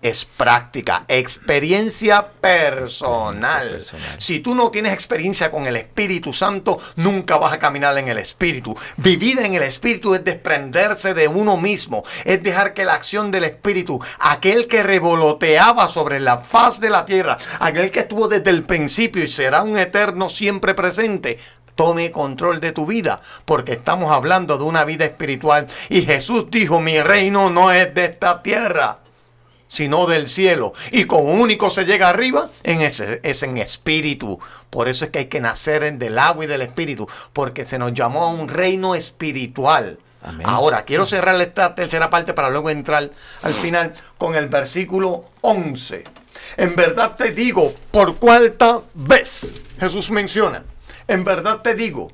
es 0.00 0.24
práctica, 0.24 1.04
experiencia 1.08 2.28
personal. 2.40 3.70
personal. 3.70 4.16
Si 4.18 4.40
tú 4.40 4.54
no 4.54 4.70
tienes 4.70 4.92
experiencia 4.92 5.50
con 5.50 5.66
el 5.66 5.76
Espíritu 5.76 6.32
Santo, 6.32 6.78
nunca 6.96 7.36
vas 7.36 7.52
a 7.52 7.58
caminar 7.58 7.98
en 7.98 8.08
el 8.08 8.18
Espíritu. 8.18 8.76
Vivir 8.96 9.40
en 9.40 9.54
el 9.54 9.62
Espíritu 9.62 10.14
es 10.14 10.24
desprenderse 10.24 11.14
de 11.14 11.26
uno 11.26 11.56
mismo, 11.56 12.04
es 12.24 12.42
dejar 12.42 12.74
que 12.74 12.84
la 12.84 12.94
acción 12.94 13.30
del 13.30 13.44
Espíritu, 13.44 14.00
aquel 14.20 14.66
que 14.68 14.82
revoloteaba 14.82 15.88
sobre 15.88 16.20
la 16.20 16.38
faz 16.38 16.80
de 16.80 16.90
la 16.90 17.04
tierra, 17.04 17.38
aquel 17.58 17.90
que 17.90 18.00
estuvo 18.00 18.28
desde 18.28 18.50
el 18.50 18.64
principio 18.64 19.24
y 19.24 19.28
será 19.28 19.62
un 19.62 19.78
eterno 19.78 20.28
siempre 20.28 20.74
presente, 20.74 21.38
tome 21.74 22.10
control 22.12 22.60
de 22.60 22.72
tu 22.72 22.86
vida, 22.86 23.20
porque 23.44 23.72
estamos 23.72 24.12
hablando 24.12 24.58
de 24.58 24.64
una 24.64 24.84
vida 24.84 25.04
espiritual. 25.04 25.66
Y 25.88 26.02
Jesús 26.02 26.46
dijo, 26.50 26.80
mi 26.80 27.00
reino 27.00 27.50
no 27.50 27.72
es 27.72 27.94
de 27.94 28.04
esta 28.04 28.42
tierra 28.42 28.98
sino 29.68 30.06
del 30.06 30.26
cielo. 30.26 30.72
Y 30.90 31.04
como 31.04 31.34
único 31.34 31.70
se 31.70 31.84
llega 31.84 32.08
arriba, 32.08 32.50
en 32.62 32.80
ese, 32.80 33.20
es 33.22 33.42
en 33.42 33.58
espíritu. 33.58 34.40
Por 34.70 34.88
eso 34.88 35.04
es 35.04 35.10
que 35.10 35.20
hay 35.20 35.26
que 35.26 35.40
nacer 35.40 35.84
en 35.84 35.98
del 35.98 36.18
agua 36.18 36.44
y 36.44 36.48
del 36.48 36.62
espíritu, 36.62 37.08
porque 37.32 37.64
se 37.64 37.78
nos 37.78 37.94
llamó 37.94 38.24
a 38.24 38.30
un 38.30 38.48
reino 38.48 38.94
espiritual. 38.94 39.98
Amén. 40.22 40.46
Ahora, 40.48 40.84
quiero 40.84 41.06
cerrar 41.06 41.40
esta 41.40 41.74
tercera 41.74 42.10
parte 42.10 42.34
para 42.34 42.50
luego 42.50 42.70
entrar 42.70 43.10
al 43.42 43.54
final 43.54 43.94
con 44.16 44.34
el 44.34 44.48
versículo 44.48 45.26
11. 45.42 46.02
En 46.56 46.74
verdad 46.74 47.14
te 47.16 47.30
digo, 47.30 47.72
por 47.92 48.16
cuarta 48.16 48.80
vez, 48.94 49.54
Jesús 49.78 50.10
menciona, 50.10 50.64
en 51.06 51.22
verdad 51.22 51.62
te 51.62 51.74
digo, 51.74 52.10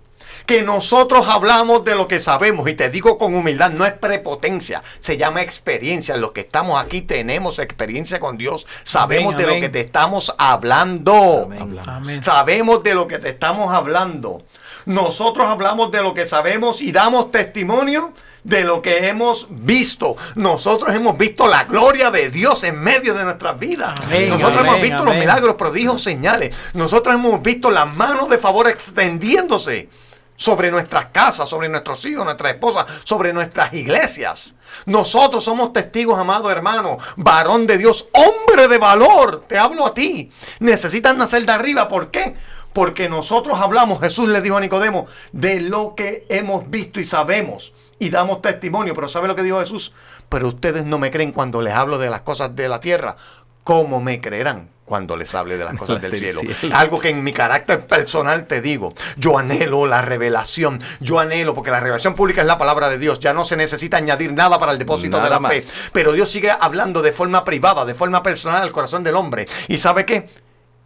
que 0.47 0.63
nosotros 0.63 1.27
hablamos 1.29 1.85
de 1.85 1.95
lo 1.95 2.09
que 2.09 2.21
sabemos 2.21 2.69
y 2.69 2.75
te 2.75 2.91
digo 2.91 3.19
con 3.19 3.35
humildad, 3.35 3.71
no 3.71 3.87
es 3.87 3.93
prepotencia, 3.95 4.83
se 4.99 5.17
llama 5.17 5.43
experiencia. 5.43 6.17
Los 6.17 6.33
que 6.33 6.41
estamos 6.41 6.83
aquí 6.83 7.03
tenemos 7.03 7.59
experiencia 7.59 8.21
con 8.21 8.37
Dios, 8.37 8.67
sabemos 8.83 9.35
Amén, 9.35 9.47
de 9.47 9.55
lo 9.55 9.61
que 9.61 9.69
te 9.69 9.81
estamos 9.81 10.35
hablando. 10.39 11.45
Amén. 11.45 11.81
Amén. 11.87 12.23
Sabemos 12.23 12.83
de 12.83 12.95
lo 12.95 13.07
que 13.07 13.19
te 13.19 13.31
estamos 13.31 13.73
hablando. 13.73 14.43
Nosotros 14.87 15.47
hablamos 15.47 15.91
de 15.91 16.03
lo 16.03 16.13
que 16.13 16.27
sabemos 16.27 16.83
y 16.83 16.93
damos 16.93 17.31
testimonio 17.31 18.13
de 18.43 18.63
lo 18.63 18.83
que 18.83 19.09
hemos 19.09 19.49
visto. 19.51 20.17
Nosotros 20.35 20.95
hemos 20.95 21.17
visto 21.17 21.49
la 21.49 21.65
gloria 21.65 22.11
de 22.11 22.31
Dios 22.31 22.63
en 22.65 22.79
medio 22.79 23.15
de 23.15 23.25
nuestras 23.25 23.59
vidas. 23.59 23.95
Amén, 24.03 24.29
Nosotros 24.29 24.59
amén, 24.59 24.73
hemos 24.73 24.83
visto 24.83 25.05
los 25.05 25.15
milagros, 25.17 25.55
prodigios, 25.57 26.03
señales. 26.03 26.55
Nosotros 26.75 27.15
hemos 27.15 27.43
visto 27.43 27.71
las 27.71 27.93
manos 27.95 28.29
de 28.29 28.37
favor 28.37 28.69
extendiéndose 28.69 29.89
sobre 30.37 30.71
nuestras 30.71 31.07
casas, 31.07 31.49
sobre 31.49 31.69
nuestros 31.69 32.05
hijos, 32.05 32.25
nuestras 32.25 32.55
esposas, 32.55 32.87
sobre 33.05 33.33
nuestras 33.33 33.73
iglesias. 33.73 34.55
Nosotros 34.87 35.45
somos 35.45 35.73
testigos, 35.73 36.19
amado 36.19 36.51
hermano, 36.51 36.99
varón 37.17 37.67
de 37.67 37.79
Dios, 37.79 38.09
hombre 38.13 38.69
de 38.69 38.79
valor. 38.79 39.45
Te 39.47 39.59
hablo 39.59 39.87
a 39.87 39.95
ti. 39.95 40.31
Necesitas 40.61 41.17
nacer 41.17 41.47
de 41.47 41.53
arriba. 41.53 41.89
¿Por 41.89 42.11
qué? 42.11 42.35
Porque 42.73 43.09
nosotros 43.09 43.59
hablamos, 43.61 44.01
Jesús 44.01 44.29
le 44.29 44.41
dijo 44.41 44.57
a 44.57 44.61
Nicodemo, 44.61 45.07
de 45.33 45.61
lo 45.61 45.95
que 45.95 46.27
hemos 46.29 46.69
visto 46.69 47.01
y 47.01 47.07
sabemos 47.07 47.73
y 48.01 48.11
damos 48.11 48.43
testimonio. 48.43 48.95
Pero 48.95 49.09
¿sabe 49.09 49.29
lo 49.29 49.37
que 49.37 49.45
dijo 49.45 49.61
Jesús? 49.61 49.93
pero 50.35 50.49
ustedes 50.49 50.85
no 50.85 50.99
me 50.99 51.13
creen 51.13 51.31
cuando 51.31 51.63
les 51.63 51.75
hablo 51.75 51.97
de 51.97 52.11
las 52.11 52.23
cosas 52.23 52.57
de 52.57 52.69
la 52.69 52.81
tierra. 52.81 53.17
¿Cómo 53.65 54.01
me 54.01 54.21
creerán 54.21 54.69
cuando 54.85 55.17
les 55.17 55.35
hable 55.35 55.57
de 55.57 55.65
las 55.65 55.75
cosas 55.79 56.01
del 56.03 56.15
cielo? 56.15 56.41
cielo. 56.41 56.77
Algo 56.77 56.99
que 57.01 57.09
en 57.09 57.25
mi 57.25 57.33
carácter 57.33 57.87
personal 57.87 58.47
te 58.47 58.61
digo. 58.61 58.95
Yo 59.17 59.39
anhelo 59.39 59.87
la 59.87 60.03
revelación. 60.03 60.81
Yo 61.01 61.19
anhelo, 61.19 61.55
porque 61.55 61.71
la 61.71 61.81
revelación 61.81 62.15
pública 62.15 62.43
es 62.43 62.47
la 62.47 62.59
palabra 62.59 62.91
de 62.91 62.99
Dios. 62.99 63.19
Ya 63.21 63.33
no 63.33 63.45
se 63.45 63.57
necesita 63.57 63.97
añadir 63.97 64.33
nada 64.35 64.59
para 64.61 64.73
el 64.73 64.79
depósito 64.79 65.17
Nada 65.17 65.25
de 65.25 65.31
la 65.31 65.41
más. 65.41 65.53
fe. 65.55 65.63
Pero 65.93 66.13
Dios 66.13 66.31
sigue 66.31 66.51
hablando 66.51 67.01
de 67.03 67.13
forma 67.13 67.43
privada, 67.45 67.85
de 67.87 67.95
forma 67.95 68.23
personal 68.23 68.63
al 68.63 68.73
corazón 68.73 69.03
del 69.03 69.17
hombre. 69.17 69.47
¿Y 69.69 69.79
sabe 69.79 70.05
qué? 70.05 70.29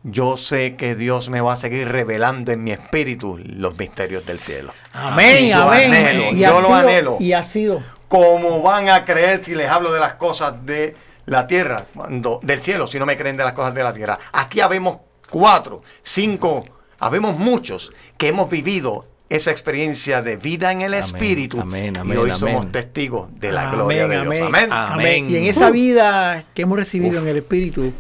Yo 0.05 0.37
sé 0.37 0.77
que 0.77 0.95
Dios 0.95 1.29
me 1.29 1.41
va 1.41 1.55
a 1.55 1.57
seguir 1.57 1.89
revelando 1.89 2.53
en 2.53 2.63
mi 2.63 2.71
espíritu 2.71 3.37
los 3.45 3.77
misterios 3.77 4.25
del 4.25 4.39
cielo. 4.39 4.73
Amén, 4.93 5.49
yo 5.49 5.63
amén. 5.69 5.93
anhelo, 5.93 6.31
y 6.31 6.39
yo 6.39 6.61
lo 6.61 6.67
sido- 6.69 6.75
anhelo. 6.75 7.17
Y 7.19 7.33
ha 7.33 7.43
sido. 7.43 7.83
¿Cómo 8.07 8.63
van 8.63 8.89
a 8.89 9.05
creer 9.05 9.45
si 9.45 9.57
les 9.57 9.69
hablo 9.69 9.93
de 9.93 9.99
las 9.99 10.15
cosas 10.15 10.65
de 10.65 10.95
la 11.29 11.47
tierra, 11.47 11.85
cuando, 11.95 12.41
del 12.43 12.61
cielo, 12.61 12.87
si 12.87 12.99
no 12.99 13.07
me 13.07 13.17
creen 13.17 13.37
de 13.37 13.45
las 13.45 13.53
cosas 13.53 13.75
de 13.75 13.83
la 13.83 13.93
tierra? 13.93 14.19
Aquí 14.33 14.61
habemos 14.61 14.99
cuatro, 15.31 15.83
cinco, 16.03 16.65
habemos 16.99 17.37
muchos 17.37 17.93
que 18.17 18.29
hemos 18.29 18.51
vivido 18.51 19.07
esa 19.29 19.51
experiencia 19.51 20.23
de 20.23 20.37
vida 20.39 20.73
en 20.73 20.81
el 20.81 20.95
Amén, 20.95 21.01
espíritu 21.05 21.61
amén, 21.61 21.97
y 21.97 21.99
amén, 21.99 22.17
hoy 22.19 22.31
amén. 22.31 22.37
somos 22.37 22.73
testigos 22.73 23.29
de 23.39 23.53
la 23.53 23.65
Amén, 23.65 23.75
gloria 23.75 24.09
de 24.09 24.15
Dios. 24.23 24.27
amén, 24.27 24.43
Amén. 24.45 24.69
Amén. 24.73 25.31
Y 25.31 25.37
en 25.37 25.45
esa 25.45 25.71
vida 25.71 26.45
que 26.55 26.63
hemos 26.63 26.79
recibido 26.79 27.21
en 27.21 27.29
el 27.29 27.37
Espíritu, 27.37 27.93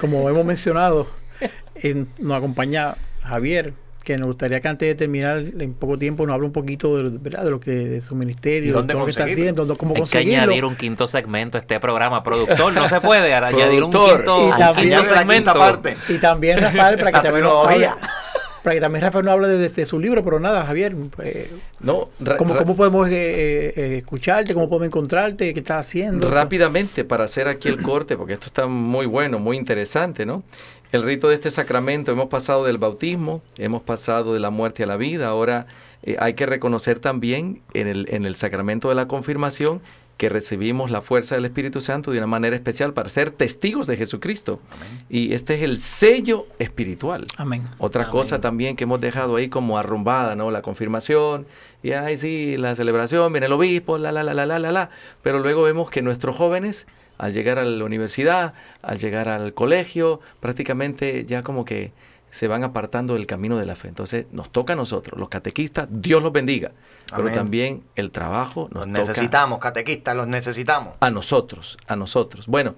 como 0.00 0.28
hemos 0.28 0.44
mencionado, 0.44 1.08
en- 1.74 2.08
nos 2.18 2.38
acompaña 2.38 2.94
Javier, 3.22 3.74
que 4.08 4.16
nos 4.16 4.28
gustaría 4.28 4.60
que 4.60 4.68
antes 4.68 4.88
de 4.88 4.94
terminar, 4.94 5.36
en 5.36 5.74
poco 5.74 5.98
tiempo, 5.98 6.24
nos 6.24 6.32
hable 6.32 6.46
un 6.46 6.52
poquito 6.52 6.96
de, 6.96 7.18
¿verdad? 7.18 7.44
de 7.44 7.50
lo 7.50 7.60
que 7.60 7.72
de 7.72 8.00
su 8.00 8.14
¿Y 8.14 8.18
ministerio, 8.18 8.70
de 8.70 8.72
dónde 8.72 8.94
lo 8.94 9.04
que 9.04 9.10
está 9.10 9.24
haciendo, 9.24 9.76
cómo 9.76 9.94
Hay 9.94 10.02
que 10.04 10.16
añadir 10.16 10.64
un 10.64 10.76
quinto 10.76 11.06
segmento 11.06 11.58
a 11.58 11.60
este 11.60 11.78
programa. 11.78 12.22
Productor, 12.22 12.72
no 12.72 12.88
se 12.88 13.02
puede 13.02 13.34
añadir 13.34 13.84
un 13.84 13.90
quinto, 13.90 14.40
Y 14.40 14.50
un 14.50 14.58
también 14.58 14.88
quinto 15.02 15.14
segmento. 15.14 15.52
parte. 15.52 15.96
Y 16.08 16.16
también 16.16 16.58
Rafael, 16.58 16.98
para 16.98 17.12
que 17.12 17.20
también 17.20 17.44
nos 17.44 17.66
hable, 17.66 17.90
para 18.62 18.74
que 18.74 18.80
también 18.80 19.02
Rafael 19.02 19.24
nos 19.26 19.32
hable 19.32 19.48
de, 19.48 19.68
de 19.68 19.86
su 19.86 19.98
libro, 19.98 20.24
pero 20.24 20.40
nada, 20.40 20.64
Javier, 20.64 20.96
pues, 21.14 21.48
No, 21.80 22.08
¿cómo, 22.38 22.76
podemos 22.76 23.08
eh, 23.08 23.12
eh, 23.12 23.72
eh, 23.76 23.98
escucharte? 23.98 24.54
¿Cómo 24.54 24.70
podemos 24.70 24.86
encontrarte? 24.86 25.52
¿Qué 25.52 25.60
estás 25.60 25.86
haciendo? 25.86 26.30
Rápidamente, 26.30 27.04
para 27.04 27.24
hacer 27.24 27.46
aquí 27.46 27.68
el 27.68 27.82
corte, 27.82 28.16
porque 28.16 28.32
esto 28.32 28.46
está 28.46 28.66
muy 28.66 29.04
bueno, 29.04 29.38
muy 29.38 29.58
interesante, 29.58 30.24
¿no? 30.24 30.42
El 30.90 31.02
rito 31.02 31.28
de 31.28 31.34
este 31.34 31.50
sacramento, 31.50 32.12
hemos 32.12 32.28
pasado 32.28 32.64
del 32.64 32.78
bautismo, 32.78 33.42
hemos 33.58 33.82
pasado 33.82 34.32
de 34.32 34.40
la 34.40 34.50
muerte 34.50 34.84
a 34.84 34.86
la 34.86 34.96
vida, 34.96 35.28
ahora 35.28 35.66
eh, 36.02 36.16
hay 36.18 36.34
que 36.34 36.46
reconocer 36.46 36.98
también 36.98 37.60
en 37.74 37.88
el, 37.88 38.06
en 38.10 38.24
el 38.24 38.36
sacramento 38.36 38.88
de 38.88 38.94
la 38.94 39.06
confirmación 39.06 39.82
que 40.18 40.28
recibimos 40.28 40.90
la 40.90 41.00
fuerza 41.00 41.36
del 41.36 41.44
Espíritu 41.44 41.80
Santo 41.80 42.10
de 42.10 42.18
una 42.18 42.26
manera 42.26 42.56
especial 42.56 42.92
para 42.92 43.08
ser 43.08 43.30
testigos 43.30 43.86
de 43.86 43.96
Jesucristo. 43.96 44.60
Y 45.08 45.32
este 45.32 45.54
es 45.54 45.62
el 45.62 45.78
sello 45.78 46.46
espiritual. 46.58 47.26
Amén. 47.36 47.68
Otra 47.78 48.02
Amén. 48.02 48.12
cosa 48.12 48.40
también 48.40 48.74
que 48.74 48.84
hemos 48.84 49.00
dejado 49.00 49.36
ahí 49.36 49.48
como 49.48 49.78
arrumbada, 49.78 50.34
¿no? 50.34 50.50
La 50.50 50.60
confirmación, 50.60 51.46
y 51.84 51.92
ay 51.92 52.18
sí, 52.18 52.56
la 52.56 52.74
celebración, 52.74 53.32
viene 53.32 53.46
el 53.46 53.52
obispo, 53.52 53.96
la 53.96 54.10
la 54.10 54.24
la 54.24 54.34
la 54.34 54.44
la 54.44 54.58
la 54.58 54.72
la. 54.72 54.90
Pero 55.22 55.38
luego 55.38 55.62
vemos 55.62 55.88
que 55.88 56.02
nuestros 56.02 56.36
jóvenes, 56.36 56.88
al 57.18 57.32
llegar 57.32 57.58
a 57.58 57.64
la 57.64 57.84
universidad, 57.84 58.54
al 58.82 58.98
llegar 58.98 59.28
al 59.28 59.52
colegio, 59.52 60.20
prácticamente 60.40 61.24
ya 61.24 61.42
como 61.42 61.64
que 61.64 61.92
se 62.30 62.46
van 62.46 62.62
apartando 62.62 63.14
del 63.14 63.26
camino 63.26 63.56
de 63.58 63.66
la 63.66 63.74
fe. 63.74 63.88
Entonces 63.88 64.26
nos 64.32 64.50
toca 64.50 64.74
a 64.74 64.76
nosotros, 64.76 65.18
los 65.18 65.28
catequistas, 65.28 65.88
Dios 65.90 66.22
los 66.22 66.32
bendiga. 66.32 66.72
Pero 67.14 67.32
también 67.32 67.84
el 67.94 68.10
trabajo 68.10 68.68
nos 68.70 68.86
Los 68.86 68.92
toca 68.92 68.98
necesitamos, 68.98 69.58
catequistas, 69.58 70.14
los 70.14 70.26
necesitamos. 70.28 70.94
a 71.00 71.10
nosotros, 71.10 71.78
a 71.86 71.96
nosotros. 71.96 72.46
Bueno, 72.46 72.74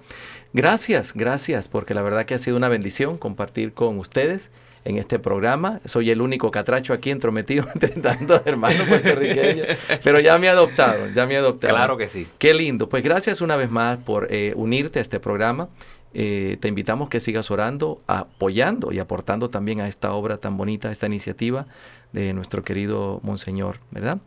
gracias, 0.53 1.13
gracias, 1.13 1.67
porque 1.67 1.93
la 1.93 2.01
verdad 2.01 2.25
que 2.25 2.33
ha 2.33 2.39
sido 2.39 2.55
una 2.57 2.69
bendición 2.69 3.17
compartir 3.17 3.73
con 3.73 3.99
ustedes 3.99 4.51
en 4.85 4.97
este 4.97 5.19
programa. 5.19 5.79
Soy 5.85 6.11
el 6.11 6.21
único 6.21 6.51
catracho 6.51 6.93
aquí 6.93 7.11
entrometido 7.11 7.65
entre 7.73 7.89
tantos 7.89 8.41
hermanos 8.45 8.87
puertorriqueños, 8.87 9.67
pero 10.03 10.19
ya 10.19 10.37
me 10.37 10.49
adoptaron, 10.49 11.13
ya 11.13 11.25
me 11.25 11.37
adoptaron. 11.37 11.77
Claro 11.77 11.97
que 11.97 12.09
sí. 12.09 12.27
Qué 12.37 12.53
lindo. 12.53 12.89
Pues 12.89 13.03
gracias 13.03 13.41
una 13.41 13.55
vez 13.55 13.69
más 13.69 13.97
por 13.97 14.27
eh, 14.31 14.53
unirte 14.55 14.99
a 14.99 15.01
este 15.01 15.19
programa. 15.19 15.69
Eh, 16.13 16.57
te 16.59 16.67
invitamos 16.67 17.07
que 17.07 17.21
sigas 17.21 17.51
orando, 17.51 18.01
apoyando 18.05 18.91
y 18.91 18.99
aportando 18.99 19.49
también 19.49 19.79
a 19.79 19.87
esta 19.87 20.11
obra 20.11 20.37
tan 20.37 20.57
bonita, 20.57 20.89
a 20.89 20.91
esta 20.91 21.07
iniciativa 21.07 21.67
de 22.11 22.33
nuestro 22.33 22.63
querido 22.63 23.21
Monseñor, 23.23 23.79
¿verdad? 23.91 24.17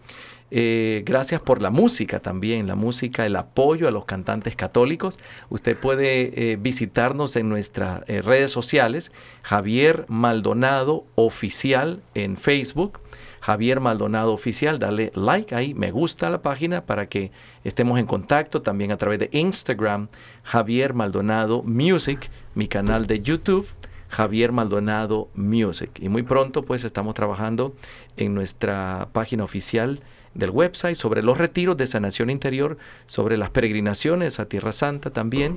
Eh, 0.51 1.03
gracias 1.07 1.41
por 1.41 1.63
la 1.63 1.71
música 1.71 2.21
también, 2.21 2.67
la 2.67 2.75
música, 2.75 3.27
el 3.27 3.37
apoyo 3.37 3.89
a 3.89 3.91
los 3.91 4.05
cantantes 4.05 4.55
católicos. 4.55 5.19
Usted 5.49 5.77
puede 5.77 6.53
eh, 6.53 6.57
visitarnos 6.57 7.37
en 7.37 7.49
nuestras 7.49 8.03
eh, 8.09 8.23
redes 8.23 8.53
sociales, 8.53 9.11
Javier 9.43 10.05
Maldonado 10.09 11.05
Oficial 11.15 12.03
en 12.15 12.37
Facebook. 12.37 13.01
Javier 13.41 13.79
Maldonado 13.81 14.33
Oficial, 14.33 14.79
dale 14.79 15.13
like 15.15 15.55
ahí, 15.55 15.75
me 15.75 15.91
gusta 15.91 16.31
la 16.31 16.41
página 16.41 16.87
para 16.87 17.11
que 17.11 17.31
estemos 17.63 17.99
en 17.99 18.07
contacto 18.07 18.63
también 18.63 18.91
a 18.91 18.97
través 18.97 19.19
de 19.19 19.29
Instagram, 19.33 20.09
Javier 20.45 20.95
Maldonado 20.95 21.63
Music, 21.63 22.31
mi 22.55 22.69
canal 22.69 23.07
de 23.07 23.21
YouTube, 23.21 23.67
Javier 24.09 24.53
Maldonado 24.53 25.29
Music. 25.35 25.91
Y 26.01 26.09
muy 26.09 26.23
pronto 26.23 26.65
pues 26.65 26.85
estamos 26.85 27.13
trabajando 27.15 27.75
en 28.17 28.33
nuestra 28.33 29.09
página 29.13 29.45
oficial 29.45 30.01
del 30.35 30.51
website 30.51 30.97
sobre 30.97 31.22
los 31.22 31.39
retiros 31.39 31.76
de 31.76 31.87
sanación 31.87 32.30
interior, 32.30 32.76
sobre 33.07 33.37
las 33.37 33.51
peregrinaciones 33.51 34.41
a 34.41 34.47
Tierra 34.47 34.72
Santa 34.72 35.11
también, 35.11 35.57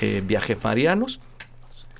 eh, 0.00 0.22
viajes 0.24 0.62
marianos 0.62 1.20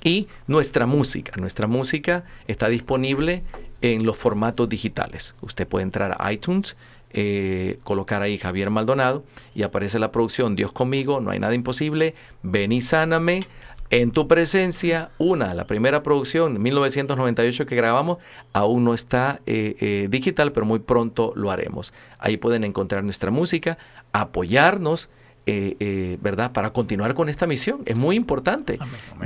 y 0.03 0.27
nuestra 0.47 0.85
música. 0.85 1.33
Nuestra 1.37 1.67
música 1.67 2.23
está 2.47 2.69
disponible 2.69 3.43
en 3.81 4.05
los 4.05 4.17
formatos 4.17 4.69
digitales. 4.69 5.35
Usted 5.41 5.67
puede 5.67 5.83
entrar 5.83 6.15
a 6.19 6.31
iTunes, 6.31 6.75
eh, 7.11 7.79
colocar 7.83 8.21
ahí 8.21 8.37
Javier 8.37 8.69
Maldonado 8.69 9.23
y 9.55 9.63
aparece 9.63 9.97
la 9.97 10.11
producción 10.11 10.55
Dios 10.55 10.71
conmigo, 10.71 11.21
no 11.21 11.31
hay 11.31 11.39
nada 11.39 11.55
imposible, 11.55 12.15
ven 12.43 12.71
y 12.71 12.81
sáname. 12.81 13.41
En 13.89 14.11
tu 14.11 14.27
presencia, 14.27 15.11
una, 15.17 15.53
la 15.53 15.65
primera 15.65 16.03
producción, 16.03 16.61
1998 16.61 17.65
que 17.65 17.75
grabamos, 17.75 18.17
aún 18.51 18.83
no 18.83 18.93
está 18.93 19.39
eh, 19.45 19.75
eh, 19.79 20.07
digital, 20.09 20.51
pero 20.51 20.65
muy 20.65 20.79
pronto 20.79 21.31
lo 21.35 21.51
haremos. 21.51 21.93
Ahí 22.19 22.35
pueden 22.35 22.65
encontrar 22.65 23.05
nuestra 23.05 23.31
música, 23.31 23.77
apoyarnos, 24.11 25.09
eh, 25.45 26.17
¿verdad? 26.21 26.51
Para 26.51 26.73
continuar 26.73 27.13
con 27.13 27.29
esta 27.29 27.47
misión. 27.47 27.83
Es 27.85 27.95
muy 27.95 28.17
importante. 28.17 28.77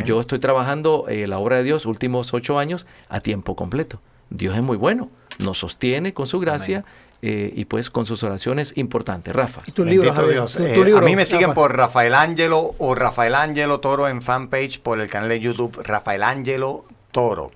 Yo 0.05 0.21
estoy 0.21 0.37
trabajando 0.37 1.05
la 1.09 1.39
obra 1.39 1.57
de 1.57 1.63
Dios 1.63 1.87
últimos 1.87 2.31
ocho 2.35 2.59
años 2.59 2.85
a 3.09 3.21
tiempo 3.21 3.55
completo. 3.55 3.99
Dios 4.29 4.55
es 4.55 4.61
muy 4.61 4.77
bueno, 4.77 5.09
nos 5.39 5.57
sostiene 5.57 6.13
con 6.13 6.27
su 6.27 6.39
gracia 6.39 6.85
eh, 7.21 7.51
y 7.55 7.65
pues 7.65 7.89
con 7.89 8.05
sus 8.05 8.23
oraciones 8.23 8.73
importantes. 8.77 9.35
Rafa. 9.35 9.61
Y 9.67 9.71
tu 9.71 9.85
libro, 9.85 10.05
Bendito 10.05 10.21
Javier, 10.21 10.33
Dios. 10.41 10.53
tu- 10.55 10.63
Eh, 10.63 10.73
tu 10.73 10.83
libro, 10.83 10.99
a 10.99 11.07
mí 11.07 11.15
me 11.15 11.25
siguen 11.25 11.49
Rafa. 11.49 11.53
por 11.53 11.75
Rafael 11.77 12.13
Ángelo 12.15 12.73
o 12.77 12.95
Rafael 12.95 13.35
Ángelo 13.35 13.79
Toro 13.79 14.07
en 14.07 14.21
fanpage 14.21 14.79
por 14.81 14.99
el 14.99 15.07
canal 15.09 15.29
de 15.29 15.39
YouTube 15.39 15.79
Rafael 15.83 16.23
Ángelo 16.23 16.85
Toro. 17.11 17.51